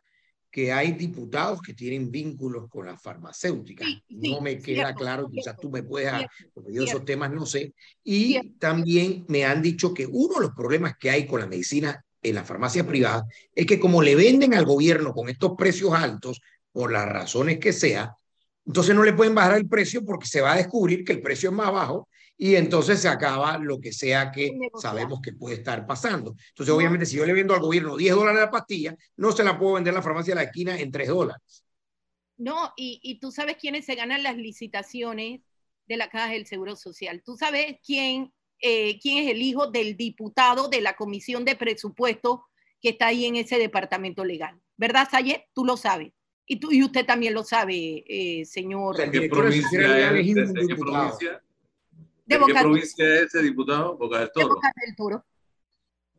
que 0.51 0.71
hay 0.71 0.93
diputados 0.93 1.63
que 1.63 1.73
tienen 1.73 2.11
vínculos 2.11 2.69
con 2.69 2.87
las 2.87 3.01
farmacéuticas. 3.01 3.89
no 4.11 4.43
me 4.43 4.59
queda 4.59 4.95
claro, 4.95 5.31
quizás 5.31 5.57
tú 5.59 5.71
me 5.71 5.83
puedas, 5.83 6.27
porque 6.53 6.75
yo 6.75 6.85
esos 6.85 7.05
temas 7.07 7.33
no 7.33 7.47
sé. 7.47 7.73
Y 8.05 8.57
también 8.59 9.25
me 9.29 9.47
han 9.47 9.63
dicho 9.63 9.95
que 9.95 10.07
uno 10.07 10.35
de 10.35 10.43
los 10.43 10.55
problemas 10.55 10.95
que 10.99 11.09
hay 11.09 11.27
con 11.27 11.41
la 11.41 11.47
medicina 11.47 12.05
en 12.23 12.35
la 12.35 12.45
farmacia 12.45 12.87
privada 12.87 13.25
es 13.55 13.67
que 13.67 13.81
como 13.81 14.03
le 14.03 14.15
venden 14.15 14.53
al 14.53 14.67
gobierno 14.67 15.15
con 15.15 15.31
estos 15.31 15.53
precios 15.57 15.95
altos, 15.95 16.41
por 16.71 16.93
las 16.93 17.09
razones 17.09 17.59
que 17.59 17.73
sea, 17.73 18.15
entonces 18.65 18.95
no 18.95 19.05
le 19.05 19.13
pueden 19.13 19.35
bajar 19.35 19.57
el 19.57 19.69
precio 19.69 20.05
porque 20.05 20.27
se 20.27 20.41
va 20.41 20.53
a 20.53 20.57
descubrir 20.57 21.05
que 21.05 21.13
el 21.13 21.23
precio 21.23 21.51
es 21.51 21.57
más 21.57 21.73
bajo 21.73 22.09
y 22.37 22.57
entonces 22.57 23.01
se 23.01 23.09
acaba 23.09 23.59
lo 23.59 23.81
que 23.81 23.92
sea 23.92 24.33
que 24.33 24.51
sabemos 24.81 25.21
que 25.21 25.33
puede 25.33 25.57
estar 25.57 25.87
pasando. 25.87 26.35
Entonces, 26.49 26.75
obviamente, 26.75 27.07
si 27.07 27.16
yo 27.16 27.25
le 27.25 27.33
vendo 27.33 27.55
al 27.55 27.61
gobierno 27.61 27.97
10 27.97 28.14
dólares 28.14 28.40
la 28.40 28.51
pastilla, 28.51 28.97
no 29.16 29.33
se 29.33 29.45
la 29.45 29.59
puedo 29.59 29.75
vender 29.75 29.92
a 29.92 29.99
la 29.99 30.03
farmacia 30.03 30.35
de 30.35 30.40
la 30.40 30.45
esquina 30.45 30.79
en 30.79 30.90
3 30.90 31.09
dólares. 31.09 31.64
No, 32.37 32.73
y, 32.77 32.99
y 33.03 33.21
tú 33.21 33.31
sabes 33.31 33.57
quiénes 33.61 33.85
se 33.85 33.95
ganan 33.95 34.23
las 34.23 34.37
licitaciones 34.37 35.40
de 35.87 35.97
la 35.97 36.09
Caja 36.09 36.33
del 36.33 36.47
Seguro 36.47 36.75
Social. 36.75 37.23
Tú 37.25 37.37
sabes 37.37 37.77
quién, 37.85 38.33
eh, 38.61 38.99
quién 39.01 39.18
es 39.18 39.31
el 39.31 39.42
hijo 39.42 39.68
del 39.68 39.97
diputado 39.97 40.68
de 40.68 40.81
la 40.81 40.95
Comisión 40.97 41.45
de 41.45 41.55
Presupuesto 41.55 42.47
que 42.81 42.90
está 42.90 43.09
ahí 43.09 43.27
en 43.27 43.37
ese 43.37 43.59
departamento 43.59 44.25
legal. 44.25 44.59
¿Verdad, 44.77 45.07
Sayet? 45.09 45.45
Tú 45.53 45.64
lo 45.64 45.77
sabes. 45.77 46.12
Y, 46.47 46.57
tú, 46.57 46.73
y 46.73 46.83
usted 46.83 47.07
también 47.07 47.35
lo 47.35 47.45
sabe, 47.45 48.05
eh, 48.09 48.45
señor. 48.45 48.97
¿De 48.97 49.11
qué 49.11 49.29
provincia 49.29 50.11
es? 50.11 50.35
¿De, 50.53 50.66
qué 50.66 50.75
provincia 50.75 51.42
es 52.27 52.99
ese 52.99 53.43
diputado? 53.43 53.97
Boca 53.97 54.21
del 54.21 54.31
Toro. 54.33 54.49
Boca 54.49 54.73
del 54.85 54.97
Toro. 54.97 55.25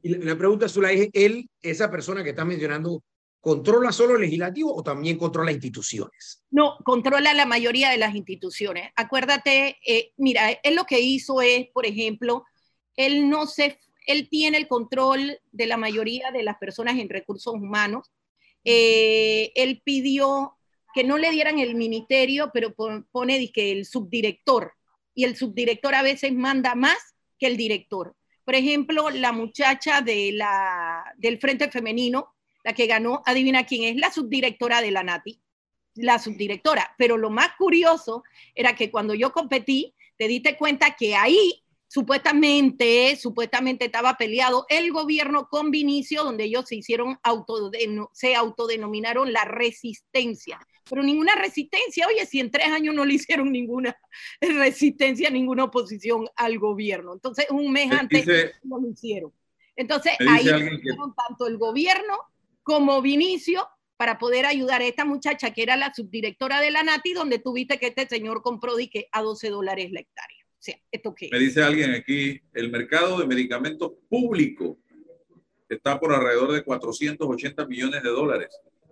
Y 0.02 0.10
la, 0.16 0.38
pregunta 0.38 0.66
es, 0.66 0.78
¿él, 1.14 1.50
esa 1.62 1.90
persona 1.90 2.24
que 2.24 2.32
está 2.32 2.44
mencionando, 2.44 3.02
controla 3.40 3.92
solo 3.94 4.16
el 4.16 4.22
legislativo 4.22 4.76
o 4.76 4.84
también 4.84 5.18
controla 5.18 5.52
instituciones? 5.52 6.44
No, 6.52 6.78
controla 6.84 7.34
la 7.34 7.46
mayoría 7.46 7.90
de 7.90 7.98
las 7.98 8.14
instituciones. 8.14 8.92
Acuérdate, 8.98 9.78
eh, 9.86 10.12
mira, 10.18 10.52
él 10.62 10.76
lo 10.76 10.84
que 10.84 11.00
hizo 11.00 11.42
es, 11.42 11.68
por 11.74 11.86
ejemplo, 11.86 12.44
él 12.98 13.30
no 13.30 13.48
se, 13.48 13.80
él 14.06 14.28
tiene 14.30 14.58
el 14.58 14.68
control 14.68 15.40
de 15.52 15.66
la 15.68 15.78
mayoría 15.78 16.32
de 16.32 16.44
las 16.44 16.58
personas 16.58 17.00
en 17.00 17.08
recursos 17.08 17.54
humanos. 17.54 18.12
Eh, 18.66 19.54
él 19.56 19.82
pidió 19.86 20.58
que 20.94 21.06
no 21.06 21.18
le 21.18 21.32
dieran 21.32 21.60
el 21.60 21.76
ministerio, 21.76 22.52
pero 22.54 22.76
pone 22.76 23.52
que 23.52 23.72
el 23.72 23.86
subdirector 23.86 24.74
y 25.14 25.26
el 25.26 25.36
subdirector 25.36 25.96
a 25.96 26.04
veces 26.04 26.34
manda 26.34 26.76
más 26.76 26.98
que 27.40 27.48
el 27.48 27.58
director. 27.58 28.16
Por 28.46 28.56
ejemplo, 28.56 29.10
la 29.10 29.32
muchacha 29.32 30.02
de 30.02 30.32
la, 30.34 31.04
del 31.18 31.40
Frente 31.40 31.70
Femenino, 31.70 32.36
la 32.64 32.74
que 32.74 32.88
ganó, 32.88 33.22
adivina 33.26 33.66
quién 33.66 33.84
es, 33.84 33.96
la 33.96 34.12
subdirectora 34.12 34.82
de 34.82 34.92
la 34.92 35.04
NATI, 35.04 35.42
la 35.96 36.20
subdirectora. 36.20 36.94
Pero 36.98 37.18
lo 37.18 37.30
más 37.30 37.50
curioso 37.58 38.24
era 38.54 38.76
que 38.76 38.92
cuando 38.92 39.14
yo 39.14 39.32
competí, 39.32 39.94
te 40.18 40.28
diste 40.28 40.58
cuenta 40.58 40.96
que 40.96 41.16
ahí 41.16 41.64
supuestamente, 41.88 43.16
supuestamente 43.16 43.86
estaba 43.86 44.18
peleado 44.18 44.66
el 44.70 44.92
gobierno 44.92 45.48
con 45.48 45.70
Vinicio, 45.72 46.24
donde 46.24 46.46
ellos 46.46 46.66
se 46.68 46.76
hicieron 46.76 47.20
se 48.14 48.36
autodenominaron 48.36 49.32
la 49.32 49.46
resistencia 49.46 50.60
pero 50.90 51.04
ninguna 51.04 51.36
resistencia. 51.36 52.08
Oye, 52.08 52.26
si 52.26 52.40
en 52.40 52.52
tres 52.52 52.68
años 52.68 52.94
no 52.94 53.06
le 53.06 53.16
hicieron 53.16 53.52
ninguna 53.52 53.96
resistencia, 54.42 55.30
ninguna 55.30 55.66
oposición 55.66 56.28
al 56.36 56.60
gobierno. 56.60 57.14
Entonces, 57.14 57.48
un 57.50 57.72
mes 57.72 57.92
antes 57.92 58.26
no 58.64 58.80
lo 58.80 58.90
hicieron. 58.90 59.32
Entonces, 59.76 60.14
ahí 60.20 60.42
hicieron 60.42 61.14
tanto 61.16 61.48
el 61.48 61.58
gobierno 61.58 62.18
como 62.64 63.02
Vinicio 63.02 63.68
para 63.98 64.18
poder 64.18 64.46
ayudar 64.46 64.82
a 64.82 64.86
esta 64.86 65.06
muchacha 65.06 65.52
que 65.52 65.64
era 65.64 65.78
la 65.78 65.94
subdirectora 65.94 66.60
de 66.60 66.72
la 66.72 66.84
NATI, 66.84 67.14
donde 67.14 67.40
tuviste 67.40 67.78
que 67.78 67.88
este 67.88 68.08
señor 68.08 68.42
compró 68.42 68.76
dique 68.76 69.08
a 69.12 69.22
12 69.22 69.50
dólares 69.50 69.92
la 69.92 70.02
hectárea. 70.02 70.44
O 70.46 70.66
sea, 70.66 70.78
¿esto 70.92 71.14
qué? 71.14 71.30
Me 71.32 71.40
dice 71.40 71.62
alguien 71.62 71.92
aquí, 71.92 72.42
el 72.54 72.72
mercado 72.72 73.20
de 73.20 73.28
medicamentos 73.28 73.92
público 74.10 74.78
está 75.70 76.00
por 76.00 76.14
alrededor 76.14 76.52
de 76.52 76.64
480 76.64 77.66
millones 77.66 78.04
de 78.04 78.10
dólares, 78.10 78.50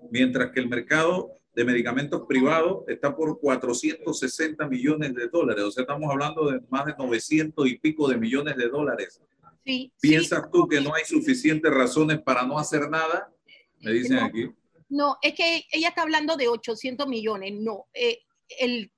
mientras 0.10 0.52
que 0.52 0.60
el 0.60 0.68
mercado 0.68 1.41
de 1.54 1.66
medicamentos 1.66 2.24
privados 2.28 2.84
está 2.88 3.16
por 3.16 3.40
460 3.40 4.68
millones 4.68 5.14
de 5.14 5.28
dólares. 5.28 5.64
O 5.66 5.72
sea, 5.72 5.82
estamos 5.82 6.10
hablando 6.10 6.50
de 6.50 6.62
más 6.70 6.86
de 6.86 6.96
900 6.98 7.68
y 7.68 7.78
pico 7.78 8.08
de 8.08 8.18
millones 8.18 8.56
de 8.56 8.70
dólares. 8.70 9.22
Sí, 9.66 9.92
¿Piensas 10.00 10.50
tú 10.52 10.68
que 10.68 10.82
no 10.82 10.94
hay 10.96 11.04
suficientes 11.06 11.72
razones 11.72 12.22
para 12.22 12.44
no 12.44 12.58
hacer 12.58 12.90
nada? 12.90 13.32
Me 13.80 13.92
dicen 13.92 14.20
aquí. 14.20 14.50
No, 14.90 15.18
es 15.22 15.34
que 15.36 15.66
ella 15.72 15.90
está 15.90 16.02
hablando 16.02 16.36
de 16.36 16.48
800 16.48 17.08
millones. 17.08 17.54
No, 17.60 17.88
eh, 17.94 18.20
el, 18.60 18.92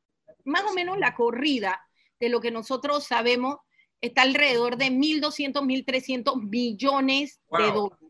más 0.46 0.64
o 0.64 0.74
menos 0.74 0.98
la 0.98 1.16
corrida 1.16 1.82
de 2.20 2.30
lo 2.30 2.40
que 2.40 2.52
nosotros 2.52 3.04
sabemos 3.04 3.58
está 4.00 4.22
alrededor 4.22 4.78
de 4.78 4.86
1.200, 4.88 5.54
1.300 5.54 6.50
millones 6.50 7.40
de 7.52 7.72
dólares 7.72 8.03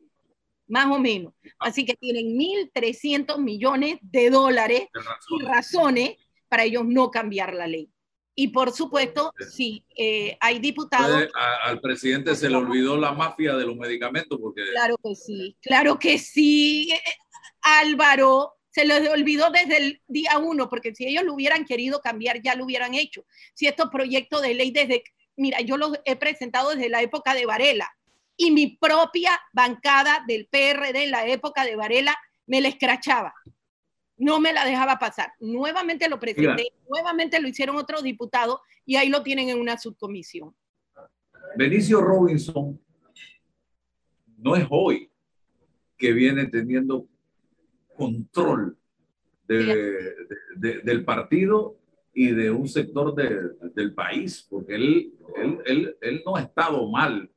más 0.73 0.87
o 0.87 0.97
menos. 0.97 1.33
Así 1.59 1.85
que 1.85 1.93
tienen 1.93 2.35
1.300 2.35 3.37
millones 3.37 3.97
de 4.01 4.31
dólares 4.31 4.87
y 5.29 5.45
razones 5.45 6.17
para 6.49 6.63
ellos 6.63 6.83
no 6.87 7.11
cambiar 7.11 7.53
la 7.53 7.67
ley. 7.67 7.91
Y 8.35 8.47
por 8.47 8.71
supuesto, 8.71 9.31
sí, 9.51 9.85
eh, 9.95 10.35
hay 10.39 10.57
diputados. 10.57 11.27
al 11.63 11.79
presidente 11.79 12.35
se 12.35 12.49
le 12.49 12.55
olvidó 12.55 12.97
la 12.97 13.11
mafia 13.11 13.55
de 13.55 13.67
los 13.67 13.75
medicamentos 13.75 14.39
porque. 14.41 14.63
Claro 14.71 14.97
que 14.97 15.13
sí, 15.13 15.55
claro 15.61 15.99
que 15.99 16.17
sí. 16.17 16.91
Eh, 16.91 16.99
Álvaro, 17.61 18.55
se 18.71 18.85
les 18.85 19.07
olvidó 19.07 19.51
desde 19.51 19.77
el 19.77 20.01
día 20.07 20.39
uno, 20.39 20.69
porque 20.69 20.95
si 20.95 21.05
ellos 21.05 21.23
lo 21.23 21.35
hubieran 21.35 21.65
querido 21.65 22.01
cambiar, 22.01 22.41
ya 22.41 22.55
lo 22.55 22.65
hubieran 22.65 22.95
hecho. 22.95 23.23
Si 23.53 23.67
estos 23.67 23.91
proyectos 23.91 24.41
de 24.41 24.55
ley 24.55 24.71
desde, 24.71 25.03
mira, 25.35 25.61
yo 25.61 25.77
los 25.77 25.99
he 26.05 26.15
presentado 26.15 26.71
desde 26.71 26.89
la 26.89 27.03
época 27.03 27.35
de 27.35 27.45
Varela, 27.45 27.95
y 28.37 28.51
mi 28.51 28.77
propia 28.77 29.31
bancada 29.53 30.23
del 30.27 30.47
PRD 30.47 31.03
en 31.03 31.11
la 31.11 31.27
época 31.27 31.65
de 31.65 31.75
Varela 31.75 32.15
me 32.45 32.61
la 32.61 32.67
escrachaba. 32.67 33.33
No 34.17 34.39
me 34.39 34.53
la 34.53 34.65
dejaba 34.65 34.99
pasar. 34.99 35.33
Nuevamente 35.39 36.07
lo 36.07 36.19
presenté, 36.19 36.69
nuevamente 36.89 37.41
lo 37.41 37.47
hicieron 37.47 37.75
otros 37.77 38.03
diputados 38.03 38.59
y 38.85 38.95
ahí 38.95 39.09
lo 39.09 39.23
tienen 39.23 39.49
en 39.49 39.59
una 39.59 39.77
subcomisión. 39.77 40.55
Benicio 41.55 42.01
Robinson 42.01 42.79
no 44.37 44.55
es 44.55 44.65
hoy 44.69 45.09
que 45.97 46.11
viene 46.11 46.47
teniendo 46.47 47.07
control 47.95 48.77
del 49.47 51.05
partido 51.05 51.77
y 52.13 52.31
de 52.31 52.51
un 52.51 52.67
sector 52.67 53.15
del 53.15 53.93
país, 53.93 54.45
porque 54.49 54.75
él, 54.75 55.13
él, 55.35 55.59
él, 55.65 55.97
él 56.01 56.23
no 56.25 56.35
ha 56.35 56.41
estado 56.41 56.87
mal 56.89 57.29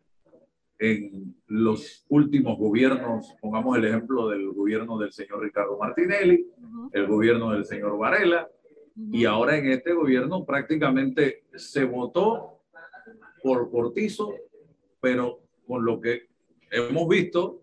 en 0.78 1.34
los 1.46 2.04
últimos 2.08 2.58
gobiernos, 2.58 3.34
pongamos 3.40 3.78
el 3.78 3.86
ejemplo 3.86 4.28
del 4.28 4.50
gobierno 4.52 4.98
del 4.98 5.12
señor 5.12 5.42
Ricardo 5.42 5.78
Martinelli, 5.78 6.46
el 6.92 7.06
gobierno 7.06 7.52
del 7.52 7.64
señor 7.64 7.98
Varela, 7.98 8.48
y 9.12 9.24
ahora 9.24 9.56
en 9.56 9.70
este 9.70 9.92
gobierno 9.92 10.44
prácticamente 10.44 11.44
se 11.54 11.84
votó 11.84 12.60
por 13.42 13.70
Cortizo, 13.70 14.34
pero 15.00 15.40
con 15.66 15.84
lo 15.84 16.00
que 16.00 16.28
hemos 16.70 17.08
visto, 17.08 17.62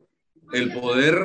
el 0.52 0.72
poder 0.74 1.16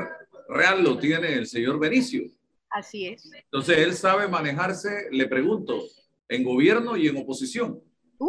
real 0.48 0.82
lo 0.82 0.98
tiene 0.98 1.34
el 1.34 1.46
señor 1.46 1.78
Benicio. 1.78 2.24
Así 2.70 3.06
es. 3.06 3.30
Entonces 3.44 3.78
él 3.78 3.94
sabe 3.94 4.28
manejarse, 4.28 5.08
le 5.10 5.26
pregunto, 5.26 5.84
en 6.28 6.44
gobierno 6.44 6.96
y 6.96 7.08
en 7.08 7.16
oposición. 7.16 7.82
Uh, 8.18 8.28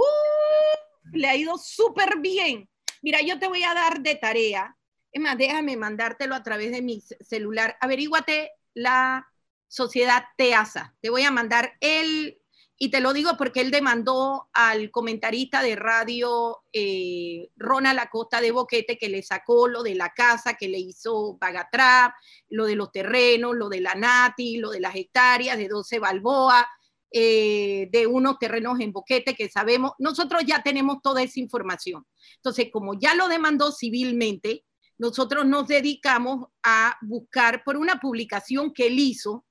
le 1.14 1.28
ha 1.28 1.36
ido 1.36 1.58
súper 1.58 2.20
bien. 2.22 2.68
Mira, 3.02 3.22
yo 3.22 3.40
te 3.40 3.48
voy 3.48 3.64
a 3.64 3.74
dar 3.74 4.02
de 4.02 4.16
tarea. 4.16 4.78
Es 5.12 5.22
más, 5.22 5.38
déjame 5.38 5.78
mandártelo 5.78 6.36
a 6.36 6.44
través 6.44 6.72
de 6.72 6.82
mi 6.82 7.02
celular. 7.02 7.78
Averíguate 7.82 8.52
la 8.74 9.28
sociedad 9.68 10.24
TEASA. 10.38 10.96
Te 11.02 11.10
voy 11.10 11.24
a 11.24 11.32
mandar 11.32 11.74
el 11.80 12.40
y 12.82 12.90
te 12.92 13.02
lo 13.02 13.12
digo 13.12 13.36
porque 13.38 13.60
él 13.60 13.72
demandó 13.72 14.50
al 14.54 14.90
comentarista 14.90 15.62
de 15.62 15.76
radio 15.76 16.64
eh, 16.72 17.50
Ronald 17.58 18.00
Acosta 18.00 18.40
de 18.40 18.52
Boquete 18.52 18.98
que 18.98 19.10
le 19.10 19.22
sacó 19.22 19.68
lo 19.68 19.84
de 19.84 19.96
la 19.96 20.14
casa, 20.14 20.54
que 20.54 20.70
le 20.70 20.80
hizo 20.80 21.38
Bagatrap, 21.38 22.14
lo 22.48 22.66
de 22.66 22.78
los 22.78 22.94
terrenos, 22.94 23.54
lo 23.54 23.68
de 23.68 23.82
la 23.82 23.96
Nati, 23.96 24.58
lo 24.58 24.70
de 24.70 24.80
las 24.80 24.96
hectáreas 24.96 25.58
de 25.58 25.68
12 25.68 26.00
Balboa, 26.00 26.66
eh, 27.12 27.90
de 27.92 28.08
unos 28.08 28.38
terrenos 28.38 28.80
en 28.80 28.92
Boquete 28.92 29.36
que 29.36 29.50
sabemos. 29.50 29.94
Nosotros 29.98 30.44
ya 30.46 30.62
tenemos 30.62 31.02
toda 31.02 31.24
esa 31.24 31.40
información. 31.40 32.06
Entonces, 32.36 32.70
como 32.72 32.94
ya 33.00 33.16
lo 33.16 33.28
demandó 33.28 33.72
civilmente, 33.72 34.66
nosotros 35.00 35.46
nos 35.46 35.68
dedicamos 35.68 36.50
a 36.62 36.98
buscar 37.02 37.64
por 37.64 37.78
una 37.78 38.00
publicación 38.00 38.74
que 38.74 38.88
él 38.88 39.00
hizo, 39.00 39.46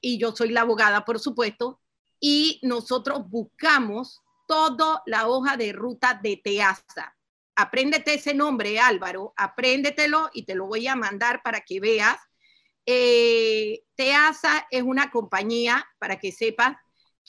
y 0.00 0.18
yo 0.18 0.34
soy 0.34 0.50
la 0.50 0.62
abogada, 0.62 1.04
por 1.04 1.18
supuesto, 1.18 1.80
y 2.20 2.60
nosotros 2.62 3.28
buscamos 3.28 4.22
toda 4.46 5.02
la 5.06 5.28
hoja 5.28 5.56
de 5.56 5.72
ruta 5.72 6.18
de 6.22 6.40
TEASA. 6.42 7.16
Apréndete 7.56 8.14
ese 8.14 8.32
nombre, 8.32 8.78
Álvaro, 8.78 9.34
apréndetelo 9.36 10.30
y 10.32 10.44
te 10.44 10.54
lo 10.54 10.66
voy 10.66 10.86
a 10.86 10.96
mandar 10.96 11.42
para 11.42 11.60
que 11.60 11.80
veas. 11.80 12.16
Eh, 12.86 13.82
TEASA 13.96 14.66
es 14.70 14.82
una 14.82 15.10
compañía, 15.10 15.84
para 15.98 16.18
que 16.18 16.32
sepas, 16.32 16.76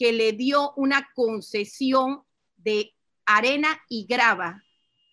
que 0.03 0.11
le 0.11 0.33
dio 0.33 0.73
una 0.75 1.07
concesión 1.15 2.23
de 2.57 2.93
arena 3.25 3.81
y 3.87 4.05
grava 4.05 4.61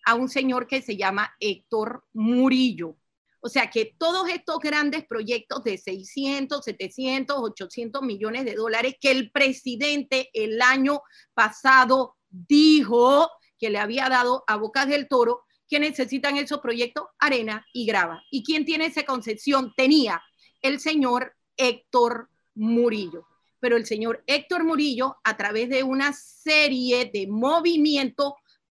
a 0.03 0.15
un 0.15 0.27
señor 0.27 0.67
que 0.67 0.81
se 0.81 0.97
llama 0.97 1.33
Héctor 1.39 2.03
Murillo. 2.11 2.97
O 3.39 3.47
sea 3.47 3.69
que 3.69 3.95
todos 3.97 4.27
estos 4.27 4.59
grandes 4.59 5.05
proyectos 5.05 5.63
de 5.63 5.77
600, 5.77 6.61
700, 6.65 7.37
800 7.39 8.01
millones 8.01 8.43
de 8.43 8.55
dólares 8.55 8.95
que 8.99 9.11
el 9.11 9.31
presidente 9.31 10.29
el 10.33 10.61
año 10.61 10.99
pasado 11.33 12.17
dijo 12.27 13.29
que 13.57 13.69
le 13.69 13.79
había 13.79 14.09
dado 14.09 14.43
a 14.45 14.57
Bocas 14.57 14.89
del 14.89 15.07
Toro, 15.07 15.45
que 15.69 15.79
necesitan 15.79 16.35
esos 16.35 16.59
proyectos 16.59 17.05
arena 17.17 17.65
y 17.71 17.85
grava. 17.85 18.21
¿Y 18.29 18.43
quién 18.43 18.65
tiene 18.65 18.87
esa 18.87 19.05
concesión? 19.05 19.73
Tenía 19.73 20.21
el 20.61 20.81
señor 20.81 21.33
Héctor 21.55 22.29
Murillo. 22.55 23.30
Pero 23.61 23.77
el 23.77 23.85
señor 23.85 24.21
Héctor 24.27 24.65
Murillo, 24.65 25.15
a 25.23 25.37
través 25.37 25.69
de 25.69 25.83
una 25.83 26.11
serie 26.11 27.09
de 27.13 27.27
movimientos, 27.27 28.33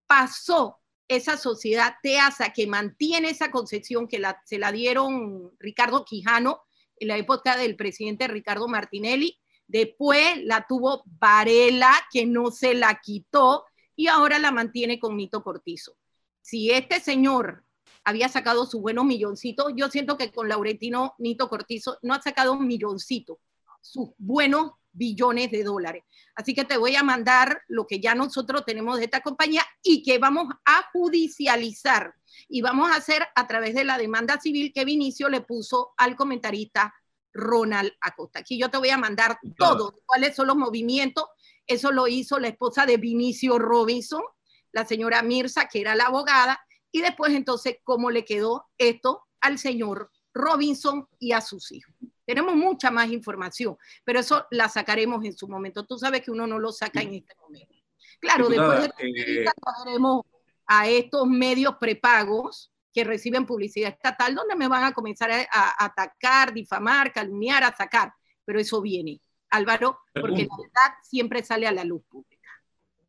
pasó 0.06 0.80
esa 1.08 1.38
sociedad 1.38 1.96
TEASA 2.04 2.54
que 2.54 2.68
mantiene 2.68 3.30
esa 3.30 3.50
concesión 3.50 4.08
que 4.08 4.22
se 4.46 4.60
la 4.60 4.72
dieron 4.72 5.52
Ricardo 5.60 6.06
Quijano 6.06 6.62
en 6.98 7.08
la 7.08 7.18
época 7.18 7.58
del 7.58 7.76
presidente 7.76 8.28
Ricardo 8.28 8.68
Martinelli, 8.68 9.40
después 9.68 10.44
la 10.44 10.66
tuvo 10.68 11.04
Varela 11.06 11.94
que 12.12 12.26
no 12.26 12.52
se 12.52 12.74
la 12.74 13.00
quitó 13.02 13.66
y 13.96 14.08
ahora 14.08 14.38
la 14.40 14.52
mantiene 14.52 15.00
con 15.00 15.18
Nito 15.18 15.44
Cortizo. 15.44 15.98
Si 16.42 16.72
este 16.72 17.00
señor 17.00 17.64
había 18.04 18.28
sacado 18.28 18.66
sus 18.66 18.82
buenos 18.82 19.06
milloncitos, 19.06 19.72
yo 19.76 19.90
siento 19.90 20.18
que 20.18 20.32
con 20.32 20.50
Laurentino 20.50 21.16
Nito 21.18 21.50
Cortizo 21.50 21.98
no 22.02 22.14
ha 22.14 22.22
sacado 22.22 22.54
un 22.54 22.68
milloncito, 22.68 23.40
sus 23.84 24.10
buenos 24.18 24.72
billones 24.92 25.52
de 25.52 25.64
dólares. 25.64 26.04
Así 26.36 26.54
que 26.54 26.64
te 26.66 26.78
voy 26.78 26.96
a 26.96 27.04
mandar 27.04 27.62
lo 27.68 27.86
que 27.86 28.00
ya 28.00 28.16
nosotros 28.16 28.64
tenemos 28.66 28.98
de 28.98 29.06
esta 29.06 29.22
compañía 29.22 29.64
y 29.84 30.02
que 30.04 30.18
vamos 30.18 30.48
a 30.66 30.90
judicializar 30.94 32.16
y 32.48 32.62
vamos 32.62 32.90
a 32.90 32.96
hacer 32.96 33.28
a 33.36 33.48
través 33.48 33.76
de 33.76 33.84
la 33.84 33.98
demanda 33.98 34.40
civil 34.40 34.72
que 34.74 34.86
Vinicio 34.86 35.30
le 35.30 35.42
puso 35.42 35.94
al 35.98 36.16
comentarista 36.16 36.94
Ronald 37.34 37.92
Acosta. 38.02 38.40
Aquí 38.40 38.58
yo 38.58 38.70
te 38.70 38.78
voy 38.78 38.90
a 38.90 38.98
mandar 38.98 39.38
todo, 39.58 40.00
cuáles 40.06 40.36
son 40.36 40.48
los 40.48 40.56
movimientos. 40.56 41.26
Eso 41.68 41.92
lo 41.92 42.08
hizo 42.08 42.40
la 42.40 42.48
esposa 42.48 42.86
de 42.86 42.98
Vinicio 42.98 43.60
Robinson, 43.60 44.24
la 44.72 44.86
señora 44.86 45.22
Mirza, 45.24 45.68
que 45.68 45.82
era 45.82 45.96
la 45.96 46.06
abogada, 46.06 46.60
y 46.92 47.02
después 47.02 47.34
entonces 47.34 47.78
cómo 47.84 48.12
le 48.12 48.26
quedó 48.26 48.68
esto 48.78 49.24
al 49.42 49.58
señor 49.58 50.12
Robinson 50.34 51.08
y 51.20 51.32
a 51.32 51.42
sus 51.42 51.72
hijos. 51.72 51.94
Tenemos 52.26 52.56
mucha 52.56 52.90
más 52.90 53.10
información, 53.12 53.78
pero 54.04 54.20
eso 54.20 54.46
la 54.52 54.70
sacaremos 54.70 55.24
en 55.26 55.36
su 55.36 55.48
momento. 55.48 55.86
Tú 55.86 55.98
sabes 55.98 56.22
que 56.22 56.32
uno 56.32 56.48
no 56.48 56.60
lo 56.60 56.72
saca 56.72 57.02
en 57.02 57.16
este 57.16 57.36
momento. 57.42 57.76
Claro, 58.20 58.48
después 58.48 58.82
de 58.82 58.86
eh, 58.86 59.46
veremos 59.86 60.22
a 60.66 60.88
estos 60.88 61.28
medios 61.28 61.76
prepagos 61.78 62.72
que 62.94 63.04
reciben 63.04 63.46
publicidad 63.46 63.90
estatal, 63.90 64.36
donde 64.36 64.56
me 64.56 64.68
van 64.68 64.84
a 64.84 64.94
comenzar 64.94 65.32
a, 65.32 65.86
atacar, 65.86 66.54
difamar, 66.54 67.12
calumniar, 67.12 67.64
a 67.64 67.76
sacar. 67.76 68.14
Pero 68.46 68.60
eso 68.60 68.82
viene, 68.82 69.20
Álvaro, 69.50 70.00
porque 70.14 70.44
la 70.44 70.56
verdad 70.58 70.98
siempre 71.02 71.44
sale 71.44 71.68
a 71.68 71.72
la 71.72 71.84
luz 71.84 72.04
pública. 72.08 72.50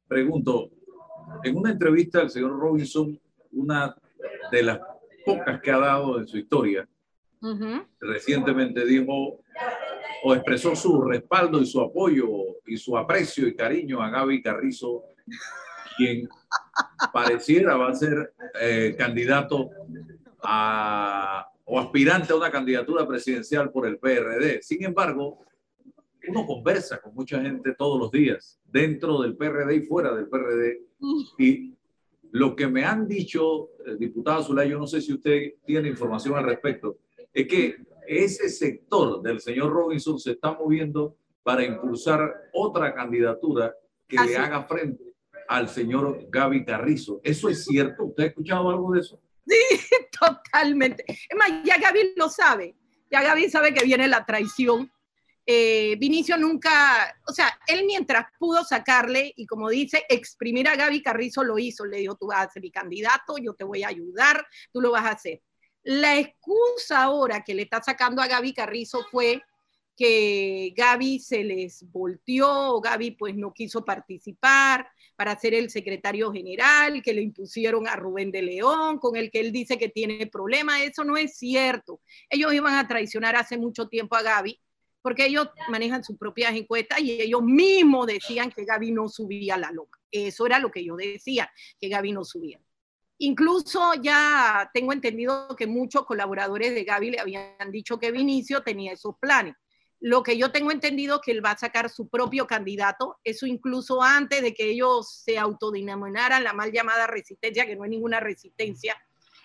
Pregunto, 0.08 0.70
en 1.42 1.56
una 1.56 1.70
entrevista 1.70 2.22
el 2.22 2.30
señor 2.30 2.58
Robinson, 2.58 3.20
una 3.52 3.94
de 4.50 4.62
las 4.62 4.80
pocas 5.24 5.60
que 5.60 5.70
ha 5.70 5.78
dado 5.78 6.18
en 6.18 6.26
su 6.26 6.38
historia, 6.38 6.88
recientemente 8.00 8.84
dijo 8.84 9.40
o 10.24 10.34
expresó 10.34 10.74
su 10.74 11.02
respaldo 11.02 11.60
y 11.60 11.66
su 11.66 11.80
apoyo 11.80 12.28
y 12.66 12.76
su 12.76 12.96
aprecio 12.96 13.46
y 13.46 13.54
cariño 13.54 14.00
a 14.00 14.08
Gaby 14.08 14.42
Carrizo, 14.42 15.04
quien 15.96 16.28
pareciera 17.12 17.76
va 17.76 17.90
a 17.90 17.94
ser 17.94 18.32
eh, 18.58 18.94
candidato 18.96 19.70
a, 20.42 21.46
o 21.64 21.78
aspirante 21.78 22.32
a 22.32 22.36
una 22.36 22.50
candidatura 22.50 23.06
presidencial 23.06 23.70
por 23.70 23.86
el 23.86 23.98
PRD. 23.98 24.62
Sin 24.62 24.82
embargo, 24.84 25.44
uno 26.28 26.46
conversa 26.46 27.00
con 27.00 27.14
mucha 27.14 27.40
gente 27.40 27.74
todos 27.74 27.98
los 27.98 28.10
días, 28.10 28.58
dentro 28.64 29.20
del 29.20 29.36
PRD 29.36 29.76
y 29.76 29.82
fuera 29.82 30.14
del 30.14 30.28
PRD, 30.28 30.80
y 31.38 31.74
lo 32.30 32.56
que 32.56 32.66
me 32.66 32.84
han 32.84 33.06
dicho, 33.06 33.68
el 33.86 33.98
diputado 33.98 34.42
Zulay, 34.42 34.70
yo 34.70 34.78
no 34.78 34.86
sé 34.86 35.00
si 35.00 35.12
usted 35.12 35.52
tiene 35.64 35.88
información 35.88 36.34
al 36.34 36.44
respecto, 36.44 36.98
es 37.34 37.48
que 37.48 37.76
ese 38.06 38.48
sector 38.48 39.20
del 39.20 39.40
señor 39.40 39.72
Robinson 39.72 40.18
se 40.18 40.32
está 40.32 40.52
moviendo 40.52 41.16
para 41.42 41.64
impulsar 41.64 42.48
otra 42.52 42.94
candidatura 42.94 43.74
que 44.06 44.16
le 44.16 44.36
haga 44.36 44.62
frente 44.64 45.02
al 45.48 45.68
señor 45.68 46.26
Gaby 46.30 46.64
Carrizo. 46.64 47.20
¿Eso 47.22 47.48
es 47.48 47.64
cierto? 47.64 48.04
¿Usted 48.04 48.24
ha 48.24 48.26
escuchado 48.28 48.70
algo 48.70 48.92
de 48.92 49.00
eso? 49.00 49.20
Sí, 49.46 49.58
totalmente. 50.18 51.04
Es 51.06 51.36
más, 51.36 51.50
ya 51.64 51.78
Gaby 51.78 52.14
lo 52.16 52.28
sabe. 52.28 52.76
Ya 53.10 53.22
Gaby 53.22 53.50
sabe 53.50 53.74
que 53.74 53.84
viene 53.84 54.08
la 54.08 54.24
traición. 54.24 54.90
Eh, 55.46 55.96
Vinicio 55.98 56.38
nunca, 56.38 57.14
o 57.28 57.32
sea, 57.32 57.52
él 57.66 57.84
mientras 57.86 58.26
pudo 58.38 58.64
sacarle 58.64 59.34
y 59.36 59.44
como 59.44 59.68
dice, 59.68 60.04
exprimir 60.08 60.68
a 60.68 60.76
Gaby 60.76 61.02
Carrizo 61.02 61.44
lo 61.44 61.58
hizo. 61.58 61.84
Le 61.84 61.98
dijo, 61.98 62.16
tú 62.16 62.28
vas 62.28 62.46
a 62.46 62.50
ser 62.50 62.62
mi 62.62 62.70
candidato, 62.70 63.36
yo 63.36 63.52
te 63.54 63.64
voy 63.64 63.82
a 63.82 63.88
ayudar, 63.88 64.46
tú 64.72 64.80
lo 64.80 64.92
vas 64.92 65.04
a 65.04 65.10
hacer. 65.10 65.42
La 65.84 66.18
excusa 66.18 67.02
ahora 67.02 67.44
que 67.44 67.54
le 67.54 67.62
está 67.62 67.82
sacando 67.82 68.22
a 68.22 68.26
Gaby 68.26 68.54
Carrizo 68.54 69.04
fue 69.10 69.42
que 69.96 70.72
Gaby 70.76 71.20
se 71.20 71.44
les 71.44 71.84
volteó, 71.92 72.80
Gaby 72.80 73.12
pues 73.12 73.36
no 73.36 73.52
quiso 73.52 73.84
participar 73.84 74.88
para 75.14 75.38
ser 75.38 75.54
el 75.54 75.70
secretario 75.70 76.32
general, 76.32 77.02
que 77.02 77.12
le 77.12 77.22
impusieron 77.22 77.86
a 77.86 77.96
Rubén 77.96 78.32
de 78.32 78.42
León, 78.42 78.98
con 78.98 79.14
el 79.16 79.30
que 79.30 79.40
él 79.40 79.52
dice 79.52 79.78
que 79.78 79.88
tiene 79.88 80.26
problemas. 80.26 80.80
Eso 80.80 81.04
no 81.04 81.16
es 81.16 81.36
cierto. 81.36 82.00
Ellos 82.28 82.52
iban 82.52 82.74
a 82.74 82.88
traicionar 82.88 83.36
hace 83.36 83.56
mucho 83.56 83.86
tiempo 83.86 84.16
a 84.16 84.22
Gaby, 84.22 84.58
porque 85.02 85.26
ellos 85.26 85.48
manejan 85.68 86.02
sus 86.02 86.16
propias 86.16 86.54
encuestas 86.54 87.00
y 87.00 87.20
ellos 87.20 87.42
mismos 87.42 88.06
decían 88.06 88.50
que 88.50 88.64
Gaby 88.64 88.90
no 88.90 89.08
subía 89.08 89.58
la 89.58 89.70
loma. 89.70 90.00
Eso 90.10 90.46
era 90.46 90.58
lo 90.58 90.70
que 90.70 90.82
yo 90.82 90.96
decía, 90.96 91.52
que 91.78 91.88
Gaby 91.88 92.12
no 92.12 92.24
subía. 92.24 92.58
Incluso 93.18 93.94
ya 93.94 94.70
tengo 94.74 94.92
entendido 94.92 95.54
que 95.56 95.66
muchos 95.66 96.04
colaboradores 96.04 96.74
de 96.74 96.84
Gaby 96.84 97.12
le 97.12 97.20
habían 97.20 97.70
dicho 97.70 97.98
que 97.98 98.10
Vinicio 98.10 98.62
tenía 98.62 98.92
esos 98.92 99.16
planes. 99.20 99.54
Lo 100.00 100.22
que 100.22 100.36
yo 100.36 100.50
tengo 100.50 100.70
entendido 100.70 101.20
que 101.20 101.30
él 101.30 101.44
va 101.44 101.52
a 101.52 101.58
sacar 101.58 101.88
su 101.88 102.08
propio 102.08 102.46
candidato, 102.46 103.18
eso 103.24 103.46
incluso 103.46 104.02
antes 104.02 104.42
de 104.42 104.52
que 104.52 104.70
ellos 104.70 105.22
se 105.24 105.38
autodenominaran 105.38 106.44
la 106.44 106.52
mal 106.52 106.72
llamada 106.72 107.06
resistencia, 107.06 107.64
que 107.64 107.76
no 107.76 107.84
hay 107.84 107.90
ninguna 107.90 108.20
resistencia, 108.20 108.96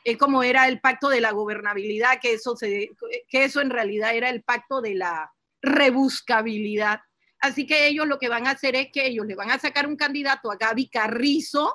es 0.03 0.17
como 0.17 0.43
era 0.43 0.67
el 0.67 0.79
pacto 0.81 1.09
de 1.09 1.21
la 1.21 1.31
gobernabilidad, 1.31 2.19
que 2.21 2.33
eso, 2.33 2.55
se, 2.55 2.89
que 3.29 3.43
eso 3.43 3.61
en 3.61 3.69
realidad 3.69 4.15
era 4.15 4.29
el 4.29 4.43
pacto 4.43 4.81
de 4.81 4.95
la 4.95 5.31
rebuscabilidad. 5.61 7.01
Así 7.39 7.65
que 7.65 7.87
ellos 7.87 8.07
lo 8.07 8.19
que 8.19 8.29
van 8.29 8.47
a 8.47 8.51
hacer 8.51 8.75
es 8.75 8.89
que 8.91 9.07
ellos 9.07 9.25
le 9.25 9.35
van 9.35 9.51
a 9.51 9.59
sacar 9.59 9.87
un 9.87 9.95
candidato 9.95 10.51
a 10.51 10.57
Gaby 10.57 10.89
Carrizo, 10.89 11.73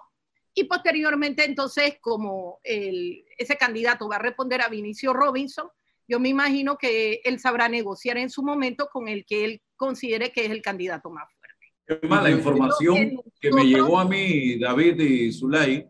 y 0.54 0.64
posteriormente, 0.64 1.44
entonces, 1.44 1.96
como 2.00 2.60
ese 2.62 3.56
candidato 3.58 4.08
va 4.08 4.16
a 4.16 4.20
responder 4.20 4.62
a 4.62 4.68
Vinicio 4.68 5.12
Robinson, 5.12 5.68
yo 6.06 6.20
me 6.20 6.28
imagino 6.28 6.76
que 6.78 7.20
él 7.24 7.40
sabrá 7.40 7.68
negociar 7.68 8.18
en 8.18 8.30
su 8.30 8.42
momento 8.42 8.88
con 8.92 9.08
el 9.08 9.24
que 9.24 9.44
él 9.44 9.62
considere 9.74 10.30
que 10.30 10.44
es 10.44 10.50
el 10.50 10.62
candidato 10.62 11.10
más 11.10 11.24
fuerte. 11.38 12.02
Es 12.02 12.08
más, 12.08 12.22
la 12.22 12.30
información 12.30 13.20
que 13.40 13.50
me 13.50 13.64
llegó 13.64 13.98
a 13.98 14.04
mí, 14.04 14.58
David 14.58 15.00
y 15.00 15.32
Zulay, 15.32 15.86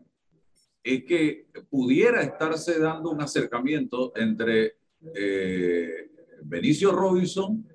es 0.83 1.03
que 1.03 1.47
pudiera 1.69 2.21
estarse 2.21 2.79
dando 2.79 3.11
un 3.11 3.21
acercamiento 3.21 4.13
entre 4.15 4.77
eh, 5.15 6.11
Benicio 6.43 6.91
Robinson 6.91 7.67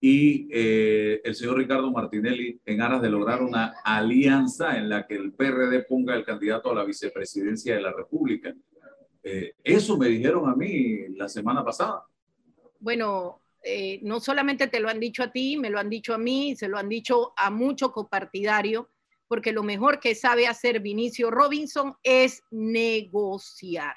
y 0.00 0.48
eh, 0.52 1.20
el 1.24 1.34
señor 1.34 1.58
Ricardo 1.58 1.90
Martinelli 1.90 2.60
en 2.64 2.80
aras 2.80 3.02
de 3.02 3.10
lograr 3.10 3.42
una 3.42 3.74
alianza 3.84 4.76
en 4.76 4.88
la 4.88 5.06
que 5.06 5.16
el 5.16 5.32
PRD 5.32 5.84
ponga 5.88 6.14
el 6.14 6.24
candidato 6.24 6.70
a 6.70 6.74
la 6.74 6.84
vicepresidencia 6.84 7.74
de 7.74 7.80
la 7.80 7.92
República. 7.92 8.54
Eh, 9.22 9.54
eso 9.64 9.98
me 9.98 10.08
dijeron 10.08 10.48
a 10.48 10.54
mí 10.54 11.08
la 11.16 11.28
semana 11.28 11.64
pasada. 11.64 12.04
Bueno, 12.78 13.40
eh, 13.62 13.98
no 14.02 14.20
solamente 14.20 14.68
te 14.68 14.78
lo 14.78 14.88
han 14.88 15.00
dicho 15.00 15.24
a 15.24 15.32
ti, 15.32 15.56
me 15.56 15.68
lo 15.68 15.80
han 15.80 15.90
dicho 15.90 16.14
a 16.14 16.18
mí, 16.18 16.54
se 16.54 16.68
lo 16.68 16.78
han 16.78 16.88
dicho 16.88 17.32
a 17.36 17.50
mucho 17.50 17.90
copartidario, 17.90 18.88
porque 19.26 19.52
lo 19.52 19.64
mejor 19.64 19.98
que 19.98 20.14
sabe 20.14 20.46
hacer 20.46 20.80
Vinicio 20.80 21.30
Robinson 21.30 21.96
es 22.04 22.42
negociar. 22.52 23.96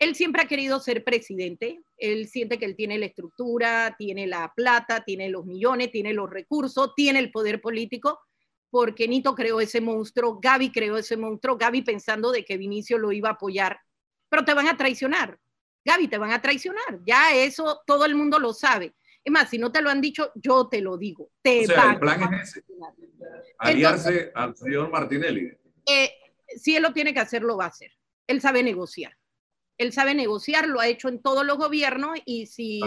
Él 0.00 0.16
siempre 0.16 0.42
ha 0.42 0.48
querido 0.48 0.80
ser 0.80 1.04
presidente, 1.04 1.82
él 1.98 2.26
siente 2.26 2.58
que 2.58 2.64
él 2.64 2.74
tiene 2.74 2.98
la 2.98 3.06
estructura, 3.06 3.94
tiene 3.96 4.26
la 4.26 4.52
plata, 4.56 5.04
tiene 5.04 5.28
los 5.28 5.46
millones, 5.46 5.92
tiene 5.92 6.12
los 6.12 6.28
recursos, 6.28 6.94
tiene 6.96 7.20
el 7.20 7.30
poder 7.30 7.60
político, 7.60 8.18
porque 8.70 9.06
Nito 9.06 9.34
creó 9.34 9.60
ese 9.60 9.80
monstruo, 9.80 10.40
Gaby 10.40 10.72
creó 10.72 10.96
ese 10.96 11.16
monstruo, 11.16 11.56
Gaby 11.56 11.82
pensando 11.82 12.32
de 12.32 12.44
que 12.44 12.56
Vinicio 12.56 12.98
lo 12.98 13.12
iba 13.12 13.28
a 13.28 13.32
apoyar, 13.32 13.78
pero 14.28 14.44
te 14.44 14.54
van 14.54 14.68
a 14.68 14.76
traicionar, 14.76 15.38
Gaby, 15.84 16.08
te 16.08 16.18
van 16.18 16.32
a 16.32 16.40
traicionar. 16.40 17.00
Ya 17.04 17.34
eso 17.34 17.82
todo 17.86 18.04
el 18.04 18.14
mundo 18.14 18.38
lo 18.38 18.52
sabe. 18.52 18.94
Es 19.24 19.32
más, 19.32 19.50
si 19.50 19.58
no 19.58 19.70
te 19.70 19.82
lo 19.82 19.90
han 19.90 20.00
dicho, 20.00 20.32
yo 20.34 20.68
te 20.68 20.80
lo 20.80 20.96
digo. 20.96 21.30
Te 21.42 21.64
o 21.64 21.66
sea, 21.66 21.92
el 21.92 22.00
plan 22.00 22.34
es 22.34 22.56
ese. 22.56 22.64
Aliarse 23.58 24.32
al 24.34 24.56
señor 24.56 24.90
Martinelli. 24.90 25.52
Eh, 25.86 26.12
si 26.56 26.76
él 26.76 26.82
lo 26.82 26.92
tiene 26.92 27.12
que 27.12 27.20
hacer, 27.20 27.42
lo 27.42 27.56
va 27.56 27.64
a 27.64 27.68
hacer. 27.68 27.92
Él 28.26 28.40
sabe 28.40 28.62
negociar. 28.62 29.16
Él 29.80 29.92
sabe 29.92 30.14
negociar, 30.14 30.68
lo 30.68 30.80
ha 30.80 30.88
hecho 30.88 31.08
en 31.08 31.20
todos 31.20 31.44
los 31.44 31.56
gobiernos 31.56 32.18
y 32.24 32.46
si 32.46 32.80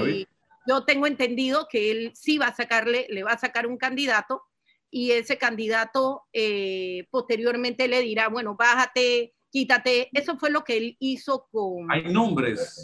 yo 0.68 0.86
tengo 0.86 1.08
entendido 1.08 1.68
que 1.70 1.92
él 1.92 2.12
sí 2.14 2.38
va 2.38 2.48
a 2.48 2.56
sacarle, 2.56 3.08
le 3.10 3.24
va 3.24 3.32
a 3.32 3.38
sacar 3.38 3.68
un 3.68 3.78
candidato 3.78 4.44
y 4.90 5.12
ese 5.12 5.38
candidato 5.38 6.24
eh, 6.34 7.08
posteriormente 7.10 7.88
le 7.88 8.02
dirá, 8.02 8.30
bueno, 8.30 8.56
bájate 8.56 9.34
quítate. 9.54 10.10
Eso 10.12 10.38
fue 10.38 10.50
lo 10.50 10.64
que 10.64 10.78
él 10.78 10.98
hizo 11.00 11.48
con. 11.52 11.90
Hay 11.92 12.12
nombres. 12.12 12.84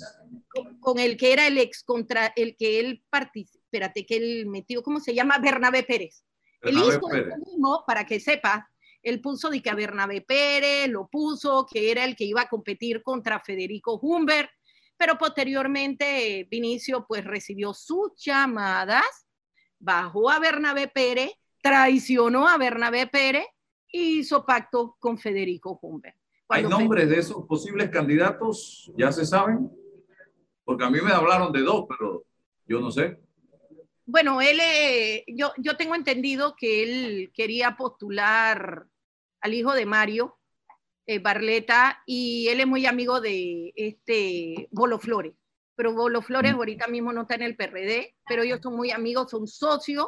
Con, 0.80 1.00
el 1.00 1.18
que 1.18 1.34
era 1.34 1.48
el 1.48 1.58
ex 1.58 1.84
contra 1.84 2.28
el 2.36 2.56
que 2.56 2.80
él 2.80 3.04
participó. 3.10 3.60
Espérate, 3.64 4.06
que 4.06 4.18
él 4.18 4.46
metió, 4.48 4.82
¿cómo 4.82 5.00
se 5.00 5.14
llama? 5.14 5.38
Bernabé 5.40 5.84
Pérez. 5.84 6.24
él 6.62 6.78
hizo 6.78 7.02
Pérez. 7.02 7.38
mismo, 7.46 7.84
para 7.86 8.06
que 8.06 8.20
sepa, 8.20 8.70
él 9.02 9.22
puso 9.22 9.50
de 9.50 9.62
que 9.62 9.70
a 9.70 9.76
Bernabé 9.76 10.22
Pérez 10.22 10.90
lo 10.90 11.08
puso, 11.08 11.66
que 11.72 11.92
era 11.92 12.04
el 12.06 12.16
que 12.16 12.26
iba 12.26 12.42
a 12.42 12.50
competir 12.50 13.02
contra 13.02 13.40
Federico 13.40 14.00
Humbert, 14.02 14.50
pero 14.98 15.18
posteriormente 15.18 16.48
Vinicio 16.52 17.06
pues 17.08 17.24
recibió 17.24 17.74
sus 17.74 18.12
llamadas, 18.18 19.28
bajó 19.80 20.30
a 20.30 20.40
Bernabé 20.40 20.88
Pérez, 20.90 21.32
traicionó 21.62 22.48
a 22.48 22.58
Bernabé 22.58 23.08
Pérez 23.08 23.46
y 23.92 24.20
hizo 24.20 24.46
pacto 24.46 24.98
con 25.00 25.18
Federico 25.18 25.80
Humbert. 25.82 26.16
¿Hay 26.50 26.64
nombres 26.64 27.10
de 27.10 27.20
esos 27.20 27.46
posibles 27.46 27.90
candidatos? 27.90 28.92
¿Ya 28.98 29.12
se 29.12 29.26
saben? 29.26 29.72
Porque 30.66 30.84
a 30.84 30.90
mí 30.90 31.00
me 31.02 31.12
hablaron 31.12 31.52
de 31.52 31.62
dos, 31.62 31.86
pero 31.88 32.26
yo 32.66 32.80
no 32.80 32.92
sé. 32.92 33.20
Bueno, 34.12 34.42
él, 34.42 34.60
eh, 34.60 35.24
yo, 35.28 35.54
yo 35.58 35.78
tengo 35.78 35.94
entendido 35.94 36.56
que 36.56 36.82
él 36.82 37.32
quería 37.32 37.78
postular 37.78 38.88
al 39.40 39.54
hijo 39.54 39.74
de 39.74 39.86
Mario, 39.86 40.40
eh, 41.06 41.20
Barleta, 41.20 42.02
y 42.08 42.48
él 42.48 42.60
es 42.60 42.66
muy 42.66 42.88
amigo 42.88 43.22
de 43.22 43.72
este 43.76 44.68
Bolo 44.72 44.98
Flores. 44.98 45.34
Pero 45.76 45.94
Bolo 45.94 46.24
Flores 46.24 46.54
mm. 46.54 46.56
ahorita 46.56 46.88
mismo 46.88 47.14
no 47.14 47.22
está 47.22 47.36
en 47.36 47.44
el 47.44 47.56
PRD, 47.56 48.16
pero 48.28 48.42
ellos 48.42 48.60
son 48.64 48.76
muy 48.76 48.90
amigos, 48.90 49.30
son 49.30 49.48
socios, 49.48 50.08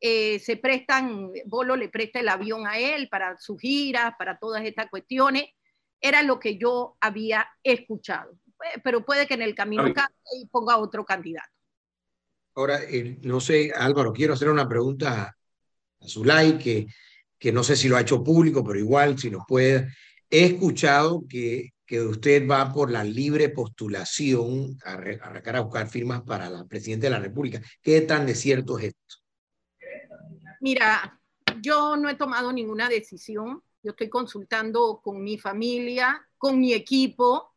eh, 0.00 0.38
se 0.38 0.56
prestan, 0.56 1.30
Bolo 1.44 1.76
le 1.76 1.90
presta 1.90 2.20
el 2.20 2.30
avión 2.30 2.66
a 2.66 2.78
él 2.78 3.10
para 3.10 3.36
sus 3.36 3.60
giras, 3.60 4.14
para 4.18 4.38
todas 4.38 4.64
estas 4.64 4.88
cuestiones. 4.88 5.44
Era 6.00 6.22
lo 6.22 6.40
que 6.40 6.56
yo 6.56 6.96
había 7.02 7.46
escuchado. 7.62 8.32
Pero 8.82 9.04
puede 9.04 9.26
que 9.26 9.34
en 9.34 9.42
el 9.42 9.54
camino 9.54 9.82
cambie 9.92 10.40
y 10.40 10.46
ponga 10.46 10.78
otro 10.78 11.04
candidato. 11.04 11.52
Ahora, 12.54 12.80
eh, 12.82 13.18
no 13.22 13.40
sé, 13.40 13.72
Álvaro, 13.74 14.12
quiero 14.12 14.34
hacer 14.34 14.48
una 14.48 14.68
pregunta 14.68 15.34
a 16.00 16.06
Zulay, 16.06 16.58
que, 16.58 16.86
que 17.38 17.52
no 17.52 17.64
sé 17.64 17.76
si 17.76 17.88
lo 17.88 17.96
ha 17.96 18.02
hecho 18.02 18.22
público, 18.22 18.62
pero 18.64 18.78
igual, 18.78 19.18
si 19.18 19.30
nos 19.30 19.44
puede. 19.46 19.88
He 20.28 20.44
escuchado 20.44 21.24
que, 21.28 21.70
que 21.86 22.00
usted 22.00 22.48
va 22.48 22.72
por 22.72 22.90
la 22.90 23.04
libre 23.04 23.48
postulación 23.50 24.78
a 24.84 24.92
arrancar 24.94 25.56
a 25.56 25.60
buscar 25.60 25.88
firmas 25.88 26.22
para 26.22 26.48
la 26.48 26.64
presidenta 26.64 27.06
de 27.06 27.10
la 27.10 27.20
República. 27.20 27.60
¿Qué 27.82 28.00
tan 28.02 28.26
desierto 28.26 28.78
es 28.78 28.86
esto? 28.86 29.16
Mira, 30.60 31.20
yo 31.60 31.96
no 31.96 32.08
he 32.08 32.14
tomado 32.14 32.52
ninguna 32.52 32.88
decisión. 32.88 33.62
Yo 33.82 33.90
estoy 33.90 34.08
consultando 34.08 35.00
con 35.02 35.22
mi 35.22 35.38
familia, 35.38 36.26
con 36.38 36.60
mi 36.60 36.72
equipo. 36.72 37.54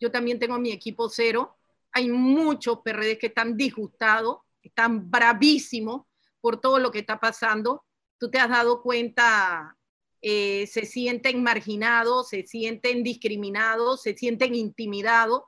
Yo 0.00 0.10
también 0.10 0.38
tengo 0.38 0.58
mi 0.58 0.72
equipo 0.72 1.08
cero. 1.08 1.57
Hay 1.92 2.10
muchos 2.10 2.80
PRD 2.84 3.18
que 3.18 3.28
están 3.28 3.56
disgustados, 3.56 4.38
están 4.62 5.10
bravísimos 5.10 6.06
por 6.40 6.60
todo 6.60 6.78
lo 6.78 6.90
que 6.90 7.00
está 7.00 7.18
pasando. 7.18 7.84
Tú 8.18 8.30
te 8.30 8.38
has 8.38 8.48
dado 8.48 8.82
cuenta, 8.82 9.76
eh, 10.20 10.66
se 10.66 10.84
sienten 10.84 11.42
marginados, 11.42 12.28
se 12.28 12.44
sienten 12.44 13.02
discriminados, 13.02 14.02
se 14.02 14.16
sienten 14.16 14.54
intimidados. 14.54 15.42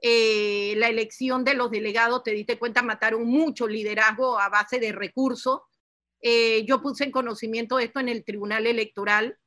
Eh, 0.00 0.74
la 0.76 0.88
elección 0.88 1.44
de 1.44 1.54
los 1.54 1.70
delegados, 1.70 2.22
te 2.22 2.30
diste 2.30 2.58
cuenta, 2.58 2.82
mataron 2.82 3.26
mucho 3.26 3.66
liderazgo 3.66 4.38
a 4.38 4.48
base 4.48 4.78
de 4.78 4.92
recursos. 4.92 5.60
Eh, 6.20 6.64
yo 6.66 6.80
puse 6.80 7.04
en 7.04 7.10
conocimiento 7.12 7.78
esto 7.78 8.00
en 8.00 8.08
el 8.08 8.24
Tribunal 8.24 8.66
Electoral. 8.66 9.38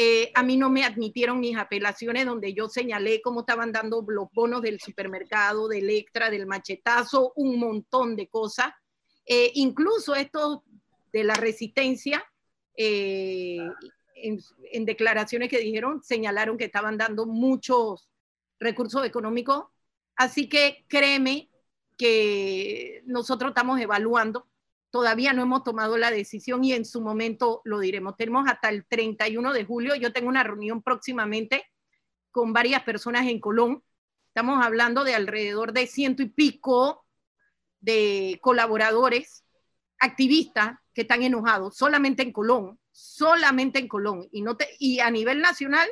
Eh, 0.00 0.30
a 0.36 0.44
mí 0.44 0.56
no 0.56 0.70
me 0.70 0.84
admitieron 0.84 1.40
mis 1.40 1.56
apelaciones 1.56 2.24
donde 2.24 2.54
yo 2.54 2.68
señalé 2.68 3.20
cómo 3.20 3.40
estaban 3.40 3.72
dando 3.72 4.04
los 4.06 4.28
bonos 4.32 4.62
del 4.62 4.78
supermercado, 4.78 5.66
del 5.66 5.90
extra, 5.90 6.30
del 6.30 6.46
machetazo, 6.46 7.32
un 7.34 7.58
montón 7.58 8.14
de 8.14 8.28
cosas. 8.28 8.68
Eh, 9.26 9.50
incluso 9.54 10.14
esto 10.14 10.62
de 11.12 11.24
la 11.24 11.34
resistencia, 11.34 12.24
eh, 12.76 13.58
en, 14.14 14.84
declaraciones 14.84 15.48
que 15.48 15.58
dijeron, 15.58 16.00
señalaron 16.00 16.56
que 16.56 16.66
estaban 16.66 16.96
dando 16.96 17.26
muchos 17.26 18.08
recursos 18.60 19.04
económicos. 19.04 19.64
Así 20.14 20.48
que 20.48 20.84
créeme 20.86 21.50
que 21.96 23.02
nosotros 23.04 23.48
estamos 23.48 23.80
evaluando 23.80 24.47
Todavía 24.90 25.34
no 25.34 25.42
hemos 25.42 25.64
tomado 25.64 25.98
la 25.98 26.10
decisión 26.10 26.64
y 26.64 26.72
en 26.72 26.86
su 26.86 27.02
momento 27.02 27.60
lo 27.64 27.78
diremos. 27.78 28.16
Tenemos 28.16 28.48
hasta 28.48 28.70
el 28.70 28.86
31 28.86 29.52
de 29.52 29.64
julio. 29.64 29.94
Yo 29.94 30.12
tengo 30.12 30.28
una 30.28 30.42
reunión 30.42 30.82
próximamente 30.82 31.64
con 32.30 32.54
varias 32.54 32.82
personas 32.84 33.26
en 33.26 33.38
Colón. 33.38 33.82
Estamos 34.28 34.64
hablando 34.64 35.04
de 35.04 35.14
alrededor 35.14 35.72
de 35.72 35.86
ciento 35.86 36.22
y 36.22 36.30
pico 36.30 37.04
de 37.80 38.38
colaboradores, 38.40 39.44
activistas 39.98 40.78
que 40.94 41.02
están 41.02 41.22
enojados, 41.22 41.76
solamente 41.76 42.22
en 42.22 42.32
Colón, 42.32 42.80
solamente 42.90 43.78
en 43.78 43.88
Colón. 43.88 44.26
Y, 44.32 44.40
no 44.40 44.56
te, 44.56 44.68
y 44.78 45.00
a 45.00 45.10
nivel 45.10 45.42
nacional 45.42 45.88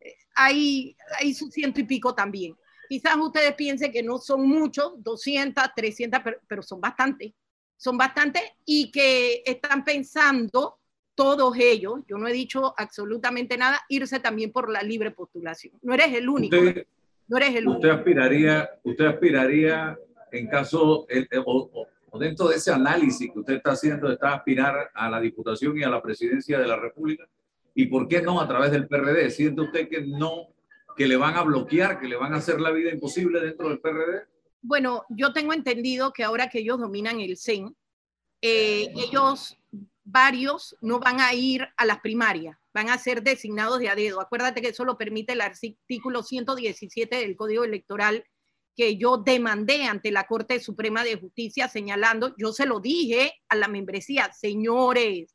eh, 0.00 0.14
hay, 0.34 0.96
hay 1.18 1.32
su 1.32 1.50
ciento 1.50 1.80
y 1.80 1.84
pico 1.84 2.14
también. 2.14 2.54
Quizás 2.86 3.16
ustedes 3.16 3.54
piensen 3.54 3.90
que 3.92 4.02
no 4.02 4.18
son 4.18 4.46
muchos, 4.46 5.02
200, 5.02 5.64
300, 5.74 6.20
pero, 6.22 6.38
pero 6.46 6.62
son 6.62 6.80
bastantes 6.82 7.32
son 7.76 7.98
bastantes 7.98 8.42
y 8.64 8.90
que 8.90 9.42
están 9.44 9.84
pensando 9.84 10.78
todos 11.14 11.56
ellos, 11.58 12.00
yo 12.06 12.18
no 12.18 12.28
he 12.28 12.32
dicho 12.32 12.74
absolutamente 12.76 13.56
nada, 13.56 13.80
irse 13.88 14.20
también 14.20 14.52
por 14.52 14.70
la 14.70 14.82
libre 14.82 15.10
postulación. 15.10 15.74
No 15.82 15.94
eres 15.94 16.14
el 16.14 16.28
único. 16.28 16.56
Usted, 16.56 16.86
no 17.28 17.38
eres 17.38 17.56
el 17.56 17.68
usted 17.68 17.88
Aspiraría, 17.88 18.70
usted 18.84 19.06
aspiraría, 19.06 19.98
en 20.30 20.46
caso, 20.46 21.06
o, 21.46 22.18
dentro 22.18 22.48
de 22.48 22.56
ese 22.56 22.70
análisis 22.70 23.32
que 23.32 23.38
usted 23.38 23.54
está 23.54 23.72
haciendo, 23.72 24.12
está 24.12 24.34
aspirar 24.34 24.90
a 24.94 25.08
la 25.08 25.20
diputación 25.20 25.78
y 25.78 25.82
a 25.82 25.88
la 25.88 26.02
presidencia 26.02 26.58
de 26.58 26.66
la 26.66 26.76
República. 26.76 27.26
¿Y 27.74 27.86
por 27.86 28.08
qué 28.08 28.22
no 28.22 28.40
a 28.40 28.46
través 28.46 28.70
del 28.70 28.86
PRD? 28.86 29.30
¿Siente 29.30 29.62
usted 29.62 29.88
que 29.88 30.02
no, 30.02 30.48
que 30.96 31.06
le 31.06 31.16
van 31.16 31.34
a 31.34 31.42
bloquear, 31.42 31.98
que 31.98 32.08
le 32.08 32.16
van 32.16 32.34
a 32.34 32.38
hacer 32.38 32.60
la 32.60 32.70
vida 32.70 32.90
imposible 32.90 33.40
dentro 33.40 33.68
del 33.70 33.80
PRD? 33.80 34.26
Bueno, 34.66 35.04
yo 35.08 35.32
tengo 35.32 35.52
entendido 35.52 36.12
que 36.12 36.24
ahora 36.24 36.48
que 36.48 36.58
ellos 36.58 36.80
dominan 36.80 37.20
el 37.20 37.36
CEN, 37.36 37.76
eh, 38.42 38.92
ellos, 38.96 39.56
varios, 40.02 40.76
no 40.80 40.98
van 40.98 41.20
a 41.20 41.32
ir 41.34 41.68
a 41.76 41.84
las 41.84 42.00
primarias, 42.00 42.58
van 42.74 42.90
a 42.90 42.98
ser 42.98 43.22
designados 43.22 43.78
de 43.78 43.88
a 43.88 43.94
dedo. 43.94 44.20
Acuérdate 44.20 44.60
que 44.60 44.70
eso 44.70 44.84
lo 44.84 44.98
permite 44.98 45.34
el 45.34 45.40
artículo 45.40 46.24
117 46.24 47.14
del 47.16 47.36
Código 47.36 47.62
Electoral 47.62 48.24
que 48.74 48.96
yo 48.96 49.18
demandé 49.18 49.84
ante 49.84 50.10
la 50.10 50.26
Corte 50.26 50.58
Suprema 50.58 51.04
de 51.04 51.16
Justicia 51.16 51.68
señalando, 51.68 52.34
yo 52.36 52.52
se 52.52 52.66
lo 52.66 52.80
dije 52.80 53.34
a 53.48 53.54
la 53.54 53.68
membresía, 53.68 54.32
señores, 54.32 55.32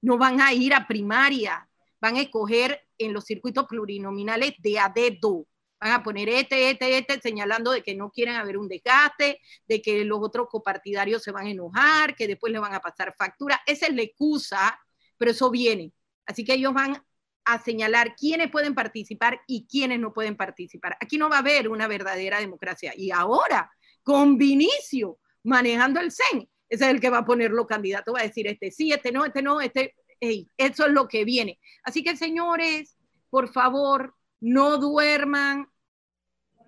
no 0.00 0.16
van 0.16 0.40
a 0.40 0.54
ir 0.54 0.72
a 0.72 0.88
primaria, 0.88 1.68
van 2.00 2.16
a 2.16 2.22
escoger 2.22 2.80
en 2.96 3.12
los 3.12 3.26
circuitos 3.26 3.66
plurinominales 3.66 4.54
de 4.58 4.78
a 4.78 4.88
dedo. 4.88 5.46
Van 5.80 5.92
a 5.92 6.02
poner 6.02 6.28
este, 6.28 6.70
este, 6.70 6.98
este, 6.98 7.20
señalando 7.20 7.72
de 7.72 7.82
que 7.82 7.94
no 7.94 8.10
quieren 8.10 8.36
haber 8.36 8.56
un 8.56 8.68
desgaste, 8.68 9.40
de 9.66 9.82
que 9.82 10.04
los 10.04 10.18
otros 10.22 10.48
copartidarios 10.48 11.22
se 11.22 11.32
van 11.32 11.46
a 11.46 11.50
enojar, 11.50 12.14
que 12.16 12.26
después 12.26 12.52
le 12.52 12.58
van 12.58 12.74
a 12.74 12.80
pasar 12.80 13.14
factura. 13.16 13.60
Esa 13.66 13.86
es 13.86 13.94
la 13.94 14.02
excusa, 14.02 14.78
pero 15.18 15.32
eso 15.32 15.50
viene. 15.50 15.92
Así 16.26 16.44
que 16.44 16.54
ellos 16.54 16.72
van 16.72 17.04
a 17.44 17.62
señalar 17.62 18.16
quiénes 18.16 18.50
pueden 18.50 18.74
participar 18.74 19.40
y 19.46 19.66
quiénes 19.66 20.00
no 20.00 20.12
pueden 20.12 20.36
participar. 20.36 20.96
Aquí 21.00 21.18
no 21.18 21.28
va 21.28 21.36
a 21.36 21.40
haber 21.40 21.68
una 21.68 21.86
verdadera 21.86 22.40
democracia. 22.40 22.94
Y 22.96 23.10
ahora, 23.10 23.70
con 24.02 24.38
Vinicio 24.38 25.18
manejando 25.42 26.00
el 26.00 26.10
CEN, 26.10 26.48
ese 26.68 26.84
es 26.84 26.90
el 26.90 27.00
que 27.00 27.10
va 27.10 27.18
a 27.18 27.26
poner 27.26 27.50
los 27.50 27.66
candidatos, 27.66 28.14
va 28.14 28.20
a 28.20 28.24
decir 28.26 28.46
este 28.46 28.70
sí, 28.70 28.92
este 28.92 29.12
no, 29.12 29.24
este 29.24 29.42
no, 29.42 29.60
este, 29.60 29.94
eso 30.20 30.86
es 30.86 30.92
lo 30.92 31.06
que 31.08 31.24
viene. 31.24 31.60
Así 31.82 32.02
que 32.02 32.16
señores, 32.16 32.96
por 33.30 33.52
favor, 33.52 34.14
no 34.44 34.76
duerman, 34.76 35.66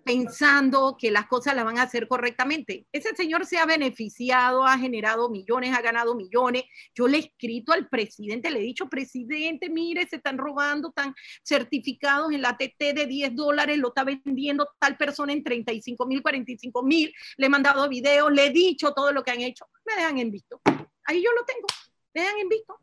pensando 0.03 0.97
que 0.99 1.11
las 1.11 1.27
cosas 1.27 1.55
las 1.55 1.65
van 1.65 1.79
a 1.79 1.83
hacer 1.83 2.09
correctamente. 2.09 2.87
Ese 2.93 3.15
señor 3.15 3.45
se 3.45 3.59
ha 3.59 3.67
beneficiado, 3.67 4.65
ha 4.65 4.79
generado 4.79 5.29
millones, 5.29 5.77
ha 5.77 5.83
ganado 5.83 6.15
millones. 6.15 6.63
Yo 6.95 7.07
le 7.07 7.19
he 7.19 7.21
escrito 7.21 7.73
al 7.73 7.89
presidente, 7.89 8.51
le 8.51 8.61
he 8.61 8.63
dicho, 8.63 8.89
presidente, 8.89 9.69
mire, 9.69 10.07
se 10.07 10.17
están 10.17 10.39
robando 10.39 10.91
tan 10.93 11.13
certificados 11.43 12.33
en 12.33 12.41
la 12.41 12.57
TT 12.57 12.95
de 12.95 13.07
10 13.07 13.35
dólares, 13.35 13.77
lo 13.79 13.89
está 13.89 14.05
vendiendo 14.05 14.69
tal 14.79 14.97
persona 14.97 15.33
en 15.33 15.43
35 15.43 16.07
mil, 16.07 16.23
45 16.23 16.83
mil. 16.83 17.13
Le 17.37 17.47
he 17.47 17.51
mandado 17.51 17.87
videos, 17.89 18.33
le 18.33 18.47
he 18.47 18.51
dicho 18.51 18.93
todo 18.95 19.13
lo 19.13 19.23
que 19.23 19.33
han 19.33 19.41
hecho. 19.41 19.67
Me 19.85 19.97
dejan 19.97 20.19
en 20.19 20.31
visto. 20.31 20.61
Ahí 21.05 21.23
yo 21.23 21.31
lo 21.33 21.45
tengo. 21.45 21.67
Me 22.15 22.23
dejan 22.23 22.39
en 22.39 22.49
visto. 22.49 22.79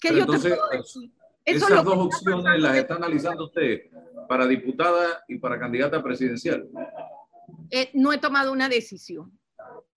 ¿Qué 0.00 0.16
yo 0.16 0.26
te 0.26 0.38
puedo 0.38 0.68
decir? 0.70 1.19
Esas 1.44 1.84
dos 1.84 1.98
opciones 1.98 2.60
las 2.60 2.76
está 2.76 2.94
analizando 2.94 3.46
usted 3.46 3.82
para 4.28 4.46
diputada 4.46 5.24
y 5.28 5.38
para 5.38 5.58
candidata 5.58 6.02
presidencial. 6.02 6.68
Eh, 7.70 7.90
no 7.94 8.12
he 8.12 8.18
tomado 8.18 8.52
una 8.52 8.68
decisión. 8.68 9.36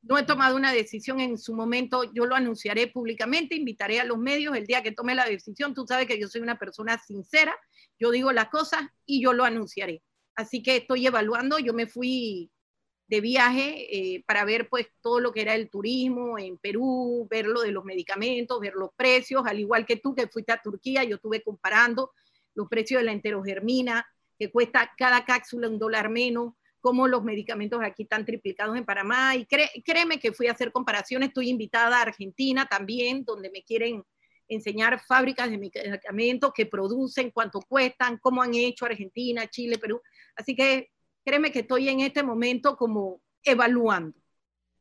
No 0.01 0.17
he 0.17 0.23
tomado 0.23 0.55
una 0.55 0.73
decisión 0.73 1.19
en 1.19 1.37
su 1.37 1.55
momento. 1.55 2.03
Yo 2.13 2.25
lo 2.25 2.35
anunciaré 2.35 2.87
públicamente, 2.87 3.55
invitaré 3.55 3.99
a 3.99 4.03
los 4.03 4.17
medios 4.17 4.55
el 4.55 4.65
día 4.65 4.83
que 4.83 4.91
tome 4.91 5.15
la 5.15 5.25
decisión. 5.25 5.73
Tú 5.73 5.85
sabes 5.87 6.07
que 6.07 6.19
yo 6.19 6.27
soy 6.27 6.41
una 6.41 6.57
persona 6.57 6.97
sincera. 6.97 7.55
Yo 7.99 8.11
digo 8.11 8.31
las 8.31 8.49
cosas 8.49 8.81
y 9.05 9.23
yo 9.23 9.33
lo 9.33 9.45
anunciaré. 9.45 10.03
Así 10.35 10.61
que 10.61 10.77
estoy 10.77 11.07
evaluando. 11.07 11.59
Yo 11.59 11.73
me 11.73 11.87
fui 11.87 12.51
de 13.07 13.21
viaje 13.21 14.15
eh, 14.15 14.23
para 14.25 14.45
ver 14.45 14.69
pues 14.69 14.87
todo 15.01 15.19
lo 15.19 15.31
que 15.31 15.41
era 15.41 15.55
el 15.55 15.69
turismo 15.69 16.39
en 16.39 16.57
Perú, 16.57 17.27
ver 17.29 17.45
lo 17.45 17.61
de 17.61 17.71
los 17.71 17.83
medicamentos, 17.83 18.59
ver 18.59 18.73
los 18.73 18.91
precios, 18.95 19.43
al 19.45 19.59
igual 19.59 19.85
que 19.85 19.97
tú 19.97 20.15
que 20.15 20.27
fuiste 20.27 20.51
a 20.51 20.61
Turquía, 20.61 21.03
yo 21.03 21.17
estuve 21.17 21.41
comparando 21.43 22.11
los 22.55 22.67
precios 22.69 23.01
de 23.01 23.05
la 23.05 23.11
enterogermina, 23.11 24.05
que 24.37 24.51
cuesta 24.51 24.91
cada 24.97 25.25
cápsula 25.25 25.69
un 25.69 25.79
dólar 25.79 26.09
menos, 26.09 26.53
como 26.79 27.07
los 27.07 27.23
medicamentos 27.23 27.81
aquí 27.81 28.03
están 28.03 28.25
triplicados 28.25 28.77
en 28.77 28.85
Panamá, 28.85 29.35
y 29.35 29.45
créeme 29.45 30.19
que 30.19 30.33
fui 30.33 30.47
a 30.47 30.51
hacer 30.51 30.71
comparaciones, 30.71 31.29
estoy 31.29 31.49
invitada 31.49 31.97
a 31.97 32.01
Argentina 32.01 32.65
también, 32.65 33.23
donde 33.23 33.49
me 33.49 33.63
quieren 33.63 34.03
enseñar 34.49 34.99
fábricas 34.99 35.49
de 35.49 35.57
medicamentos 35.57 36.51
que 36.53 36.65
producen, 36.65 37.31
cuánto 37.31 37.61
cuestan, 37.61 38.17
cómo 38.17 38.41
han 38.41 38.53
hecho 38.53 38.85
Argentina, 38.85 39.47
Chile, 39.47 39.77
Perú. 39.77 40.01
Así 40.35 40.55
que 40.55 40.91
créeme 41.23 41.51
que 41.51 41.59
estoy 41.59 41.89
en 41.89 42.01
este 42.01 42.23
momento 42.23 42.75
como 42.75 43.21
evaluando. 43.43 44.17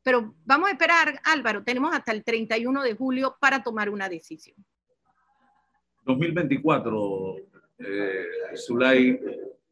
Pero 0.03 0.34
vamos 0.45 0.68
a 0.68 0.72
esperar, 0.72 1.20
Álvaro, 1.24 1.62
tenemos 1.62 1.95
hasta 1.95 2.12
el 2.12 2.24
31 2.24 2.82
de 2.82 2.95
julio 2.95 3.36
para 3.40 3.62
tomar 3.62 3.88
una 3.88 4.09
decisión. 4.09 4.57
2024, 6.05 7.36
eh, 7.78 8.26
Zulay, 8.57 9.20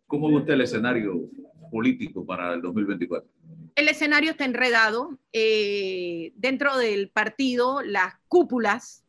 ¿cómo 0.07 0.29
ve 0.29 0.37
usted 0.37 0.55
el 0.55 0.61
escenario 0.61 1.29
político 1.71 2.25
para 2.25 2.55
el 2.55 2.63
2024? 2.63 3.29
El 3.75 3.89
escenario 3.89 4.33
está 4.33 4.45
enredado. 4.45 5.19
Eh, 5.33 6.33
dentro 6.37 6.77
del 6.77 7.09
partido, 7.11 7.83
las 7.83 8.15
cúpulas, 8.29 9.05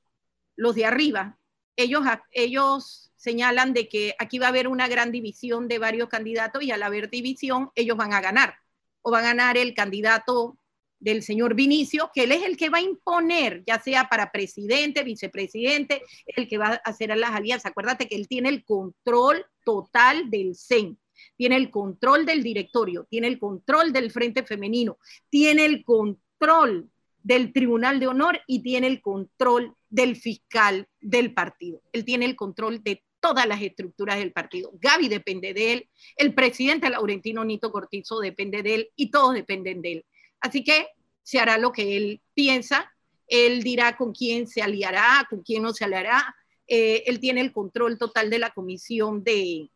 los 0.56 0.74
de 0.76 0.86
arriba, 0.86 1.38
ellos, 1.76 2.04
ellos 2.32 3.11
señalan 3.22 3.74
de 3.74 3.88
que 3.88 4.16
aquí 4.18 4.40
va 4.40 4.48
a 4.48 4.50
haber 4.50 4.68
una 4.68 4.88
gran 4.88 5.12
división 5.12 5.68
de 5.68 5.78
varios 5.78 6.10
candidatos 6.10 6.64
y 6.64 6.72
al 6.72 6.82
haber 6.82 7.08
división 7.12 7.70
ellos 7.76 7.96
van 7.96 8.14
a 8.14 8.22
ganar 8.22 8.56
o 9.04 9.12
va 9.12 9.20
a 9.20 9.22
ganar 9.22 9.58
el 9.58 9.76
candidato 9.76 10.58
del 11.00 11.22
señor 11.22 11.54
Vinicio, 11.56 12.12
que 12.14 12.24
él 12.24 12.32
es 12.32 12.44
el 12.44 12.58
que 12.58 12.70
va 12.70 12.80
a 12.80 12.82
imponer, 12.82 13.64
ya 13.66 13.80
sea 13.80 14.10
para 14.10 14.32
presidente, 14.32 15.04
vicepresidente, 15.04 16.02
el 16.26 16.48
que 16.48 16.58
va 16.58 16.68
a 16.68 16.90
hacer 16.90 17.16
las 17.16 17.32
alianzas. 17.32 17.72
Acuérdate 17.72 18.08
que 18.08 18.16
él 18.16 18.28
tiene 18.28 18.50
el 18.50 18.64
control 18.64 19.46
total 19.64 20.30
del 20.32 20.56
CEN, 20.56 20.98
tiene 21.38 21.58
el 21.58 21.70
control 21.70 22.26
del 22.26 22.44
directorio, 22.44 23.06
tiene 23.10 23.28
el 23.28 23.40
control 23.40 23.94
del 23.94 24.12
Frente 24.12 24.44
Femenino, 24.44 24.98
tiene 25.30 25.66
el 25.66 25.84
control 25.84 26.90
del 27.24 27.54
Tribunal 27.54 28.00
de 28.00 28.08
Honor 28.08 28.40
y 28.48 28.62
tiene 28.64 28.88
el 28.88 29.02
control 29.02 29.76
del 29.90 30.16
fiscal 30.16 30.88
del 31.00 31.34
partido. 31.34 31.82
Él 31.94 32.06
tiene 32.06 32.26
el 32.26 32.36
control 32.36 32.84
de 32.84 33.04
todas 33.22 33.48
las 33.48 33.62
estructuras 33.62 34.18
del 34.18 34.34
partido. 34.34 34.72
Gaby 34.74 35.08
depende 35.08 35.54
de 35.54 35.74
él, 35.74 35.90
el 36.18 36.34
presidente 36.34 36.90
Laurentino 36.90 37.46
Nito 37.46 37.72
Cortizo 37.72 38.20
depende 38.20 38.64
de 38.64 38.76
él 38.76 38.90
y 38.96 39.12
todos 39.12 39.34
dependen 39.34 39.82
de 39.82 39.92
él. 39.94 40.06
Así 40.42 40.64
que 40.64 40.88
se 41.24 41.40
hará 41.40 41.58
lo 41.58 41.72
que 41.72 41.96
él 41.96 42.22
piensa, 42.34 42.92
él 43.28 43.64
dirá 43.64 43.96
con 43.96 44.12
quién 44.12 44.48
se 44.48 44.62
aliará, 44.62 45.26
con 45.30 45.42
quién 45.42 45.64
no 45.64 45.72
se 45.72 45.86
aliará. 45.86 46.36
Eh, 46.68 47.04
él 47.06 47.20
tiene 47.20 47.42
el 47.42 47.54
control 47.54 47.98
total 47.98 48.30
de 48.30 48.40
la 48.40 48.50
comisión 48.50 49.24
de, 49.24 49.70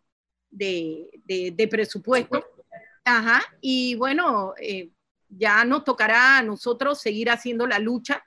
de, 0.50 1.68
presupuesto. 1.70 2.44
Ajá, 3.06 3.44
y 3.62 3.96
bueno, 3.96 4.54
eh, 4.60 4.90
ya 5.30 5.64
nos 5.64 5.84
tocará 5.84 6.40
a 6.40 6.44
nosotros 6.44 7.00
seguir 7.00 7.30
haciendo 7.30 7.68
la 7.68 7.80
lucha, 7.80 8.24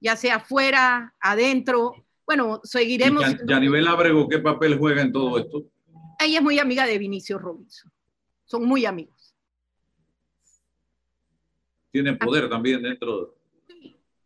ya 0.00 0.16
sea 0.16 0.36
afuera, 0.36 1.14
adentro, 1.20 2.06
bueno, 2.30 2.60
seguiremos. 2.62 3.24
¿Y 3.44 3.52
a, 3.52 3.58
nivel 3.58 3.88
Abrego 3.88 4.28
qué 4.28 4.38
papel 4.38 4.78
juega 4.78 5.02
en 5.02 5.10
todo 5.10 5.36
esto? 5.36 5.64
Ella 6.20 6.38
es 6.38 6.42
muy 6.44 6.60
amiga 6.60 6.86
de 6.86 6.96
Vinicio 6.96 7.40
Robinson. 7.40 7.90
Son 8.44 8.64
muy 8.64 8.86
amigos. 8.86 9.34
Tiene 11.90 12.14
poder 12.14 12.48
también 12.48 12.82
dentro 12.82 13.36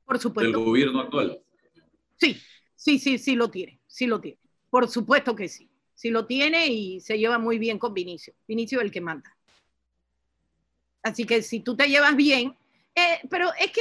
por 0.05 0.18
supuesto. 0.18 0.52
del 0.52 0.66
gobierno 0.66 1.00
actual. 1.00 1.40
Sí, 2.18 2.36
sí, 2.76 2.98
sí, 2.98 3.16
sí 3.16 3.36
lo 3.36 3.48
tiene, 3.50 3.80
sí 3.86 4.07
lo 4.07 4.20
tiene. 4.20 4.38
Por 4.68 4.86
supuesto 4.86 5.34
que 5.34 5.48
sí. 5.48 5.70
Sí 5.94 6.11
lo 6.11 6.26
tiene 6.26 6.66
y 6.66 7.00
se 7.00 7.18
lleva 7.18 7.38
muy 7.38 7.59
bien 7.59 7.78
con 7.78 7.94
Vinicio. 7.94 8.34
Vinicio 8.46 8.80
es 8.80 8.84
el 8.84 8.92
que 8.92 9.00
manda. 9.00 9.34
Así 11.02 11.24
que 11.24 11.40
si 11.40 11.61
tú 11.61 11.74
te 11.74 11.88
llevas 11.88 12.14
bien, 12.14 12.55
eh, 12.94 13.20
pero 13.30 13.48
es 13.59 13.70
que 13.70 13.80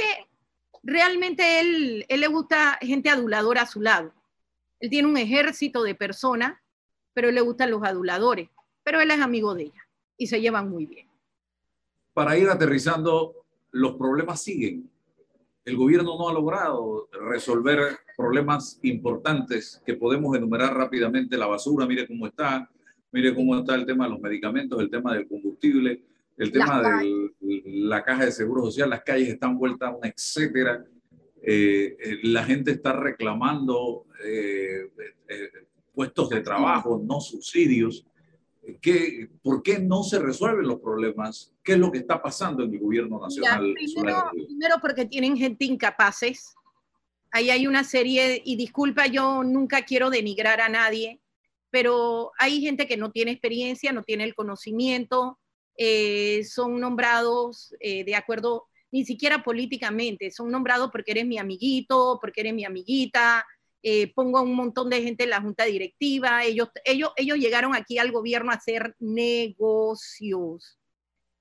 realmente 0.84 1.60
él, 1.60 2.04
él 2.08 2.20
le 2.20 2.26
gusta 2.28 2.78
gente 2.80 3.10
aduladora 3.10 3.62
a 3.62 3.66
su 3.66 3.80
lado. 3.80 4.12
Él 4.80 4.90
tiene 4.90 5.08
un 5.08 5.16
ejército 5.16 5.82
de 5.82 5.94
personas, 5.94 6.58
pero 7.12 7.30
le 7.30 7.40
gustan 7.40 7.70
los 7.70 7.82
aduladores. 7.82 8.48
Pero 8.82 9.00
él 9.00 9.10
es 9.10 9.20
amigo 9.20 9.54
de 9.54 9.64
ella 9.64 9.88
y 10.16 10.26
se 10.26 10.40
llevan 10.40 10.68
muy 10.68 10.86
bien. 10.86 11.08
Para 12.12 12.36
ir 12.36 12.48
aterrizando, 12.48 13.46
los 13.70 13.96
problemas 13.96 14.42
siguen. 14.42 14.88
El 15.64 15.76
gobierno 15.76 16.18
no 16.18 16.28
ha 16.28 16.32
logrado 16.32 17.08
resolver 17.12 17.98
problemas 18.16 18.78
importantes 18.82 19.82
que 19.86 19.94
podemos 19.94 20.36
enumerar 20.36 20.76
rápidamente. 20.76 21.38
La 21.38 21.46
basura, 21.46 21.86
mire 21.86 22.06
cómo 22.06 22.26
está, 22.26 22.70
mire 23.10 23.34
cómo 23.34 23.58
está 23.58 23.74
el 23.74 23.86
tema 23.86 24.04
de 24.04 24.10
los 24.10 24.20
medicamentos, 24.20 24.78
el 24.80 24.90
tema 24.90 25.14
del 25.14 25.26
combustible, 25.26 26.02
el 26.36 26.52
tema 26.52 26.82
de 26.82 27.32
la 27.66 28.02
caja 28.02 28.24
de 28.24 28.32
seguro 28.32 28.64
social, 28.64 28.90
las 28.90 29.02
calles 29.02 29.28
están 29.28 29.56
vueltas 29.56 29.90
a 29.90 29.96
una 29.96 30.08
etcétera. 30.08 30.84
Eh, 31.42 31.96
eh, 32.00 32.18
la 32.24 32.44
gente 32.44 32.72
está 32.72 32.92
reclamando 32.92 34.06
eh, 34.24 34.90
puestos 35.92 36.30
de 36.30 36.40
trabajo, 36.40 37.00
no 37.04 37.20
subsidios. 37.20 38.06
¿Qué, 38.80 39.28
¿Por 39.42 39.62
qué 39.62 39.78
no 39.78 40.02
se 40.02 40.18
resuelven 40.18 40.66
los 40.66 40.80
problemas? 40.80 41.52
¿Qué 41.62 41.72
es 41.72 41.78
lo 41.78 41.92
que 41.92 41.98
está 41.98 42.22
pasando 42.22 42.64
en 42.64 42.72
el 42.72 42.80
gobierno 42.80 43.20
nacional? 43.20 43.74
primero, 43.74 44.30
primero, 44.32 44.76
porque 44.80 45.04
tienen 45.04 45.36
gente 45.36 45.66
incapaces. 45.66 46.54
Ahí 47.30 47.50
hay 47.50 47.66
una 47.66 47.84
serie, 47.84 48.40
y 48.44 48.56
disculpa, 48.56 49.06
yo 49.06 49.44
nunca 49.44 49.82
quiero 49.82 50.08
denigrar 50.08 50.62
a 50.62 50.68
nadie, 50.68 51.20
pero 51.70 52.30
hay 52.38 52.60
gente 52.62 52.86
que 52.86 52.96
no 52.96 53.10
tiene 53.10 53.32
experiencia, 53.32 53.92
no 53.92 54.02
tiene 54.02 54.24
el 54.24 54.34
conocimiento, 54.34 55.38
eh, 55.76 56.44
son 56.44 56.80
nombrados 56.80 57.74
eh, 57.80 58.04
de 58.04 58.14
acuerdo, 58.14 58.66
ni 58.92 59.04
siquiera 59.04 59.42
políticamente, 59.42 60.30
son 60.30 60.50
nombrados 60.50 60.90
porque 60.90 61.12
eres 61.12 61.26
mi 61.26 61.38
amiguito, 61.38 62.18
porque 62.20 62.42
eres 62.42 62.54
mi 62.54 62.64
amiguita, 62.64 63.44
eh, 63.82 64.12
pongo 64.14 64.38
a 64.38 64.42
un 64.42 64.54
montón 64.54 64.88
de 64.88 65.02
gente 65.02 65.24
en 65.24 65.30
la 65.30 65.40
junta 65.40 65.64
directiva, 65.64 66.44
ellos, 66.44 66.68
ellos, 66.84 67.10
ellos 67.16 67.38
llegaron 67.38 67.74
aquí 67.74 67.98
al 67.98 68.12
gobierno 68.12 68.50
a 68.50 68.54
hacer 68.54 68.94
negocios. 68.98 70.78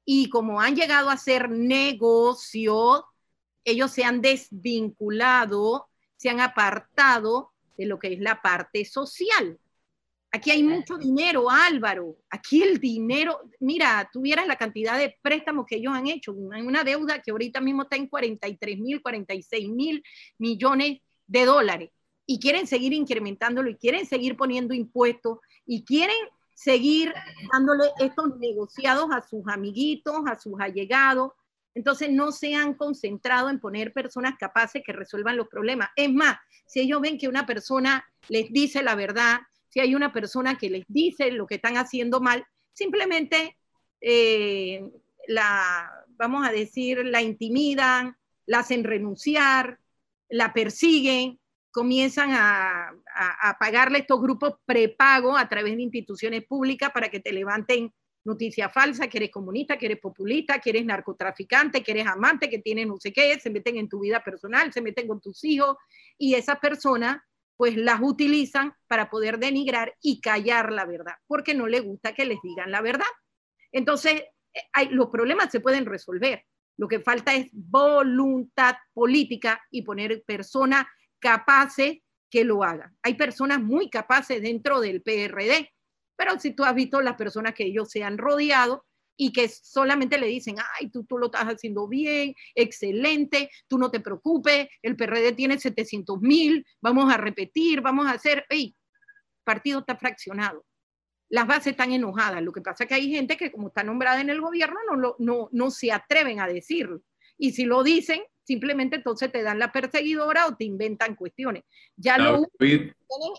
Y 0.05 0.29
como 0.29 0.59
han 0.59 0.75
llegado 0.75 1.09
a 1.09 1.13
hacer 1.13 1.49
negocios, 1.49 3.03
ellos 3.63 3.91
se 3.91 4.03
han 4.03 4.21
desvinculado, 4.21 5.88
se 6.17 6.29
han 6.29 6.41
apartado 6.41 7.53
de 7.77 7.86
lo 7.86 7.99
que 7.99 8.13
es 8.13 8.19
la 8.19 8.41
parte 8.41 8.84
social. 8.84 9.57
Aquí 10.36 10.49
hay 10.49 10.63
mucho 10.63 10.97
dinero, 10.97 11.47
Álvaro. 11.47 12.17
Aquí 12.31 12.63
el 12.63 12.79
dinero, 12.79 13.39
mira, 13.59 14.09
tuvieras 14.11 14.47
la 14.47 14.55
cantidad 14.55 14.97
de 14.97 15.15
préstamos 15.21 15.67
que 15.67 15.75
ellos 15.75 15.93
han 15.93 16.07
hecho. 16.07 16.36
Hay 16.51 16.63
una 16.63 16.84
deuda 16.84 17.21
que 17.21 17.29
ahorita 17.29 17.61
mismo 17.61 17.84
está 17.84 17.97
en 17.97 18.07
43 18.07 18.79
mil, 18.79 18.99
46 19.03 19.69
mil 19.69 20.03
millones 20.39 21.01
de 21.27 21.45
dólares. 21.45 21.91
Y 22.25 22.39
quieren 22.39 22.65
seguir 22.65 22.93
incrementándolo 22.93 23.69
y 23.69 23.75
quieren 23.75 24.07
seguir 24.07 24.36
poniendo 24.36 24.73
impuestos 24.73 25.38
y 25.67 25.86
quieren 25.86 26.17
seguir 26.55 27.13
dándole 27.51 27.84
estos 27.99 28.36
negociados 28.39 29.11
a 29.11 29.21
sus 29.21 29.43
amiguitos, 29.47 30.23
a 30.25 30.39
sus 30.39 30.59
allegados. 30.59 31.34
Entonces 31.75 32.09
no 32.09 32.31
se 32.31 32.55
han 32.55 32.73
concentrado 32.73 33.51
en 33.51 33.59
poner 33.59 33.93
personas 33.93 34.34
capaces 34.39 34.81
que 34.84 34.93
resuelvan 34.93 35.38
los 35.38 35.47
problemas. 35.47 35.89
Es 35.95 36.11
más, 36.11 36.38
si 36.65 36.79
ellos 36.79 37.01
ven 37.01 37.19
que 37.19 37.27
una 37.27 37.45
persona 37.45 38.03
les 38.29 38.51
dice 38.51 38.81
la 38.81 38.95
verdad, 38.95 39.41
si 39.74 39.80
hay 39.80 39.95
una 39.95 40.13
persona 40.13 40.55
que 40.55 40.69
les 40.69 40.86
dice 40.88 41.32
lo 41.32 41.47
que 41.47 41.55
están 41.55 41.78
haciendo 41.78 42.21
mal, 42.21 42.45
simplemente 42.74 43.57
eh, 44.01 44.88
la, 45.28 45.91
vamos 46.09 46.47
a 46.47 46.51
decir, 46.51 47.03
la 47.03 47.24
intimidan, 47.24 48.15
la 48.45 48.59
hacen 48.59 48.84
renunciar, 48.84 49.80
la 50.30 50.53
persiguen, 50.53 51.39
comienzan 51.71 52.34
a, 52.34 52.91
a, 53.15 53.57
pagarle 53.57 53.99
estos 53.99 54.21
grupos 54.21 54.53
prepago 54.63 55.36
a 55.36 55.49
través 55.49 55.76
de 55.76 55.82
instituciones 55.82 56.45
públicas 56.45 56.91
para 56.93 57.09
que 57.09 57.19
te 57.19 57.34
levanten 57.34 57.91
noticia 58.26 58.69
falsa, 58.69 59.07
que 59.07 59.17
eres 59.17 59.32
comunista, 59.32 59.76
que 59.76 59.88
eres 59.88 59.99
populista, 59.99 60.59
que 60.59 60.69
eres 60.69 60.86
narcotraficante, 60.86 61.82
que 61.82 61.93
eres 61.93 62.05
amante, 62.05 62.47
que 62.47 62.59
tienes 62.59 62.86
no 62.86 62.97
sé 62.99 63.11
qué, 63.11 63.39
se 63.39 63.49
meten 63.49 63.78
en 63.78 63.89
tu 63.89 64.01
vida 64.01 64.24
personal, 64.24 64.71
se 64.71 64.84
meten 64.84 65.07
con 65.07 65.19
tus 65.19 65.43
hijos 65.43 65.78
y 66.19 66.36
esas 66.36 66.59
personas 66.59 67.17
pues 67.58 67.78
las 67.78 68.01
utilizan 68.01 68.74
para 68.88 69.10
poder 69.10 69.39
denigrar 69.39 69.95
y 70.01 70.22
callar 70.22 70.72
la 70.72 70.86
verdad, 70.86 71.14
porque 71.28 71.54
no 71.54 71.68
les 71.68 71.84
gusta 71.84 72.14
que 72.14 72.26
les 72.26 72.39
digan 72.41 72.72
la 72.72 72.82
verdad. 72.82 73.06
Entonces, 73.72 74.24
hay, 74.72 74.89
los 74.89 75.08
problemas 75.10 75.51
se 75.51 75.60
pueden 75.60 75.86
resolver. 75.86 76.45
Lo 76.78 76.88
que 76.88 76.99
falta 76.99 77.36
es 77.36 77.47
voluntad 77.51 78.76
política 78.93 79.62
y 79.70 79.84
poner 79.84 80.24
personas 80.24 80.86
capaces 81.20 81.99
que 82.30 82.43
lo 82.43 82.64
hagan. 82.64 82.97
Hay 83.04 83.14
personas 83.14 83.62
muy 83.62 83.89
capaces 83.89 84.41
dentro 84.41 84.80
del 84.82 85.04
PRD, 85.04 85.72
pero 86.16 86.39
si 86.39 86.56
tú 86.56 86.64
has 86.64 86.74
visto 86.74 87.01
las 87.01 87.16
personas 87.16 87.54
que 87.54 87.66
ellos 87.66 87.89
se 87.89 88.04
han 88.04 88.18
rodeado, 88.18 88.86
y 89.16 89.32
que 89.32 89.47
solamente 89.47 90.18
le 90.18 90.28
dicen, 90.28 90.55
ay, 90.80 90.89
tú, 90.89 91.03
tú 91.05 91.18
lo 91.18 91.28
estás 91.28 91.45
haciendo 91.45 91.88
bien, 91.88 92.34
excelente, 92.55 93.49
tú 93.68 93.78
no 93.78 93.91
te 93.91 93.99
preocupes, 93.99 94.68
el 94.82 94.95
PRD 94.95 95.34
tiene 95.34 95.59
700 95.59 96.20
mil, 96.22 96.66
vamos 96.82 97.14
a 97.14 97.18
repetir, 97.18 97.82
vamos 97.82 98.07
a 98.07 98.11
hacer, 98.11 98.45
hey, 98.49 98.76
partido 99.43 99.80
está 99.80 99.95
fraccionado. 99.95 100.66
Las 101.30 101.47
bases 101.47 101.68
están 101.68 101.91
enojadas. 101.91 102.43
Lo 102.43 102.51
que 102.51 102.61
pasa 102.61 102.84
es 102.84 102.88
que 102.88 102.95
hay 102.95 103.09
gente 103.09 103.38
que 103.38 103.51
como 103.51 103.70
está 103.70 103.84
nombrada 103.84 104.22
en 104.22 104.30
el 104.30 104.39
gobierno 104.39 104.80
no, 104.95 105.16
no, 105.18 105.49
no 105.51 105.72
se 105.72 105.91
atreven 105.91 106.39
a 106.39 106.47
decirlo. 106.47 107.01
Y 107.38 107.53
si 107.53 107.66
lo 107.66 107.84
dicen, 107.84 108.22
simplemente 108.43 108.97
entonces 108.97 109.32
te 109.32 109.41
dan 109.41 109.57
la 109.57 109.72
perseguidora 109.72 110.45
o 110.47 110.55
te 110.55 110.66
inventan 110.66 111.16
cuestiones. 111.16 111.64
Ya 111.95 112.18
lo 112.18 112.45
tienen 112.59 112.93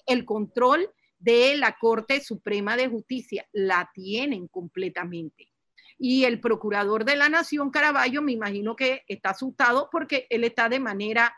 el 0.07 0.25
control 0.25 0.91
de 1.19 1.57
la 1.57 1.77
Corte 1.79 2.21
Suprema 2.21 2.77
de 2.77 2.89
Justicia, 2.89 3.47
la 3.53 3.91
tienen 3.95 4.49
completamente 4.49 5.54
y 5.99 6.25
el 6.25 6.41
procurador 6.41 7.05
de 7.05 7.17
la 7.17 7.29
Nación, 7.29 7.71
Caraballo, 7.71 8.23
me 8.23 8.33
imagino 8.33 8.77
que 8.77 9.05
está 9.09 9.31
asustado 9.31 9.89
porque 9.91 10.27
él 10.31 10.45
está 10.45 10.69
de 10.69 10.81
manera 10.81 11.35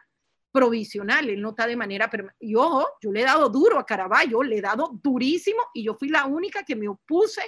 provisional, 0.51 1.29
él 1.29 1.43
no 1.43 1.51
está 1.51 1.67
de 1.67 1.77
manera 1.77 2.09
permanente. 2.09 2.47
Y 2.47 2.55
ojo, 2.55 2.87
yo 3.03 3.13
le 3.13 3.21
he 3.21 3.25
dado 3.25 3.49
duro 3.49 3.79
a 3.79 3.85
Caraballo, 3.85 4.43
le 4.43 4.59
he 4.59 4.63
dado 4.63 4.99
durísimo 5.03 5.61
y 5.75 5.85
yo 5.85 5.95
fui 5.95 6.09
la 6.09 6.25
única 6.25 6.63
que 6.63 6.75
me 6.75 6.89
opuse 6.89 7.43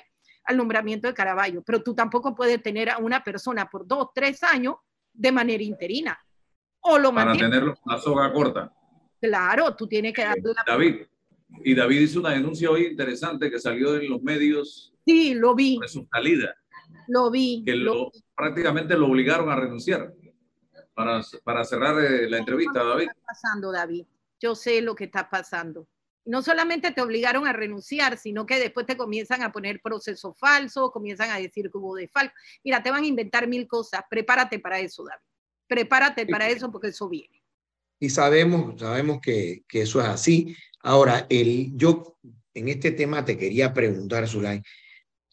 al 0.44 0.56
nombramiento 0.56 1.09
de 1.09 1.14
Caraballo, 1.14 1.62
pero 1.62 1.82
tú 1.82 1.94
tampoco 1.94 2.34
puedes 2.34 2.62
tener 2.62 2.90
a 2.90 2.98
una 2.98 3.22
persona 3.24 3.68
por 3.68 3.86
dos, 3.86 4.09
tres 4.14 4.42
años 4.42 4.76
de 5.12 5.32
manera 5.32 5.62
interina. 5.62 6.18
O 6.80 6.98
lo 6.98 7.12
Para 7.12 7.32
tener 7.36 7.64
la 7.84 7.98
soga 7.98 8.32
corta. 8.32 8.72
Claro, 9.20 9.74
tú 9.74 9.86
tienes 9.86 10.12
que 10.12 10.22
darle 10.22 10.42
la... 10.54 10.64
David, 10.66 11.06
y 11.64 11.74
David 11.74 12.00
hizo 12.00 12.20
una 12.20 12.30
denuncia 12.30 12.70
hoy 12.70 12.86
interesante 12.86 13.50
que 13.50 13.59
salió 13.59 13.96
en 13.96 14.09
los 14.09 14.22
medios. 14.22 14.94
Sí, 15.06 15.34
lo 15.34 15.54
vi. 15.54 15.76
Por 15.76 15.88
su 15.88 16.06
salida. 16.12 16.54
Lo 17.09 17.30
vi. 17.30 17.62
Que 17.64 17.74
lo, 17.74 18.12
prácticamente 18.36 18.96
lo 18.96 19.06
obligaron 19.06 19.50
a 19.50 19.56
renunciar 19.56 20.14
para, 20.94 21.22
para 21.42 21.64
cerrar 21.64 21.98
eh, 22.04 22.28
la 22.30 22.38
entrevista, 22.38 22.84
David. 22.84 23.06
¿Qué 23.06 23.11
está 23.11 23.26
pasando, 23.26 23.72
David? 23.72 24.06
Yo 24.40 24.54
sé 24.54 24.80
lo 24.80 24.94
que 24.94 25.04
está 25.04 25.28
pasando. 25.28 25.88
No 26.24 26.42
solamente 26.42 26.92
te 26.92 27.00
obligaron 27.00 27.46
a 27.46 27.54
renunciar, 27.54 28.18
sino 28.18 28.44
que 28.44 28.59
después 28.59 28.84
te 28.84 28.96
comienzan 28.96 29.42
a 29.42 29.50
poner 29.50 29.80
procesos 29.80 30.38
falsos, 30.38 30.90
comienzan 30.92 31.30
a 31.30 31.38
decir 31.38 31.70
que 31.70 31.78
hubo 31.78 31.96
de 31.96 32.09
falso. 32.09 32.34
Mira, 32.62 32.82
te 32.82 32.90
van 32.90 33.04
a 33.04 33.06
inventar 33.06 33.48
mil 33.48 33.66
cosas. 33.66 34.02
Prepárate 34.11 34.59
para 34.59 34.78
eso, 34.78 35.04
David. 35.04 35.22
Prepárate 35.66 36.26
para 36.26 36.48
eso 36.48 36.70
porque 36.70 36.88
eso 36.88 37.09
viene. 37.09 37.42
Y 37.98 38.11
sabemos, 38.11 38.78
sabemos 38.78 39.20
que, 39.22 39.64
que 39.66 39.82
eso 39.82 40.00
es 40.00 40.06
así. 40.06 40.54
Ahora, 40.82 41.26
el, 41.30 41.76
yo 41.76 42.18
en 42.54 42.68
este 42.68 42.92
tema 42.92 43.24
te 43.24 43.38
quería 43.38 43.72
preguntar, 43.72 44.28
Zulay, 44.28 44.62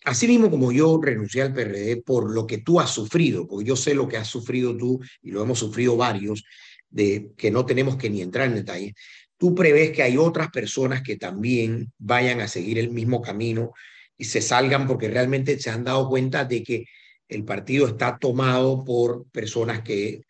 Así 0.05 0.27
mismo 0.27 0.51
como 0.51 0.71
yo 0.71 0.99
renuncié 1.01 1.41
al 1.41 1.53
PRD 1.53 2.03
por 2.03 2.31
lo 2.31 2.45
que 2.45 2.59
tú 2.59 2.79
has 2.79 2.91
sufrido, 2.91 3.47
porque 3.47 3.65
yo 3.65 3.75
sé 3.75 3.95
lo 3.95 4.07
que 4.07 4.17
has 4.17 4.27
sufrido 4.27 4.77
tú 4.77 4.99
y 5.23 5.31
lo 5.31 5.41
hemos 5.41 5.57
sufrido 5.57 5.97
varios, 5.97 6.45
de 6.89 7.31
que 7.35 7.49
no 7.49 7.65
tenemos 7.65 7.97
que 7.97 8.09
ni 8.09 8.21
entrar 8.21 8.47
en 8.47 8.55
detalle, 8.55 8.93
tú 9.37 9.55
prevés 9.55 9.91
que 9.91 10.03
hay 10.03 10.15
otras 10.15 10.49
personas 10.51 11.01
que 11.01 11.17
también 11.17 11.91
vayan 11.97 12.39
a 12.39 12.47
seguir 12.47 12.77
el 12.77 12.91
mismo 12.91 13.21
camino 13.21 13.73
y 14.15 14.25
se 14.25 14.41
salgan 14.41 14.87
porque 14.87 15.09
realmente 15.09 15.59
se 15.59 15.71
han 15.71 15.83
dado 15.83 16.07
cuenta 16.07 16.45
de 16.45 16.63
que 16.63 16.85
el 17.27 17.43
partido 17.43 17.87
está 17.87 18.17
tomado 18.19 18.85
por 18.85 19.25
personas 19.31 19.81
que 19.81 20.21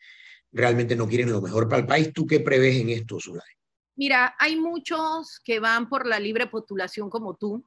realmente 0.53 0.95
no 0.95 1.07
quieren 1.07 1.31
lo 1.31 1.41
mejor 1.41 1.67
para 1.67 1.81
el 1.81 1.87
país. 1.87 2.13
¿Tú 2.13 2.25
qué 2.25 2.39
prevés 2.39 2.77
en 2.77 2.89
esto, 2.89 3.19
Zulay? 3.19 3.43
Mira, 3.97 4.35
hay 4.39 4.55
muchos 4.55 5.39
que 5.43 5.59
van 5.59 5.89
por 5.89 6.07
la 6.07 6.19
libre 6.19 6.47
postulación 6.47 7.09
como 7.09 7.35
tú, 7.35 7.65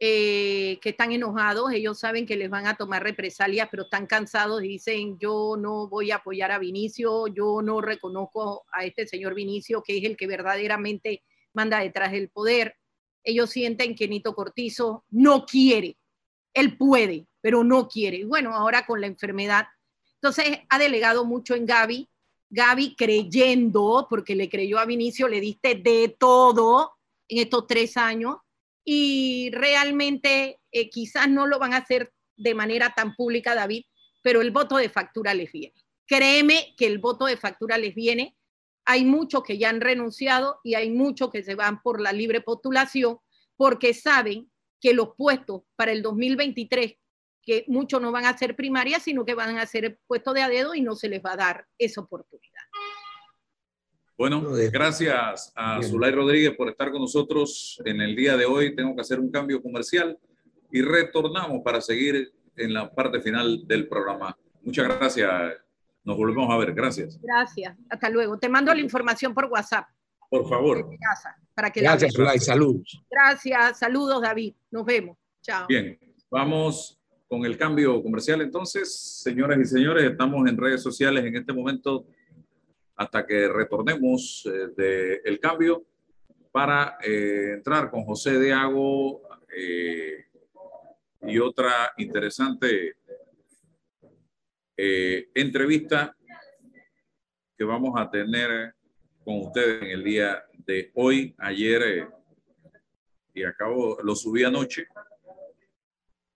eh, 0.00 0.78
que 0.80 0.90
están 0.90 1.10
enojados, 1.10 1.72
ellos 1.72 1.98
saben 1.98 2.24
que 2.24 2.36
les 2.36 2.48
van 2.48 2.68
a 2.68 2.76
tomar 2.76 3.02
represalias, 3.02 3.68
pero 3.68 3.82
están 3.82 4.06
cansados 4.06 4.62
y 4.62 4.68
dicen, 4.68 5.18
yo 5.18 5.56
no 5.58 5.88
voy 5.88 6.12
a 6.12 6.16
apoyar 6.16 6.52
a 6.52 6.58
Vinicio, 6.60 7.26
yo 7.26 7.62
no 7.62 7.80
reconozco 7.80 8.64
a 8.70 8.84
este 8.84 9.08
señor 9.08 9.34
Vinicio, 9.34 9.82
que 9.82 9.98
es 9.98 10.04
el 10.04 10.16
que 10.16 10.28
verdaderamente 10.28 11.24
manda 11.52 11.80
detrás 11.80 12.12
del 12.12 12.28
poder. 12.28 12.76
Ellos 13.24 13.50
sienten 13.50 13.96
que 13.96 14.06
Nito 14.06 14.36
Cortizo 14.36 15.04
no 15.10 15.44
quiere, 15.44 15.96
él 16.54 16.76
puede, 16.76 17.26
pero 17.40 17.64
no 17.64 17.88
quiere. 17.88 18.18
Y 18.18 18.24
bueno, 18.24 18.54
ahora 18.54 18.86
con 18.86 19.00
la 19.00 19.08
enfermedad. 19.08 19.66
Entonces 20.14 20.60
ha 20.68 20.78
delegado 20.78 21.24
mucho 21.24 21.56
en 21.56 21.66
Gaby. 21.66 22.08
Gaby 22.50 22.94
creyendo, 22.96 24.06
porque 24.08 24.36
le 24.36 24.48
creyó 24.48 24.78
a 24.78 24.86
Vinicio, 24.86 25.26
le 25.26 25.40
diste 25.40 25.74
de 25.74 26.14
todo 26.16 26.92
en 27.26 27.38
estos 27.38 27.66
tres 27.66 27.96
años 27.96 28.36
y 28.90 29.50
realmente 29.50 30.60
eh, 30.72 30.88
quizás 30.88 31.28
no 31.28 31.46
lo 31.46 31.58
van 31.58 31.74
a 31.74 31.78
hacer 31.78 32.10
de 32.38 32.54
manera 32.54 32.94
tan 32.96 33.14
pública, 33.14 33.54
David, 33.54 33.84
pero 34.22 34.40
el 34.40 34.50
voto 34.50 34.78
de 34.78 34.88
factura 34.88 35.34
les 35.34 35.52
viene. 35.52 35.74
Créeme 36.06 36.74
que 36.74 36.86
el 36.86 36.96
voto 36.96 37.26
de 37.26 37.36
factura 37.36 37.76
les 37.76 37.94
viene. 37.94 38.34
Hay 38.86 39.04
muchos 39.04 39.42
que 39.42 39.58
ya 39.58 39.68
han 39.68 39.82
renunciado 39.82 40.60
y 40.64 40.72
hay 40.72 40.88
muchos 40.88 41.30
que 41.30 41.42
se 41.42 41.54
van 41.54 41.82
por 41.82 42.00
la 42.00 42.12
libre 42.12 42.40
postulación 42.40 43.18
porque 43.58 43.92
saben 43.92 44.50
que 44.80 44.94
los 44.94 45.10
puestos 45.18 45.64
para 45.76 45.92
el 45.92 46.00
2023, 46.00 46.94
que 47.42 47.66
muchos 47.68 48.00
no 48.00 48.10
van 48.10 48.24
a 48.24 48.38
ser 48.38 48.56
primarias, 48.56 49.02
sino 49.02 49.26
que 49.26 49.34
van 49.34 49.58
a 49.58 49.66
ser 49.66 49.98
puestos 50.06 50.32
de 50.32 50.40
a 50.40 50.48
dedo 50.48 50.74
y 50.74 50.80
no 50.80 50.94
se 50.96 51.10
les 51.10 51.22
va 51.22 51.34
a 51.34 51.36
dar 51.36 51.66
esa 51.76 52.00
oportunidad. 52.00 52.62
Bueno, 54.18 54.42
gracias 54.72 55.52
a 55.54 55.80
Zulay 55.80 56.10
Rodríguez 56.10 56.56
por 56.56 56.68
estar 56.68 56.90
con 56.90 57.00
nosotros 57.00 57.80
en 57.84 58.00
el 58.00 58.16
día 58.16 58.36
de 58.36 58.46
hoy. 58.46 58.74
Tengo 58.74 58.92
que 58.96 59.02
hacer 59.02 59.20
un 59.20 59.30
cambio 59.30 59.62
comercial 59.62 60.18
y 60.72 60.82
retornamos 60.82 61.62
para 61.62 61.80
seguir 61.80 62.32
en 62.56 62.74
la 62.74 62.92
parte 62.92 63.20
final 63.20 63.64
del 63.68 63.86
programa. 63.86 64.36
Muchas 64.62 64.88
gracias. 64.88 65.30
Nos 66.02 66.16
volvemos 66.16 66.52
a 66.52 66.56
ver. 66.56 66.74
Gracias. 66.74 67.16
Gracias. 67.22 67.76
Hasta 67.88 68.10
luego. 68.10 68.36
Te 68.40 68.48
mando 68.48 68.74
la 68.74 68.80
información 68.80 69.32
por 69.32 69.44
WhatsApp. 69.44 69.86
Por 70.28 70.48
favor. 70.48 70.90
Para 71.54 71.70
que 71.70 71.80
gracias, 71.80 72.12
Zulay. 72.12 72.40
Saludos. 72.40 73.00
Gracias. 73.08 73.78
Saludos, 73.78 74.20
David. 74.20 74.52
Nos 74.72 74.84
vemos. 74.84 75.16
Chao. 75.42 75.68
Bien. 75.68 75.96
Vamos 76.28 77.00
con 77.28 77.44
el 77.44 77.56
cambio 77.56 78.02
comercial 78.02 78.40
entonces. 78.40 79.20
Señoras 79.22 79.60
y 79.60 79.64
señores, 79.64 80.10
estamos 80.10 80.48
en 80.48 80.56
redes 80.56 80.82
sociales 80.82 81.24
en 81.24 81.36
este 81.36 81.52
momento 81.52 82.04
hasta 82.98 83.26
que 83.26 83.48
retornemos 83.48 84.46
eh, 84.46 85.14
del 85.24 85.40
cambio 85.40 85.86
para 86.52 86.98
eh, 87.02 87.54
entrar 87.54 87.90
con 87.90 88.04
José 88.04 88.38
de 88.38 88.52
Ago 88.52 89.22
eh, 89.56 90.26
y 91.22 91.38
otra 91.38 91.92
interesante 91.96 92.96
entrevista 95.34 96.16
que 97.56 97.64
vamos 97.64 97.94
a 97.96 98.08
tener 98.08 98.72
con 99.24 99.40
ustedes 99.40 99.82
en 99.82 99.90
el 99.90 100.04
día 100.04 100.44
de 100.64 100.92
hoy, 100.94 101.34
ayer, 101.38 101.82
eh, 101.82 102.08
y 103.34 103.42
acabo, 103.42 103.98
lo 104.02 104.14
subí 104.14 104.44
anoche. 104.44 104.86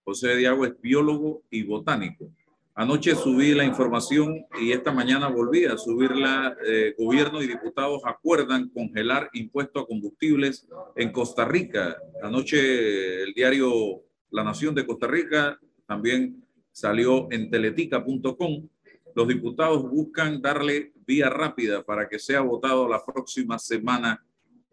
José 0.04 0.36
Diago 0.36 0.66
es 0.66 0.80
biólogo 0.80 1.44
y 1.48 1.62
botánico. 1.62 2.28
Anoche 2.75 3.14
subí 3.14 3.53
la 3.53 3.64
información 3.64 4.47
y 4.59 4.73
esta 4.73 4.93
mañana 4.93 5.29
volví 5.29 5.66
a 5.66 5.77
subirla. 5.77 6.57
Eh, 6.66 6.95
gobierno 6.97 7.43
y 7.43 7.47
diputados 7.47 8.01
acuerdan 8.07 8.70
congelar 8.70 9.29
impuestos 9.35 9.83
a 9.83 9.87
combustibles 9.87 10.66
en 10.97 11.12
Costa 11.12 11.45
Rica. 11.45 11.99
Anoche 12.23 13.25
el 13.25 13.35
diario 13.35 14.03
La 14.31 14.43
Nación 14.43 14.75
de 14.75 14.87
Costa 14.87 15.07
Rica 15.07 15.61
también 15.87 16.43
salió 16.70 17.29
en 17.31 17.51
teletica.com. 17.51 18.68
Los 19.14 19.29
diputados 19.29 19.83
buscan 19.83 20.41
darle 20.41 20.95
vía 21.07 21.29
rápida 21.29 21.83
para 21.83 22.09
que 22.09 22.18
sea 22.18 22.41
votado 22.41 22.89
la 22.89 23.05
próxima 23.05 23.59
semana 23.59 24.25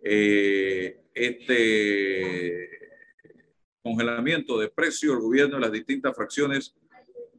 eh, 0.02 1.02
este 1.14 2.70
congelamiento 3.84 4.58
de 4.58 4.70
precio. 4.70 5.12
El 5.12 5.20
gobierno 5.20 5.58
y 5.58 5.62
las 5.62 5.74
distintas 5.74 6.16
fracciones 6.16 6.74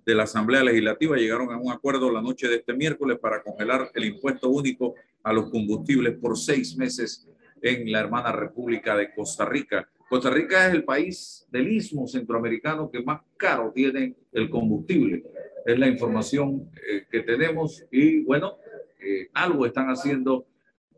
de 0.04 0.14
la 0.14 0.24
Asamblea 0.24 0.64
Legislativa 0.64 1.16
llegaron 1.16 1.52
a 1.52 1.58
un 1.58 1.70
acuerdo 1.70 2.10
la 2.10 2.22
noche 2.22 2.48
de 2.48 2.56
este 2.56 2.74
miércoles 2.74 3.18
para 3.18 3.42
congelar 3.42 3.90
el 3.94 4.04
impuesto 4.04 4.48
único 4.48 4.94
a 5.22 5.32
los 5.32 5.50
combustibles 5.50 6.16
por 6.18 6.36
seis 6.38 6.76
meses 6.76 7.28
en 7.62 7.90
la 7.92 8.00
hermana 8.00 8.32
República 8.32 8.96
de 8.96 9.12
Costa 9.12 9.44
Rica. 9.44 9.88
Costa 10.08 10.30
Rica 10.30 10.66
es 10.66 10.74
el 10.74 10.84
país 10.84 11.46
del 11.50 11.70
istmo 11.72 12.06
centroamericano 12.08 12.90
que 12.90 13.02
más 13.02 13.20
caro 13.36 13.70
tiene 13.72 14.14
el 14.32 14.50
combustible. 14.50 15.24
Es 15.64 15.78
la 15.78 15.86
información 15.86 16.70
eh, 16.88 17.04
que 17.10 17.20
tenemos 17.20 17.84
y 17.92 18.24
bueno, 18.24 18.56
eh, 19.00 19.28
algo 19.34 19.66
están 19.66 19.88
haciendo, 19.88 20.46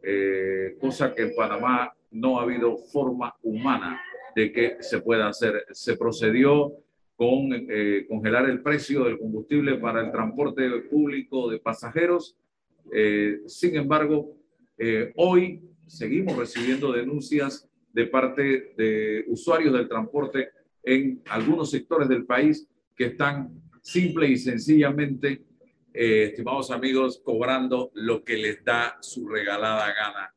eh, 0.03 0.77
cosa 0.81 1.15
que 1.15 1.23
en 1.23 1.35
Panamá 1.35 1.93
no 2.11 2.39
ha 2.39 2.45
habido 2.45 2.77
forma 2.77 3.35
humana 3.43 4.01
de 4.35 4.53
que 4.53 4.77
se 4.81 5.01
pueda 5.01 5.29
hacer. 5.29 5.67
Se 5.73 5.97
procedió 5.97 6.73
con 7.23 7.53
eh, 7.53 8.05
congelar 8.09 8.51
el 8.51 8.63
precio 8.63 9.05
del 9.05 9.17
combustible 9.17 9.77
para 9.77 10.05
el 10.05 10.11
transporte 10.11 10.69
público 10.91 11.49
de 11.49 11.61
pasajeros. 11.61 12.37
Eh, 12.93 13.43
sin 13.47 13.77
embargo, 13.77 14.37
eh, 14.77 15.13
hoy 15.15 15.61
seguimos 15.87 16.37
recibiendo 16.37 16.91
denuncias 16.91 17.69
de 17.93 18.07
parte 18.07 18.75
de 18.77 19.25
usuarios 19.29 19.73
del 19.73 19.89
transporte 19.89 20.49
en 20.83 21.23
algunos 21.31 21.71
sectores 21.71 22.09
del 22.09 22.25
país 22.27 22.67
que 22.97 23.05
están 23.05 23.51
simple 23.83 24.27
y 24.27 24.37
sencillamente, 24.37 25.45
estimados 25.93 26.73
amigos, 26.73 27.23
cobrando 27.25 27.93
lo 27.95 28.25
que 28.25 28.37
les 28.37 28.65
da 28.65 28.99
su 29.01 29.29
regalada 29.29 29.95
gana. 29.95 30.35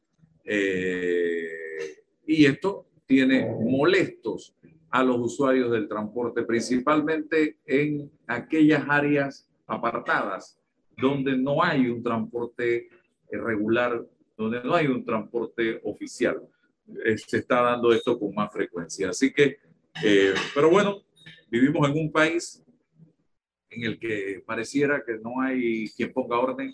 y 2.28 2.46
esto 2.46 2.86
tiene 3.08 3.44
molestos 3.44 4.54
a 4.96 5.04
los 5.04 5.18
usuarios 5.20 5.70
del 5.72 5.90
transporte, 5.90 6.44
principalmente 6.44 7.58
en 7.66 8.10
aquellas 8.28 8.86
áreas 8.88 9.46
apartadas 9.68 10.58
donde 10.96 11.38
no 11.38 11.62
hay 11.62 11.90
un 11.90 12.02
transporte 12.02 12.88
regular, 13.30 14.06
donde 14.38 14.64
no 14.64 14.74
hay 14.74 14.88
un 14.88 15.04
transporte 15.04 15.82
oficial. 15.84 16.42
Eh, 17.04 17.18
se 17.18 17.40
está 17.40 17.62
dando 17.62 17.92
esto 17.92 18.18
con 18.18 18.34
más 18.34 18.54
frecuencia. 18.54 19.10
Así 19.10 19.34
que, 19.34 19.58
eh, 20.02 20.34
pero 20.54 20.70
bueno, 20.70 21.02
vivimos 21.52 21.90
en 21.90 21.98
un 21.98 22.10
país 22.10 22.64
en 23.72 23.84
el 23.84 24.00
que 24.00 24.42
pareciera 24.46 25.04
que 25.06 25.18
no 25.18 25.42
hay 25.42 25.90
quien 25.90 26.14
ponga 26.14 26.40
orden, 26.40 26.72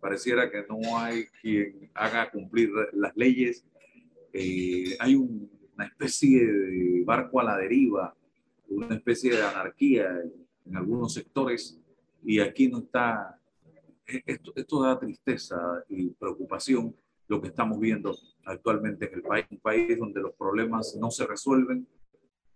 pareciera 0.00 0.50
que 0.50 0.64
no 0.68 0.98
hay 0.98 1.26
quien 1.40 1.88
haga 1.94 2.32
cumplir 2.32 2.70
las 2.94 3.16
leyes. 3.16 3.64
Eh, 4.32 4.96
hay 4.98 5.14
un 5.14 5.59
una 5.80 5.86
especie 5.86 6.44
de 6.44 7.02
barco 7.06 7.40
a 7.40 7.44
la 7.44 7.56
deriva, 7.56 8.14
una 8.68 8.94
especie 8.94 9.34
de 9.34 9.42
anarquía 9.42 10.10
en, 10.66 10.76
algunos 10.76 11.14
sectores 11.14 11.80
y 12.22 12.38
aquí 12.38 12.68
no 12.68 12.80
está, 12.80 13.40
e, 14.06 14.22
esto, 14.26 14.52
esto 14.54 14.82
da 14.82 14.98
tristeza 14.98 15.56
y 15.88 16.10
preocupación 16.10 16.94
lo 17.28 17.40
que 17.40 17.48
estamos 17.48 17.80
viendo 17.80 18.14
actualmente 18.44 19.08
en 19.08 19.14
el 19.14 19.22
país, 19.22 19.46
un 19.50 19.58
país 19.58 19.98
donde 19.98 20.20
los 20.20 20.34
problemas 20.34 20.94
no 21.00 21.10
se 21.10 21.26
resuelven, 21.26 21.86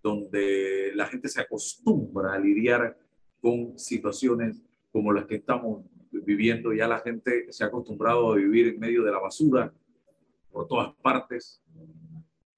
donde 0.03 0.93
la 0.95 1.07
gente 1.07 1.29
se 1.29 1.41
acostumbra 1.41 2.35
a 2.35 2.39
lidiar 2.39 2.97
con 3.41 3.79
situaciones 3.79 4.63
como 4.93 5.13
las 5.13 5.25
que 5.25 5.37
estamos 5.37 5.83
viviendo, 6.13 6.75
ya 6.75 6.87
la 6.87 6.99
gente 6.99 7.51
se 7.51 7.65
ha 7.65 7.69
acostumbrado 7.69 8.33
a 8.33 8.37
vivir 8.37 8.69
en 8.69 8.79
medio 8.79 9.03
de 9.03 9.11
la 9.11 9.19
basura 9.19 9.73
por 10.53 10.69
todas 10.69 10.95
partes, 10.97 11.63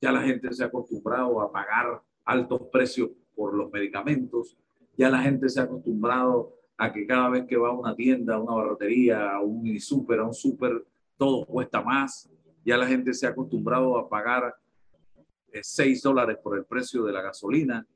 ya 0.01 0.13
la 0.13 0.23
gente 0.23 0.53
se 0.53 0.63
ha 0.63 0.67
acostumbrado 0.67 1.41
a 1.41 1.51
pagar 1.51 2.03
altos 2.25 2.63
precios 2.73 3.11
por 3.35 3.55
los 3.55 3.71
medicamentos, 3.71 4.57
ya 4.97 5.11
la 5.11 5.21
gente 5.21 5.49
se 5.49 5.61
ha 5.61 5.65
acostumbrado 5.65 6.55
a 6.79 6.93
que 6.93 7.07
cada 7.07 7.29
vez 7.31 7.47
que 7.47 7.57
va 7.57 7.69
a 7.69 7.73
una 7.73 7.95
tienda, 7.95 8.35
a 8.35 8.41
una 8.41 8.55
barrotería, 8.55 9.33
a 9.33 9.41
un 9.41 9.63
mini 9.63 9.81
super, 9.81 10.21
a 10.21 10.25
un 10.25 10.35
super, 10.35 10.85
todo 11.17 11.47
cuesta 11.47 11.81
más. 11.83 12.31
Ya 12.65 12.77
la 12.77 12.87
gente 12.87 13.15
se 13.15 13.27
ha 13.27 13.31
acostumbrado 13.31 13.97
a 13.97 14.09
pagar 14.09 14.55
6 15.53 15.81
eh, 15.81 16.01
dólares 16.03 16.39
por 16.43 16.59
el 16.59 16.65
precio 16.65 17.05
de 17.05 17.13
la 17.13 17.23
gasolina. 17.23 17.87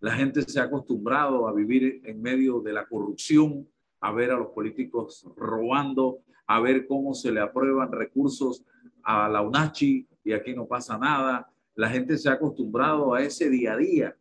La 0.00 0.12
gente 0.12 0.42
se 0.42 0.60
ha 0.60 0.64
acostumbrado 0.64 1.46
a 1.48 1.52
vivir 1.52 2.00
en 2.04 2.22
medio 2.22 2.60
de 2.60 2.72
la 2.72 2.86
corrupción, 2.86 3.68
a 4.00 4.12
ver 4.12 4.30
a 4.30 4.38
los 4.38 4.48
políticos 4.48 5.26
robando, 5.36 6.20
a 6.46 6.60
ver 6.60 6.86
cómo 6.86 7.12
se 7.12 7.30
le 7.30 7.40
aprueban 7.40 7.92
recursos 7.92 8.64
a 9.02 9.28
la 9.28 9.42
UNACHI 9.42 10.06
y 10.24 10.32
aquí 10.32 10.54
no 10.54 10.66
pasa 10.66 10.98
nada. 10.98 11.50
La 11.74 11.88
gente 11.88 12.16
se 12.18 12.28
ha 12.28 12.32
acostumbrado 12.32 13.14
a 13.14 13.22
ese 13.22 13.48
día 13.48 13.72
a 13.74 13.76
día. 13.76 14.16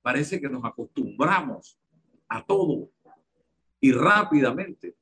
Parece 0.00 0.40
que 0.40 0.48
nos 0.48 0.64
acostumbramos 0.64 1.78
a 2.28 2.44
todo 2.44 2.90
y 3.80 3.92
rápidamente. 3.92 4.94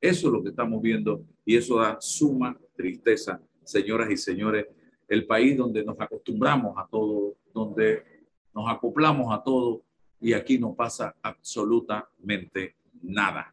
Eso 0.00 0.28
es 0.28 0.32
lo 0.32 0.42
que 0.42 0.50
estamos 0.50 0.82
viendo 0.82 1.24
y 1.44 1.56
eso 1.56 1.76
da 1.76 1.96
suma 2.00 2.58
tristeza, 2.74 3.40
señoras 3.62 4.10
y 4.10 4.16
señores. 4.16 4.66
El 5.06 5.26
país 5.26 5.56
donde 5.56 5.84
nos 5.84 6.00
acostumbramos 6.00 6.76
a 6.78 6.86
todo, 6.86 7.36
donde 7.52 8.02
nos 8.54 8.70
acoplamos 8.70 9.32
a 9.32 9.42
todo 9.42 9.82
y 10.20 10.32
aquí 10.32 10.58
no 10.58 10.74
pasa 10.74 11.14
absolutamente 11.22 12.76
nada. 13.02 13.52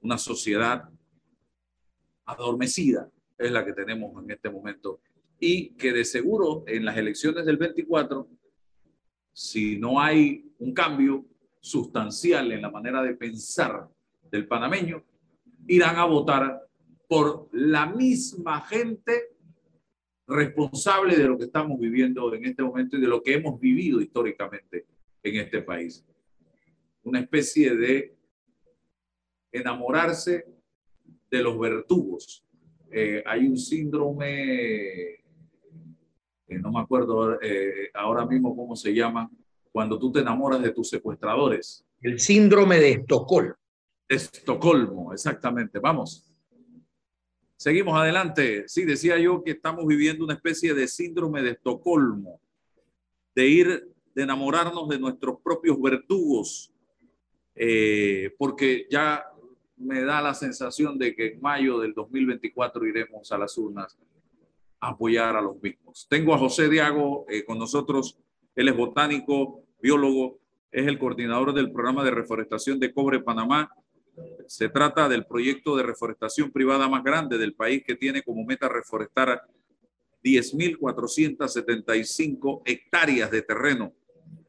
Una 0.00 0.18
sociedad 0.18 0.88
adormecida 2.24 3.10
es 3.38 3.50
la 3.50 3.64
que 3.64 3.72
tenemos 3.72 4.22
en 4.22 4.30
este 4.30 4.50
momento 4.50 5.00
y 5.40 5.70
que 5.70 5.92
de 5.92 6.04
seguro 6.04 6.64
en 6.66 6.84
las 6.84 6.98
elecciones 6.98 7.46
del 7.46 7.56
24, 7.56 8.28
si 9.32 9.78
no 9.78 9.98
hay 9.98 10.52
un 10.58 10.74
cambio 10.74 11.24
sustancial 11.58 12.52
en 12.52 12.62
la 12.62 12.70
manera 12.70 13.02
de 13.02 13.14
pensar 13.14 13.88
del 14.30 14.46
panameño, 14.46 15.02
irán 15.66 15.96
a 15.96 16.04
votar 16.04 16.60
por 17.08 17.48
la 17.52 17.86
misma 17.86 18.60
gente 18.60 19.30
responsable 20.26 21.16
de 21.16 21.26
lo 21.26 21.38
que 21.38 21.44
estamos 21.44 21.80
viviendo 21.80 22.32
en 22.34 22.44
este 22.44 22.62
momento 22.62 22.96
y 22.96 23.00
de 23.00 23.08
lo 23.08 23.22
que 23.22 23.34
hemos 23.34 23.58
vivido 23.58 24.00
históricamente 24.00 24.86
en 25.22 25.36
este 25.36 25.62
país. 25.62 26.04
Una 27.02 27.20
especie 27.20 27.74
de 27.74 28.14
enamorarse 29.50 30.46
de 31.30 31.42
los 31.42 31.58
vertugos. 31.58 32.44
Eh, 32.92 33.22
hay 33.26 33.46
un 33.46 33.56
síndrome 33.56 35.19
no 36.58 36.72
me 36.72 36.80
acuerdo 36.80 37.40
eh, 37.40 37.90
ahora 37.94 38.26
mismo 38.26 38.56
cómo 38.56 38.76
se 38.76 38.92
llama, 38.94 39.30
cuando 39.72 39.98
tú 39.98 40.10
te 40.10 40.20
enamoras 40.20 40.62
de 40.62 40.72
tus 40.72 40.88
secuestradores. 40.88 41.84
El 42.00 42.18
síndrome 42.18 42.78
de 42.78 42.90
Estocolmo. 42.92 43.54
Estocolmo, 44.08 45.12
exactamente. 45.12 45.78
Vamos. 45.78 46.26
Seguimos 47.56 47.94
adelante. 47.94 48.64
Sí, 48.66 48.84
decía 48.84 49.18
yo 49.18 49.42
que 49.44 49.52
estamos 49.52 49.86
viviendo 49.86 50.24
una 50.24 50.34
especie 50.34 50.74
de 50.74 50.88
síndrome 50.88 51.42
de 51.42 51.50
Estocolmo, 51.50 52.40
de 53.34 53.46
ir, 53.46 53.88
de 54.14 54.22
enamorarnos 54.22 54.88
de 54.88 54.98
nuestros 54.98 55.40
propios 55.40 55.80
verdugos, 55.80 56.72
eh, 57.54 58.34
porque 58.38 58.86
ya 58.90 59.24
me 59.76 60.02
da 60.02 60.20
la 60.20 60.34
sensación 60.34 60.98
de 60.98 61.14
que 61.14 61.34
en 61.34 61.40
mayo 61.40 61.78
del 61.78 61.94
2024 61.94 62.86
iremos 62.86 63.30
a 63.30 63.38
las 63.38 63.56
urnas 63.56 63.96
apoyar 64.80 65.36
a 65.36 65.42
los 65.42 65.62
mismos. 65.62 66.06
Tengo 66.08 66.34
a 66.34 66.38
José 66.38 66.68
Diago 66.68 67.26
eh, 67.28 67.44
con 67.44 67.58
nosotros. 67.58 68.18
Él 68.54 68.68
es 68.68 68.76
botánico, 68.76 69.64
biólogo, 69.80 70.38
es 70.72 70.86
el 70.86 70.98
coordinador 70.98 71.52
del 71.52 71.72
programa 71.72 72.02
de 72.04 72.12
reforestación 72.12 72.80
de 72.80 72.92
cobre 72.92 73.20
Panamá. 73.20 73.72
Se 74.46 74.68
trata 74.68 75.08
del 75.08 75.24
proyecto 75.26 75.76
de 75.76 75.82
reforestación 75.82 76.50
privada 76.50 76.88
más 76.88 77.04
grande 77.04 77.38
del 77.38 77.54
país 77.54 77.82
que 77.84 77.96
tiene 77.96 78.22
como 78.22 78.44
meta 78.44 78.68
reforestar 78.68 79.42
10.475 80.22 82.62
hectáreas 82.64 83.30
de 83.30 83.42
terreno. 83.42 83.92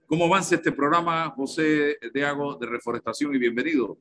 ¿Cómo 0.05 0.25
avanza 0.25 0.55
este 0.55 0.73
programa, 0.73 1.29
José 1.29 1.97
Diago, 2.13 2.55
de 2.55 2.67
reforestación 2.67 3.33
y 3.33 3.37
bienvenido? 3.37 3.97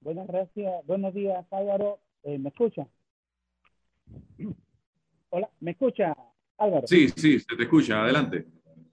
Buenas 0.00 0.28
gracias. 0.28 0.86
Buenos 0.86 1.12
días, 1.12 1.44
Álvaro. 1.50 1.98
Eh, 2.22 2.38
¿Me 2.38 2.50
escucha? 2.50 2.86
Hola, 5.34 5.48
¿me 5.60 5.70
escucha, 5.70 6.14
Álvaro? 6.58 6.86
Sí, 6.86 7.08
sí, 7.08 7.40
se 7.40 7.56
te 7.56 7.62
escucha. 7.62 8.02
Adelante. 8.02 8.44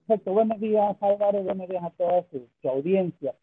Perfecto. 0.06 0.32
Buenos 0.32 0.58
días, 0.58 0.96
Álvaro. 1.02 1.42
Buenos 1.42 1.68
días 1.68 1.84
a 1.84 1.90
toda 1.90 2.24
su, 2.30 2.48
audiencia. 2.66 3.34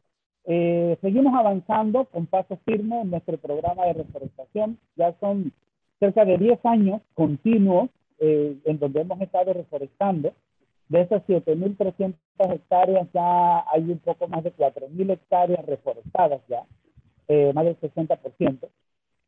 Eh, 0.46 0.98
seguimos 1.00 1.36
avanzando 1.36 2.06
con 2.06 2.26
paso 2.26 2.58
firme 2.66 3.02
en 3.02 3.12
nuestro 3.12 3.38
programa 3.38 3.86
de 3.86 3.94
reforestación. 3.94 4.80
Ya 4.96 5.16
son 5.20 5.54
cerca 6.00 6.26
de 6.26 6.40
10 6.40 6.66
años 6.66 7.02
continuos 7.14 7.92
eh, 8.18 8.58
en 8.66 8.80
donde 8.80 9.02
hemos 9.02 9.22
estado 9.22 9.54
reforestando. 9.54 10.34
De 10.90 11.02
esas 11.02 11.22
7.300 11.28 12.16
hectáreas 12.52 13.08
ya 13.14 13.64
hay 13.72 13.92
un 13.92 14.00
poco 14.00 14.28
más 14.28 14.44
de 14.44 14.56
4.000 14.56 15.12
hectáreas 15.12 15.64
reforestadas 15.68 16.42
ya, 16.50 16.64
eh, 17.28 17.52
más 17.54 17.64
del 17.64 17.80
60%. 17.80 18.68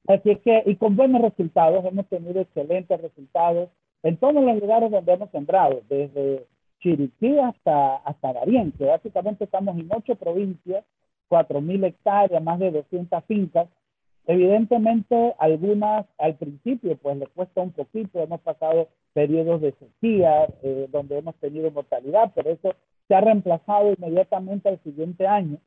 Así 0.07 0.35
que, 0.37 0.63
y 0.65 0.75
con 0.75 0.95
buenos 0.95 1.21
resultados, 1.21 1.85
hemos 1.85 2.07
tenido 2.07 2.41
excelentes 2.41 2.99
resultados 3.01 3.69
en 4.03 4.17
todos 4.17 4.43
los 4.43 4.59
lugares 4.59 4.91
donde 4.91 5.13
hemos 5.13 5.29
sembrado, 5.31 5.81
desde 5.89 6.45
Chiriquí 6.79 7.37
hasta, 7.39 7.97
hasta 7.97 8.33
Darien, 8.33 8.71
que 8.71 8.85
básicamente 8.85 9.43
estamos 9.43 9.77
en 9.77 9.89
ocho 9.91 10.15
provincias, 10.15 10.83
4.000 11.29 11.85
hectáreas, 11.85 12.41
más 12.41 12.59
de 12.59 12.71
200 12.71 13.23
fincas. 13.25 13.67
Evidentemente, 14.25 15.35
algunas 15.37 16.05
al 16.17 16.35
principio, 16.35 16.97
pues 16.97 17.17
les 17.17 17.29
cuesta 17.29 17.61
un 17.61 17.71
poquito, 17.71 18.21
hemos 18.21 18.41
pasado 18.41 18.87
periodos 19.13 19.61
de 19.61 19.73
sequía, 19.73 20.47
eh, 20.63 20.87
donde 20.91 21.17
hemos 21.17 21.35
tenido 21.35 21.71
mortalidad, 21.71 22.31
pero 22.35 22.51
eso 22.51 22.73
se 23.07 23.15
ha 23.15 23.21
reemplazado 23.21 23.93
inmediatamente 23.93 24.69
al 24.69 24.79
siguiente 24.83 25.27
año. 25.27 25.57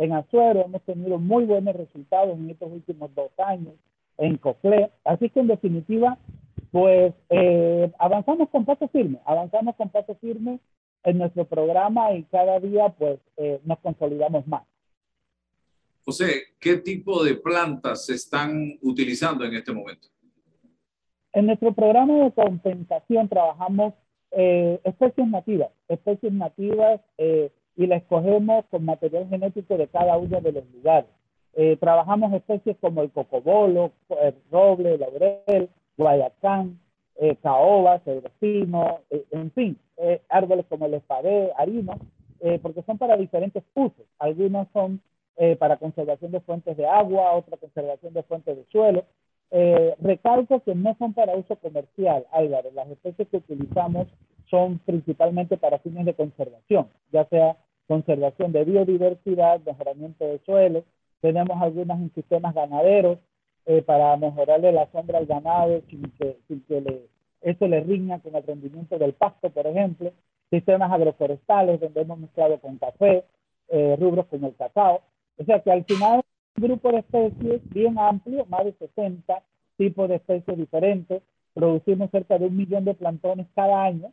En 0.00 0.14
Azuero 0.14 0.64
hemos 0.64 0.80
tenido 0.84 1.18
muy 1.18 1.44
buenos 1.44 1.76
resultados 1.76 2.38
en 2.38 2.48
estos 2.48 2.72
últimos 2.72 3.14
dos 3.14 3.30
años, 3.36 3.74
en 4.16 4.38
Coclé. 4.38 4.90
Así 5.04 5.28
que 5.28 5.40
en 5.40 5.48
definitiva, 5.48 6.16
pues 6.70 7.12
eh, 7.28 7.92
avanzamos 7.98 8.48
con 8.48 8.64
paso 8.64 8.88
firme, 8.88 9.18
avanzamos 9.26 9.76
con 9.76 9.90
paso 9.90 10.14
firme 10.14 10.58
en 11.04 11.18
nuestro 11.18 11.44
programa 11.44 12.14
y 12.14 12.22
cada 12.24 12.58
día 12.60 12.88
pues 12.98 13.20
eh, 13.36 13.60
nos 13.64 13.78
consolidamos 13.80 14.46
más. 14.46 14.62
José, 16.02 16.44
¿qué 16.58 16.78
tipo 16.78 17.22
de 17.22 17.34
plantas 17.34 18.06
se 18.06 18.14
están 18.14 18.78
utilizando 18.80 19.44
en 19.44 19.52
este 19.52 19.70
momento? 19.70 20.08
En 21.34 21.44
nuestro 21.44 21.74
programa 21.74 22.24
de 22.24 22.32
compensación 22.32 23.28
trabajamos 23.28 23.92
eh, 24.30 24.80
especies 24.82 25.28
nativas, 25.28 25.68
especies 25.88 26.32
nativas 26.32 27.02
eh, 27.18 27.52
y 27.82 27.86
la 27.86 27.96
escogemos 27.96 28.64
con 28.70 28.84
material 28.84 29.28
genético 29.28 29.76
de 29.76 29.88
cada 29.88 30.18
uno 30.18 30.40
de 30.40 30.52
los 30.52 30.64
lugares. 30.74 31.10
Eh, 31.54 31.76
trabajamos 31.78 32.32
especies 32.32 32.76
como 32.80 33.02
el 33.02 33.10
cocobolo, 33.10 33.92
el 34.22 34.34
roble, 34.50 34.94
el 34.94 35.00
laurel, 35.00 35.68
guayacán, 35.96 36.78
caoba, 37.42 37.98
cedrocino, 38.00 39.00
en 39.10 39.50
fin, 39.52 39.78
árboles 40.30 40.64
como 40.68 40.86
el 40.86 40.94
espadé, 40.94 41.52
harino, 41.56 41.98
porque 42.62 42.82
son 42.82 42.96
para 42.96 43.18
diferentes 43.18 43.62
usos. 43.74 44.06
Algunos 44.18 44.68
son 44.72 45.02
para 45.58 45.76
conservación 45.76 46.32
de 46.32 46.40
fuentes 46.40 46.78
de 46.78 46.86
agua, 46.86 47.32
otra 47.32 47.58
conservación 47.58 48.14
de 48.14 48.22
fuentes 48.22 48.56
de 48.56 48.64
suelo, 48.72 49.04
eh, 49.50 49.96
recalco 50.00 50.60
que 50.60 50.74
no 50.74 50.94
son 50.98 51.12
para 51.12 51.34
uso 51.34 51.56
comercial, 51.56 52.24
Álvaro. 52.32 52.70
Las 52.72 52.88
especies 52.88 53.28
que 53.28 53.38
utilizamos 53.38 54.06
son 54.48 54.78
principalmente 54.78 55.56
para 55.56 55.78
fines 55.80 56.04
de 56.04 56.14
conservación, 56.14 56.88
ya 57.12 57.24
sea 57.26 57.56
conservación 57.90 58.52
de 58.52 58.62
biodiversidad, 58.62 59.60
mejoramiento 59.66 60.24
de 60.24 60.38
suelo. 60.46 60.84
Tenemos 61.20 61.60
algunas 61.60 61.98
en 61.98 62.14
sistemas 62.14 62.54
ganaderos 62.54 63.18
eh, 63.66 63.82
para 63.82 64.16
mejorarle 64.16 64.70
la 64.70 64.88
sombra 64.92 65.18
al 65.18 65.26
ganado 65.26 65.82
sin 65.90 66.02
que, 66.12 66.36
sin 66.46 66.60
que 66.66 66.80
le, 66.82 67.08
eso 67.40 67.66
le 67.66 67.80
riña 67.80 68.20
con 68.20 68.36
el 68.36 68.44
rendimiento 68.44 68.96
del 68.96 69.12
pasto, 69.14 69.50
por 69.50 69.66
ejemplo. 69.66 70.12
Sistemas 70.50 70.92
agroforestales 70.92 71.80
donde 71.80 72.02
hemos 72.02 72.20
mezclado 72.20 72.60
con 72.60 72.78
café, 72.78 73.24
eh, 73.66 73.96
rubros 73.98 74.26
como 74.26 74.46
el 74.46 74.54
cacao. 74.54 75.00
O 75.38 75.44
sea 75.44 75.58
que 75.60 75.72
al 75.72 75.84
final 75.84 76.20
grupo 76.54 76.92
de 76.92 76.98
especies 76.98 77.60
bien 77.70 77.98
amplio, 77.98 78.46
más 78.46 78.66
de 78.66 78.72
60 78.74 79.42
tipos 79.76 80.08
de 80.08 80.14
especies 80.14 80.56
diferentes. 80.56 81.22
Producimos 81.54 82.08
cerca 82.12 82.38
de 82.38 82.46
un 82.46 82.56
millón 82.56 82.84
de 82.84 82.94
plantones 82.94 83.48
cada 83.56 83.82
año. 83.82 84.12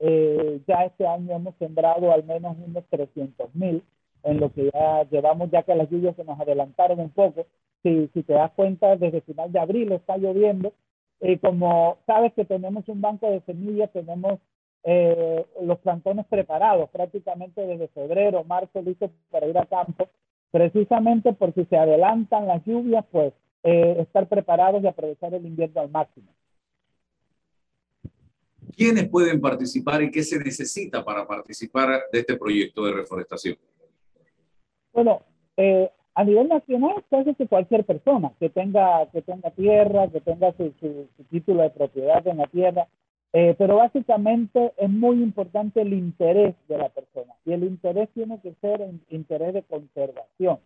Eh, 0.00 0.60
ya 0.66 0.84
este 0.84 1.06
año 1.06 1.36
hemos 1.36 1.54
sembrado 1.56 2.12
al 2.12 2.24
menos 2.24 2.56
unos 2.66 2.84
300 2.90 3.54
mil, 3.54 3.82
en 4.22 4.40
lo 4.40 4.52
que 4.52 4.70
ya 4.72 5.04
llevamos, 5.10 5.50
ya 5.50 5.62
que 5.62 5.74
las 5.74 5.90
lluvias 5.90 6.16
se 6.16 6.24
nos 6.24 6.40
adelantaron 6.40 7.00
un 7.00 7.10
poco. 7.10 7.46
Si, 7.82 8.08
si 8.12 8.22
te 8.22 8.32
das 8.34 8.50
cuenta, 8.52 8.96
desde 8.96 9.20
final 9.22 9.52
de 9.52 9.60
abril 9.60 9.92
está 9.92 10.16
lloviendo. 10.16 10.72
Y 11.20 11.36
como 11.38 11.98
sabes 12.06 12.32
que 12.34 12.44
tenemos 12.44 12.88
un 12.88 13.00
banco 13.00 13.30
de 13.30 13.40
semillas, 13.42 13.90
tenemos 13.92 14.38
eh, 14.84 15.44
los 15.62 15.78
plantones 15.80 16.26
preparados 16.26 16.88
prácticamente 16.90 17.66
desde 17.66 17.88
febrero, 17.88 18.44
marzo, 18.44 18.82
listos 18.82 19.10
para 19.30 19.46
ir 19.46 19.56
a 19.58 19.66
campo 19.66 20.08
precisamente 20.50 21.32
por 21.32 21.54
si 21.54 21.64
se 21.66 21.76
adelantan 21.76 22.46
las 22.46 22.64
lluvias, 22.64 23.04
pues 23.10 23.32
eh, 23.62 23.96
estar 24.00 24.26
preparados 24.28 24.82
y 24.82 24.86
aprovechar 24.86 25.34
el 25.34 25.46
invierno 25.46 25.80
al 25.80 25.90
máximo. 25.90 26.28
¿Quiénes 28.76 29.08
pueden 29.08 29.40
participar 29.40 30.02
y 30.02 30.10
qué 30.10 30.22
se 30.22 30.38
necesita 30.38 31.04
para 31.04 31.26
participar 31.26 32.02
de 32.12 32.18
este 32.18 32.36
proyecto 32.36 32.84
de 32.84 32.92
reforestación? 32.92 33.56
Bueno, 34.92 35.22
eh, 35.56 35.90
a 36.14 36.24
nivel 36.24 36.48
nacional, 36.48 37.04
casi 37.10 37.34
que 37.34 37.46
cualquier 37.46 37.84
persona 37.84 38.32
que 38.38 38.50
tenga, 38.50 39.06
que 39.10 39.22
tenga 39.22 39.50
tierra, 39.50 40.08
que 40.08 40.20
tenga 40.20 40.52
su, 40.56 40.72
su 40.80 41.24
título 41.30 41.62
de 41.62 41.70
propiedad 41.70 42.26
en 42.26 42.38
la 42.38 42.46
tierra, 42.46 42.88
eh, 43.32 43.54
pero 43.56 43.76
básicamente 43.76 44.72
es 44.76 44.90
muy 44.90 45.22
importante 45.22 45.82
el 45.82 45.92
interés 45.92 46.56
de 46.66 46.78
la 46.78 46.88
persona 46.88 47.32
y 47.44 47.52
el 47.52 47.62
interés 47.62 48.08
tiene 48.12 48.40
que 48.40 48.54
ser 48.60 48.80
un 48.80 49.00
interés 49.08 49.54
de 49.54 49.62
conservación, 49.62 50.58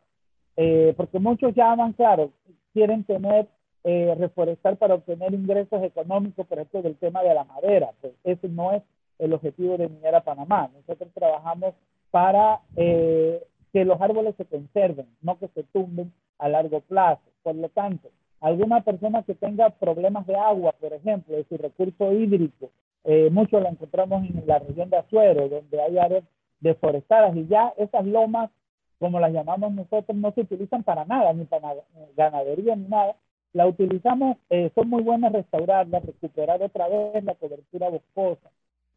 eh, 0.56 0.94
porque 0.96 1.18
muchos 1.18 1.54
llaman, 1.54 1.92
claro, 1.92 2.32
quieren 2.72 3.04
tener, 3.04 3.48
eh, 3.84 4.14
reforestar 4.18 4.76
para 4.76 4.94
obtener 4.94 5.34
ingresos 5.34 5.82
económicos, 5.82 6.46
por 6.46 6.58
ejemplo, 6.58 6.82
del 6.82 6.96
tema 6.96 7.22
de 7.22 7.34
la 7.34 7.44
madera, 7.44 7.90
pues 8.00 8.12
ese 8.24 8.48
no 8.48 8.72
es 8.72 8.82
el 9.18 9.32
objetivo 9.32 9.76
de 9.76 9.88
Minera 9.88 10.22
Panamá. 10.22 10.70
Nosotros 10.74 11.10
trabajamos 11.14 11.74
para 12.10 12.60
que 12.76 13.84
los 13.84 14.00
árboles 14.00 14.34
se 14.36 14.44
conserven, 14.44 15.06
no 15.22 15.38
que 15.38 15.48
se 15.48 15.64
tumben 15.64 16.12
a 16.38 16.48
largo 16.48 16.80
plazo. 16.80 17.22
Por 17.42 17.54
lo 17.56 17.68
tanto, 17.68 18.08
alguna 18.40 18.82
persona 18.82 19.22
que 19.22 19.34
tenga 19.34 19.70
problemas 19.70 20.26
de 20.26 20.36
agua, 20.36 20.72
por 20.80 20.92
ejemplo, 20.92 21.36
de 21.36 21.44
su 21.44 21.56
recurso 21.56 22.12
hídrico, 22.12 22.70
eh, 23.04 23.30
mucho 23.30 23.60
lo 23.60 23.68
encontramos 23.68 24.22
en 24.24 24.42
la 24.46 24.58
región 24.58 24.90
de 24.90 24.98
Azuero, 24.98 25.48
donde 25.48 25.80
hay 25.80 25.98
áreas 25.98 26.24
deforestadas 26.60 27.36
y 27.36 27.46
ya 27.46 27.72
esas 27.76 28.04
lomas, 28.06 28.50
como 28.98 29.20
las 29.20 29.32
llamamos 29.32 29.72
nosotros, 29.72 30.16
no 30.16 30.32
se 30.32 30.42
utilizan 30.42 30.82
para 30.82 31.04
nada, 31.04 31.32
ni 31.32 31.44
para 31.44 31.74
ganadería 32.16 32.76
ni 32.76 32.88
nada. 32.88 33.16
La 33.54 33.66
utilizamos, 33.68 34.36
eh, 34.50 34.70
son 34.74 34.90
muy 34.90 35.02
buenas 35.02 35.32
restaurarlas, 35.32 36.04
recuperar 36.04 36.60
otra 36.60 36.88
vez 36.88 37.24
la 37.24 37.34
cobertura 37.36 37.88
boscosa. 37.88 38.50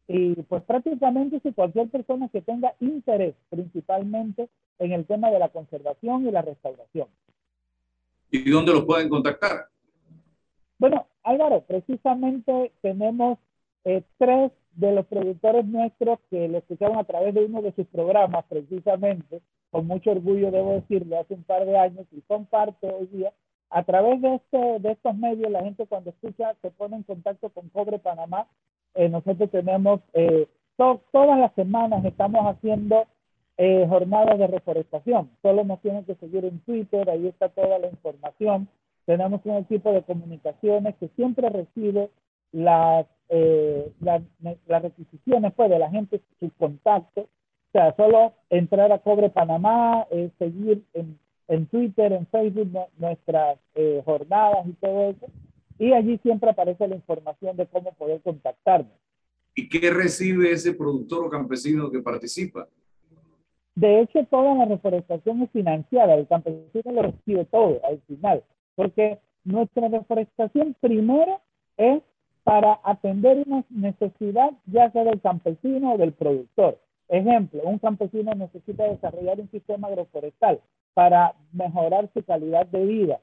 Y 0.08 0.34
pues 0.42 0.62
prácticamente 0.64 1.38
si 1.40 1.52
cualquier 1.52 1.88
persona 1.88 2.28
que 2.28 2.42
tenga 2.42 2.74
interés 2.80 3.36
principalmente 3.50 4.48
en 4.78 4.92
el 4.92 5.06
tema 5.06 5.30
de 5.30 5.38
la 5.38 5.48
conservación 5.48 6.26
y 6.26 6.32
la 6.32 6.42
restauración. 6.42 7.06
¿Y 8.30 8.50
dónde 8.50 8.72
los 8.72 8.84
pueden 8.84 9.08
contactar? 9.08 9.68
Bueno, 10.78 11.06
Álvaro, 11.22 11.62
precisamente 11.62 12.72
tenemos 12.82 13.38
eh, 13.84 14.02
tres 14.18 14.50
de 14.72 14.92
los 14.92 15.06
productores 15.06 15.66
nuestros 15.66 16.18
que 16.30 16.48
lo 16.48 16.58
escucharon 16.58 16.98
a 16.98 17.04
través 17.04 17.34
de 17.34 17.44
uno 17.44 17.62
de 17.62 17.72
sus 17.72 17.86
programas, 17.86 18.44
precisamente, 18.48 19.40
con 19.70 19.86
mucho 19.86 20.10
orgullo 20.10 20.50
debo 20.50 20.72
decirlo, 20.72 21.20
hace 21.20 21.34
un 21.34 21.44
par 21.44 21.64
de 21.64 21.78
años 21.78 22.06
y 22.10 22.22
son 22.26 22.46
parte 22.46 22.88
hoy 22.88 23.06
día. 23.06 23.32
A 23.70 23.82
través 23.82 24.20
de, 24.22 24.36
este, 24.36 24.78
de 24.80 24.92
estos 24.92 25.14
medios, 25.16 25.50
la 25.50 25.62
gente 25.62 25.86
cuando 25.86 26.10
escucha 26.10 26.54
se 26.62 26.70
pone 26.70 26.96
en 26.96 27.02
contacto 27.02 27.50
con 27.50 27.68
Cobre 27.68 27.98
Panamá. 27.98 28.46
Eh, 28.94 29.08
nosotros 29.08 29.50
tenemos, 29.50 30.00
eh, 30.14 30.48
todas 30.76 31.38
las 31.38 31.52
semanas 31.54 32.04
estamos 32.04 32.46
haciendo 32.46 33.04
eh, 33.58 33.84
jornadas 33.88 34.38
de 34.38 34.46
reforestación. 34.46 35.30
Solo 35.42 35.64
nos 35.64 35.80
tienen 35.82 36.04
que 36.04 36.14
seguir 36.14 36.44
en 36.46 36.60
Twitter, 36.60 37.10
ahí 37.10 37.26
está 37.26 37.50
toda 37.50 37.78
la 37.78 37.88
información. 37.88 38.68
Tenemos 39.04 39.40
un 39.44 39.56
equipo 39.56 39.92
de 39.92 40.02
comunicaciones 40.02 40.94
que 40.96 41.08
siempre 41.08 41.48
recibe 41.50 42.08
las, 42.52 43.06
eh, 43.28 43.92
las, 44.00 44.22
requisiciones 44.82 45.52
pues, 45.54 45.68
de 45.68 45.78
la 45.78 45.90
gente, 45.90 46.22
sus 46.40 46.52
contactos. 46.54 47.24
O 47.24 47.72
sea, 47.72 47.94
solo 47.96 48.32
entrar 48.48 48.92
a 48.92 48.98
Cobre 49.00 49.28
Panamá, 49.28 50.06
seguir 50.38 50.82
en, 50.94 51.18
en, 51.48 51.66
Twitter, 51.66 52.12
en 52.12 52.26
Facebook 52.26 52.70
nuestras 52.98 53.58
eh, 53.74 54.02
jornadas 54.04 54.66
y 54.66 54.72
todo 54.74 55.10
eso. 55.10 55.26
Y 55.78 55.92
allí 55.92 56.18
siempre 56.18 56.50
aparece 56.50 56.86
la 56.86 56.96
información 56.96 57.56
de 57.56 57.66
cómo 57.66 57.92
poder 57.94 58.20
contactarnos. 58.22 58.92
¿Y 59.54 59.68
qué 59.68 59.90
recibe 59.90 60.52
ese 60.52 60.72
productor 60.74 61.24
o 61.24 61.30
campesino 61.30 61.90
que 61.90 62.00
participa? 62.00 62.68
De 63.74 64.00
hecho, 64.00 64.24
toda 64.24 64.54
la 64.54 64.64
reforestación 64.64 65.42
es 65.42 65.50
financiada, 65.50 66.14
el 66.14 66.26
campesino 66.26 66.92
lo 66.92 67.02
recibe 67.02 67.44
todo 67.44 67.80
al 67.84 68.00
final, 68.08 68.42
porque 68.74 69.18
nuestra 69.44 69.88
reforestación 69.88 70.74
primero 70.80 71.40
es 71.76 72.02
para 72.42 72.80
atender 72.82 73.44
una 73.46 73.64
necesidad 73.70 74.50
ya 74.66 74.90
sea 74.90 75.04
del 75.04 75.20
campesino 75.20 75.94
o 75.94 75.98
del 75.98 76.12
productor. 76.12 76.80
Ejemplo, 77.08 77.62
un 77.64 77.78
campesino 77.78 78.34
necesita 78.34 78.84
desarrollar 78.84 79.40
un 79.40 79.50
sistema 79.50 79.88
agroforestal 79.88 80.60
para 80.98 81.32
mejorar 81.52 82.10
su 82.12 82.24
calidad 82.24 82.66
de 82.66 82.84
vida. 82.84 83.20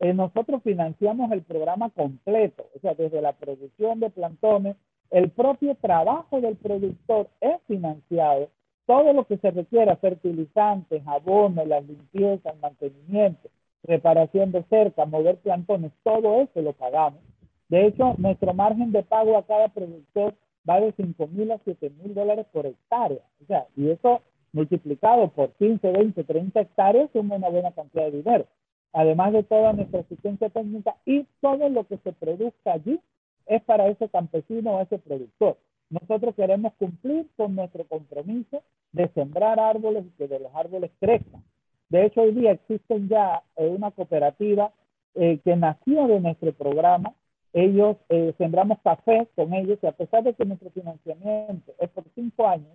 Eh, 0.00 0.14
nosotros 0.14 0.62
financiamos 0.62 1.30
el 1.30 1.42
programa 1.42 1.90
completo, 1.90 2.64
o 2.74 2.80
sea, 2.80 2.94
desde 2.94 3.20
la 3.20 3.34
producción 3.34 4.00
de 4.00 4.08
plantones, 4.08 4.76
el 5.10 5.28
propio 5.28 5.74
trabajo 5.74 6.40
del 6.40 6.56
productor 6.56 7.28
es 7.42 7.60
financiado, 7.66 8.48
todo 8.86 9.12
lo 9.12 9.26
que 9.26 9.36
se 9.36 9.50
requiera, 9.50 9.96
fertilizantes, 9.96 11.02
abonos, 11.06 11.68
la 11.68 11.82
limpieza, 11.82 12.48
el 12.48 12.60
mantenimiento, 12.60 13.50
reparación 13.82 14.50
de 14.50 14.62
cerca, 14.62 15.04
mover 15.04 15.36
plantones, 15.36 15.92
todo 16.04 16.40
eso 16.40 16.62
lo 16.62 16.72
pagamos. 16.72 17.20
De 17.68 17.88
hecho, 17.88 18.14
nuestro 18.16 18.54
margen 18.54 18.90
de 18.90 19.02
pago 19.02 19.36
a 19.36 19.44
cada 19.44 19.68
productor 19.68 20.32
va 20.66 20.80
de 20.80 20.92
5 20.92 21.26
mil 21.26 21.52
a 21.52 21.58
7 21.62 21.90
mil 22.02 22.14
dólares 22.14 22.46
por 22.50 22.64
hectárea. 22.64 23.20
O 23.42 23.44
sea, 23.44 23.66
y 23.76 23.90
eso 23.90 24.22
multiplicado 24.52 25.28
por 25.28 25.52
15, 25.52 25.90
20, 25.90 26.24
30 26.24 26.60
hectáreas 26.60 27.10
es 27.12 27.22
una 27.22 27.48
buena 27.48 27.72
cantidad 27.72 28.04
de 28.04 28.18
dinero. 28.18 28.46
Además 28.92 29.32
de 29.32 29.42
toda 29.42 29.72
nuestra 29.72 30.00
asistencia 30.00 30.48
técnica 30.48 30.96
y 31.04 31.24
todo 31.40 31.68
lo 31.68 31.86
que 31.86 31.98
se 31.98 32.12
produzca 32.12 32.72
allí 32.72 33.00
es 33.46 33.62
para 33.62 33.88
ese 33.88 34.08
campesino 34.08 34.76
o 34.76 34.80
ese 34.80 34.98
productor. 34.98 35.56
Nosotros 35.90 36.34
queremos 36.34 36.72
cumplir 36.74 37.26
con 37.36 37.54
nuestro 37.54 37.84
compromiso 37.84 38.62
de 38.92 39.08
sembrar 39.08 39.58
árboles 39.58 40.04
y 40.06 40.10
que 40.18 40.28
de 40.28 40.38
los 40.38 40.54
árboles 40.54 40.90
crezcan. 41.00 41.42
De 41.88 42.04
hecho, 42.04 42.22
hoy 42.22 42.32
día 42.32 42.52
existen 42.52 43.08
ya 43.08 43.42
eh, 43.56 43.66
una 43.66 43.90
cooperativa 43.90 44.72
eh, 45.14 45.40
que 45.42 45.56
nació 45.56 46.06
de 46.06 46.20
nuestro 46.20 46.52
programa. 46.52 47.14
Ellos 47.58 47.96
eh, 48.08 48.34
sembramos 48.38 48.78
café 48.84 49.26
con 49.34 49.52
ellos 49.52 49.80
y 49.82 49.86
a 49.88 49.92
pesar 49.92 50.22
de 50.22 50.32
que 50.32 50.44
nuestro 50.44 50.70
financiamiento 50.70 51.72
es 51.80 51.88
por 51.90 52.04
cinco 52.14 52.46
años, 52.46 52.70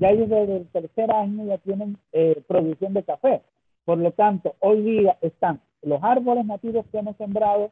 ya 0.00 0.08
ellos 0.08 0.30
desde 0.30 0.56
el 0.56 0.68
tercer 0.68 1.10
año 1.12 1.44
ya 1.44 1.58
tienen 1.58 1.98
producción 2.46 2.94
de 2.94 3.02
café. 3.02 3.42
Por 3.84 3.98
lo 3.98 4.10
tanto, 4.12 4.54
hoy 4.60 4.82
día 4.82 5.18
están 5.20 5.60
los 5.82 6.02
árboles 6.02 6.46
nativos 6.46 6.86
que 6.90 6.98
hemos 6.98 7.14
sembrado, 7.16 7.70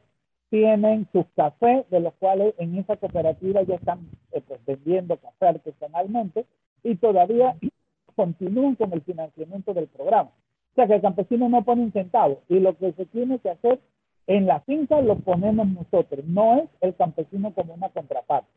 tienen 0.51 1.07
sus 1.11 1.25
cafés, 1.35 1.89
de 1.89 1.99
los 1.99 2.13
cuales 2.15 2.53
en 2.59 2.77
esa 2.77 2.97
cooperativa 2.97 3.63
ya 3.63 3.75
están 3.75 4.07
pues, 4.29 4.63
vendiendo 4.65 5.17
café 5.17 5.47
artesanalmente 5.47 6.45
y 6.83 6.95
todavía 6.95 7.55
continúan 8.15 8.75
con 8.75 8.93
el 8.93 9.01
financiamiento 9.01 9.73
del 9.73 9.87
programa. 9.87 10.29
O 10.29 10.75
sea 10.75 10.85
que 10.87 10.95
el 10.95 11.01
campesino 11.01 11.49
no 11.49 11.63
pone 11.63 11.81
un 11.81 11.91
centavo 11.91 12.41
y 12.49 12.59
lo 12.59 12.77
que 12.77 12.91
se 12.93 13.05
tiene 13.07 13.39
que 13.39 13.49
hacer 13.49 13.79
en 14.27 14.45
la 14.45 14.61
finca 14.61 15.01
lo 15.01 15.19
ponemos 15.19 15.67
nosotros, 15.67 16.23
no 16.25 16.59
es 16.59 16.69
el 16.81 16.95
campesino 16.95 17.53
como 17.53 17.73
una 17.73 17.89
contraparte. 17.89 18.49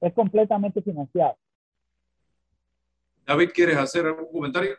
Es 0.00 0.12
completamente 0.14 0.80
financiado. 0.82 1.36
David, 3.26 3.50
¿quieres 3.54 3.76
hacer 3.76 4.06
algún 4.06 4.30
comentario? 4.32 4.76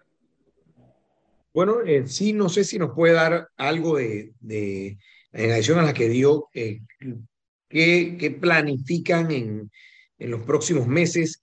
Bueno, 1.54 1.82
eh, 1.82 2.08
sí, 2.08 2.34
no 2.34 2.50
sé 2.50 2.64
si 2.64 2.80
nos 2.80 2.92
puede 2.96 3.14
dar 3.14 3.50
algo 3.58 3.98
de, 3.98 4.34
de 4.40 4.98
en 5.34 5.52
adición 5.52 5.80
a 5.80 5.84
la 5.84 5.94
que 5.94 6.10
dio, 6.10 6.48
eh, 6.54 6.82
qué, 7.70 8.38
planifican 8.40 9.32
en, 9.32 9.72
en, 10.18 10.32
los 10.32 10.42
próximos 10.44 10.88
meses 10.88 11.42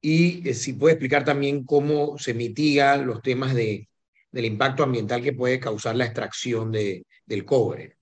y 0.00 0.48
eh, 0.48 0.54
si 0.54 0.72
puede 0.72 0.94
explicar 0.94 1.24
también 1.24 1.64
cómo 1.64 2.18
se 2.18 2.34
mitigan 2.34 3.06
los 3.06 3.22
temas 3.22 3.54
de, 3.54 3.88
del 4.32 4.44
impacto 4.46 4.82
ambiental 4.82 5.22
que 5.22 5.32
puede 5.32 5.60
causar 5.60 5.96
la 5.96 6.06
extracción 6.06 6.72
de, 6.72 7.04
del 7.26 7.44
cobre. 7.44 7.96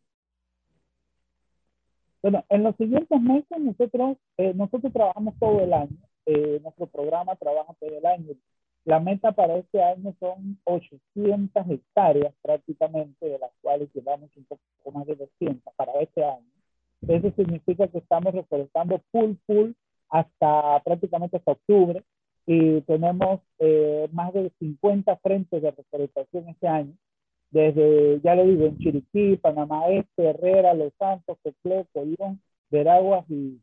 Bueno, 2.23 2.45
en 2.49 2.63
los 2.65 2.77
siguientes 2.77 3.21
meses 3.21 3.59
nosotros, 3.59 4.17
eh, 4.39 4.53
nosotros 4.55 4.93
trabajamos 4.93 5.35
todo 5.39 5.61
el 5.61 5.73
año, 5.73 5.97
eh, 6.27 6.59
nuestro 6.63 6.87
programa 6.87 7.37
trabaja 7.37 7.75
todo 7.79 7.97
el 7.97 8.05
año. 8.05 8.35
La 8.85 9.01
meta 9.01 9.33
para 9.33 9.57
este 9.57 9.83
año 9.83 10.15
son 10.19 10.59
800 10.65 11.71
hectáreas 11.71 12.35
prácticamente, 12.43 13.27
de 13.27 13.39
las 13.39 13.51
cuales 13.61 13.89
llevamos 13.95 14.31
un 14.37 14.45
poco 14.45 14.99
más 14.99 15.07
de 15.07 15.15
200 15.17 15.73
para 15.77 15.93
este 16.01 16.25
año. 16.25 16.47
Eso 17.07 17.31
significa 17.37 17.87
que 17.89 17.99
estamos 17.99 18.35
reforestando 18.35 19.01
full, 19.13 19.35
full 19.47 19.73
hasta 20.09 20.81
prácticamente 20.85 21.37
hasta 21.37 21.53
octubre 21.53 22.03
y 22.47 22.81
tenemos 22.83 23.41
eh, 23.59 24.09
más 24.13 24.33
de 24.33 24.51
50 24.59 25.17
frentes 25.19 25.63
de 25.63 25.71
reforestación 25.71 26.49
este 26.49 26.67
año, 26.67 26.95
desde, 27.51 28.21
ya 28.21 28.35
le 28.35 28.47
digo, 28.47 28.67
en 28.67 28.79
Chiriquí, 28.79 29.37
Panamá 29.37 29.89
Este, 29.89 30.31
Herrera, 30.31 30.75
Los 30.75 30.93
Santos, 30.99 31.39
Teclé, 31.43 31.87
Colón, 31.93 32.41
Veraguas 32.71 33.25
y, 33.31 33.61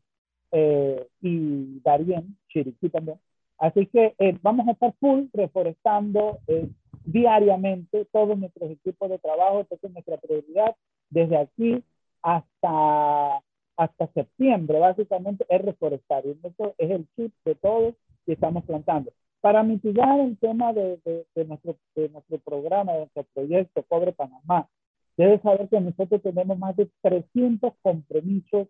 eh, 0.52 1.06
y 1.20 1.80
Darien, 1.80 2.36
Chiriquí 2.48 2.88
también. 2.88 3.18
Así 3.58 3.86
que 3.86 4.14
eh, 4.18 4.38
vamos 4.42 4.68
a 4.68 4.72
estar 4.72 4.92
full 5.00 5.26
reforestando 5.32 6.38
eh, 6.46 6.68
diariamente 7.04 8.04
todos 8.12 8.36
nuestros 8.36 8.70
equipos 8.70 9.08
de 9.08 9.18
trabajo, 9.18 9.60
esta 9.60 9.76
es 9.76 9.92
nuestra 9.92 10.16
prioridad 10.18 10.74
desde 11.08 11.38
aquí 11.38 11.82
hasta, 12.22 13.40
hasta 13.76 14.06
septiembre, 14.12 14.78
básicamente 14.78 15.46
es 15.48 15.62
reforestar. 15.62 16.26
Y 16.26 16.36
eso 16.42 16.74
es 16.76 16.90
el 16.90 17.06
chip 17.14 17.32
de 17.44 17.54
todos 17.54 17.94
que 18.26 18.32
estamos 18.32 18.64
plantando. 18.64 19.12
Para 19.40 19.62
mitigar 19.62 20.18
el 20.20 20.36
tema 20.38 20.72
de, 20.72 20.98
de, 21.34 21.44
nuestro, 21.44 21.76
de 21.94 22.08
nuestro 22.08 22.38
programa, 22.38 22.92
de 22.92 22.98
nuestro 23.00 23.24
proyecto 23.34 23.82
Cobre 23.84 24.12
Panamá, 24.12 24.68
debes 25.16 25.40
saber 25.42 25.68
que 25.68 25.80
nosotros 25.80 26.22
tenemos 26.22 26.58
más 26.58 26.76
de 26.76 26.90
300 27.02 27.72
compromisos 27.82 28.68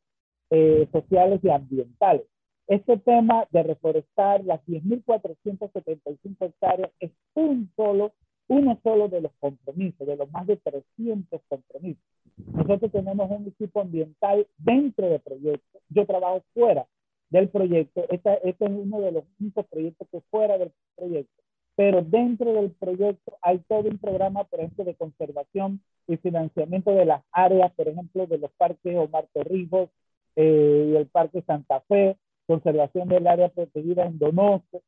eh, 0.50 0.88
sociales 0.92 1.40
y 1.42 1.50
ambientales. 1.50 2.22
Este 2.66 2.96
tema 2.98 3.46
de 3.50 3.62
reforestar 3.62 4.44
las 4.44 4.60
10.475 4.66 6.36
hectáreas 6.40 6.90
es 6.98 7.12
un 7.34 7.70
solo, 7.76 8.12
uno 8.48 8.78
solo 8.82 9.08
de 9.08 9.20
los 9.20 9.32
compromisos, 9.38 10.06
de 10.06 10.16
los 10.16 10.30
más 10.32 10.46
de 10.46 10.56
300 10.56 11.40
compromisos. 11.48 12.02
Nosotros 12.52 12.90
tenemos 12.90 13.30
un 13.30 13.46
equipo 13.46 13.80
ambiental 13.80 14.46
dentro 14.58 15.08
del 15.08 15.20
proyecto. 15.20 15.78
Yo 15.88 16.06
trabajo 16.06 16.42
fuera 16.54 16.86
del 17.30 17.48
proyecto. 17.48 18.04
Este, 18.08 18.48
este 18.48 18.64
es 18.64 18.70
uno 18.70 19.00
de 19.00 19.12
los 19.12 19.24
únicos 19.40 19.66
proyectos 19.66 20.08
que 20.10 20.20
fuera 20.30 20.58
del 20.58 20.72
proyecto. 20.96 21.42
Pero 21.76 22.02
dentro 22.02 22.54
del 22.54 22.70
proyecto 22.70 23.36
hay 23.42 23.58
todo 23.68 23.88
un 23.88 23.98
programa, 23.98 24.44
por 24.44 24.60
ejemplo, 24.60 24.84
de 24.84 24.94
conservación 24.94 25.82
y 26.06 26.16
financiamiento 26.16 26.92
de 26.92 27.04
las 27.04 27.22
áreas, 27.32 27.72
por 27.74 27.88
ejemplo, 27.88 28.26
de 28.26 28.38
los 28.38 28.50
parques 28.52 28.96
Omar 28.96 29.26
Torrijos 29.32 29.90
eh, 30.36 30.90
y 30.92 30.96
el 30.96 31.06
Parque 31.06 31.42
Santa 31.42 31.80
Fe, 31.80 32.16
conservación 32.46 33.08
del 33.08 33.26
área 33.26 33.50
protegida 33.50 34.06
en 34.06 34.18
Donoso. 34.18 34.82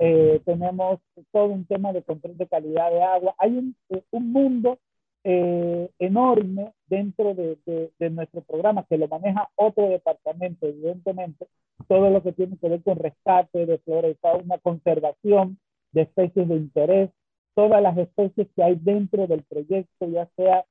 Eh, 0.00 0.40
tenemos 0.44 0.98
todo 1.30 1.46
un 1.46 1.64
tema 1.64 1.92
de 1.92 2.02
control 2.02 2.36
de 2.36 2.48
calidad 2.48 2.90
de 2.90 3.02
agua. 3.02 3.34
Hay 3.38 3.50
un, 3.50 3.76
un 4.10 4.32
mundo 4.32 4.78
eh, 5.24 5.90
enorme 5.98 6.72
dentro 6.86 7.34
de, 7.34 7.58
nuestro 8.10 8.40
programa 8.42 8.84
que 8.88 8.98
lo 8.98 9.08
maneja 9.08 9.48
otro 9.56 9.88
departamento, 9.88 10.66
evidentemente, 10.66 11.46
todo 11.88 12.10
lo 12.10 12.22
que 12.22 12.32
tiene 12.32 12.56
que 12.58 12.68
ver 12.68 12.82
con 12.82 12.98
rescate 12.98 13.66
de 13.66 13.78
flora 13.78 14.08
y 14.08 14.14
fauna, 14.14 14.58
conservación 14.58 15.58
de 15.92 16.02
especies 16.02 16.48
de 16.48 16.56
interés, 16.56 17.10
todas 17.54 17.82
las 17.82 17.96
especies 17.98 18.48
que 18.54 18.62
hay 18.62 18.76
dentro 18.76 19.26
del 19.26 19.42
proyecto, 19.44 20.08
ya 20.08 20.28
sea 20.36 20.64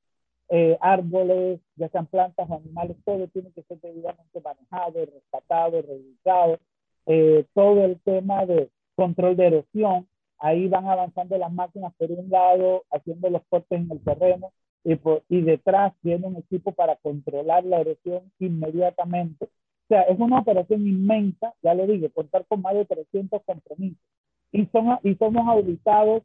eh, 0.50 0.78
árboles, 0.82 1.62
ya 1.78 1.88
sean 1.90 2.08
plantas 2.08 2.50
o 2.50 2.56
animales, 2.56 2.98
todo 3.06 3.28
tiene 3.28 3.52
que 3.52 3.64
ser 3.64 3.80
debidamente 3.80 4.42
manejado, 4.44 5.06
rescatado, 5.06 5.82
reubicado, 5.82 6.60
eh, 7.06 7.46
todo 7.54 7.86
el 7.86 8.00
tema 8.02 8.46
de 8.46 8.70
control 8.96 9.38
de 9.38 9.48
erosión, 9.48 10.08
Ahí 10.42 10.68
van 10.68 10.88
avanzando 10.88 11.38
las 11.38 11.54
máquinas 11.54 11.94
por 11.96 12.12
un 12.12 12.30
lado, 12.30 12.84
haciendo 12.92 13.30
los 13.30 13.44
cortes 13.50 13.80
en 13.80 13.92
el 13.92 14.04
terreno, 14.04 14.52
y, 14.84 15.00
y 15.30 15.42
detrás 15.42 15.94
viene 16.02 16.28
un 16.28 16.38
equipo 16.38 16.72
para 16.74 16.96
controlar 16.98 17.64
la 17.66 17.82
erosión 17.82 18.32
inmediatamente. 18.40 19.46
O 19.46 19.88
sea, 19.88 20.02
es 20.04 20.20
una 20.20 20.40
operación 20.40 20.88
inmensa, 20.88 21.54
ya 21.62 21.76
le 21.76 21.86
dije, 21.88 22.10
contar 22.10 22.46
con 22.48 22.62
más 22.62 22.74
de 22.74 22.86
300 22.86 23.42
compromisos. 23.46 24.02
Y, 24.52 24.66
son, 24.68 25.00
y 25.04 25.16
somos 25.16 25.48
auditados 25.48 26.24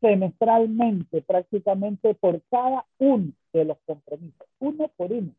semestralmente, 0.00 1.22
prácticamente 1.22 2.14
por 2.14 2.40
cada 2.50 2.86
uno 2.98 3.32
de 3.52 3.64
los 3.66 3.78
compromisos, 3.86 4.46
uno 4.60 4.88
por 4.96 5.12
uno. 5.12 5.32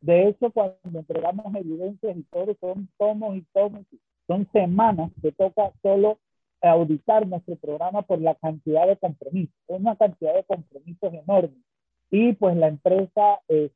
De 0.00 0.28
hecho, 0.28 0.50
cuando 0.52 0.98
entregamos 1.00 1.54
evidencias 1.54 2.16
y 2.16 2.22
todo, 2.24 2.54
son 2.60 2.88
tomos 2.98 3.36
y 3.36 3.42
tomos, 3.52 3.82
son 4.26 4.48
semanas 4.52 5.10
que 5.22 5.32
toca 5.32 5.72
solo 5.82 6.18
auditar 6.68 7.26
nuestro 7.26 7.56
programa 7.56 8.02
por 8.02 8.20
la 8.20 8.34
cantidad 8.34 8.86
de 8.86 8.96
compromisos. 8.96 9.54
Es 9.68 9.80
una 9.80 9.96
cantidad 9.96 10.34
de 10.34 10.44
compromisos 10.44 11.12
enorme. 11.12 11.56
Y 12.10 12.32
pues 12.34 12.56
la 12.56 12.68
empresa 12.68 13.40
eh, 13.48 13.70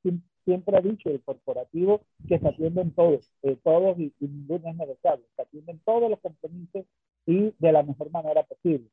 siempre 0.45 0.77
ha 0.77 0.81
dicho, 0.81 1.11
el 1.11 1.23
corporativo, 1.23 2.01
que 2.27 2.39
se 2.39 2.49
atienden 2.49 2.93
todos, 2.93 3.31
eh, 3.43 3.57
todos 3.63 3.99
y, 3.99 4.13
ninguno 4.21 4.71
es 4.71 4.77
negociable. 4.77 5.25
Se 5.37 5.43
atienden 5.43 5.81
todos 5.85 6.11
los 6.11 6.21
compromisos 6.21 6.85
y 7.27 7.53
de 7.59 7.73
la 7.73 7.83
mejor 7.83 8.11
manera 8.11 8.43
posible. 8.45 8.87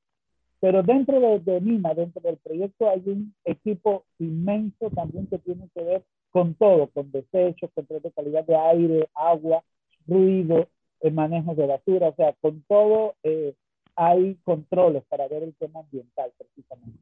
Pero 0.60 0.84
dentro 0.84 1.20
de, 1.20 1.40
de 1.40 1.62
MINA, 1.62 1.94
dentro 1.94 2.22
del 2.22 2.38
proyecto, 2.38 2.90
hay 2.90 3.04
un 3.06 3.34
equipo 3.44 4.06
inmenso 4.20 4.90
también 4.90 5.28
que 5.28 5.38
tiene 5.38 5.70
que 5.74 5.84
ver 5.84 6.04
con 6.32 6.56
todo, 6.56 6.88
con 6.88 7.12
desechos, 7.12 7.70
control 7.74 8.02
de 8.02 8.12
calidad 8.12 8.46
de 8.46 8.56
aire, 8.56 9.10
agua, 9.14 9.64
ruido, 10.08 10.68
el 11.02 11.14
manejo 11.14 11.56
de 11.56 11.68
basura, 11.68 12.10
o 12.10 12.16
sea, 12.16 12.34
con 12.42 12.64
todo 12.64 13.16
eh, 13.24 13.54
hay 13.96 14.38
controles 14.44 15.04
para 15.10 15.28
ver 15.28 15.44
el 15.44 15.56
tema 15.56 15.80
ambiental 15.80 16.32
precisamente. 16.38 17.00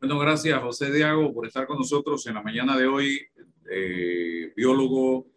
Bueno, 0.00 0.18
gracias 0.18 0.60
José 0.60 0.92
Diago 0.92 1.32
por 1.32 1.46
estar 1.46 1.66
con 1.66 1.78
nosotros 1.78 2.26
en 2.26 2.34
la 2.34 2.42
mañana 2.42 2.76
de 2.76 2.86
hoy, 2.86 3.20
eh, 3.70 4.52
biólogo, 4.54 5.28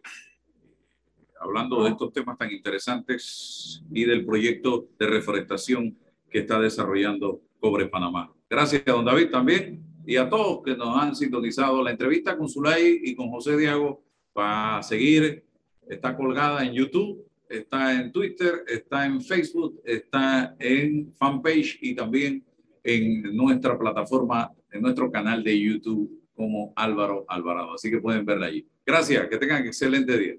hablando 1.40 1.84
de 1.84 1.92
estos 1.92 2.12
temas 2.12 2.38
tan 2.38 2.52
interesantes 2.52 3.84
y 3.92 4.04
del 4.04 4.26
proyecto 4.26 4.88
de 5.00 5.08
reforestación 5.08 5.98
que 6.30 6.40
está 6.40 6.60
desarrollando 6.60 7.42
Cobre 7.60 7.88
Panamá. 7.88 8.34
Gracias 8.50 8.84
a 8.86 8.92
don 8.92 9.06
David 9.06 9.30
también 9.30 9.84
y 10.06 10.18
a 10.18 10.30
todos 10.30 10.64
que 10.64 10.76
nos 10.76 10.98
han 10.98 11.16
sintonizado. 11.16 11.84
La 11.84 11.92
entrevista 11.92 12.38
con 12.38 12.50
Zulay 12.50 13.02
y 13.04 13.16
con 13.16 13.30
José 13.30 13.58
Diago 13.58 14.04
va 14.38 14.78
a 14.78 14.84
seguir, 14.84 15.46
está 15.88 16.16
colgada 16.16 16.64
en 16.66 16.74
YouTube, 16.74 17.27
está 17.50 17.94
en 17.94 18.12
Twitter, 18.12 18.64
está 18.68 19.06
en 19.06 19.22
Facebook, 19.22 19.82
está 19.84 20.56
en 20.60 21.14
fanpage 21.18 21.80
y 21.82 21.96
también 21.96 22.44
en 22.84 23.36
nuestra 23.36 23.78
plataforma, 23.78 24.52
en 24.72 24.82
nuestro 24.82 25.12
canal 25.12 25.44
de 25.44 25.60
YouTube 25.60 26.10
como 26.34 26.74
Álvaro 26.76 27.26
Alvarado. 27.28 27.74
Así 27.74 27.90
que 27.90 28.00
pueden 28.00 28.26
verla 28.26 28.48
allí. 28.48 28.66
Gracias, 28.86 29.28
que 29.28 29.38
tengan 29.38 29.66
excelente 29.66 30.18
día. 30.18 30.36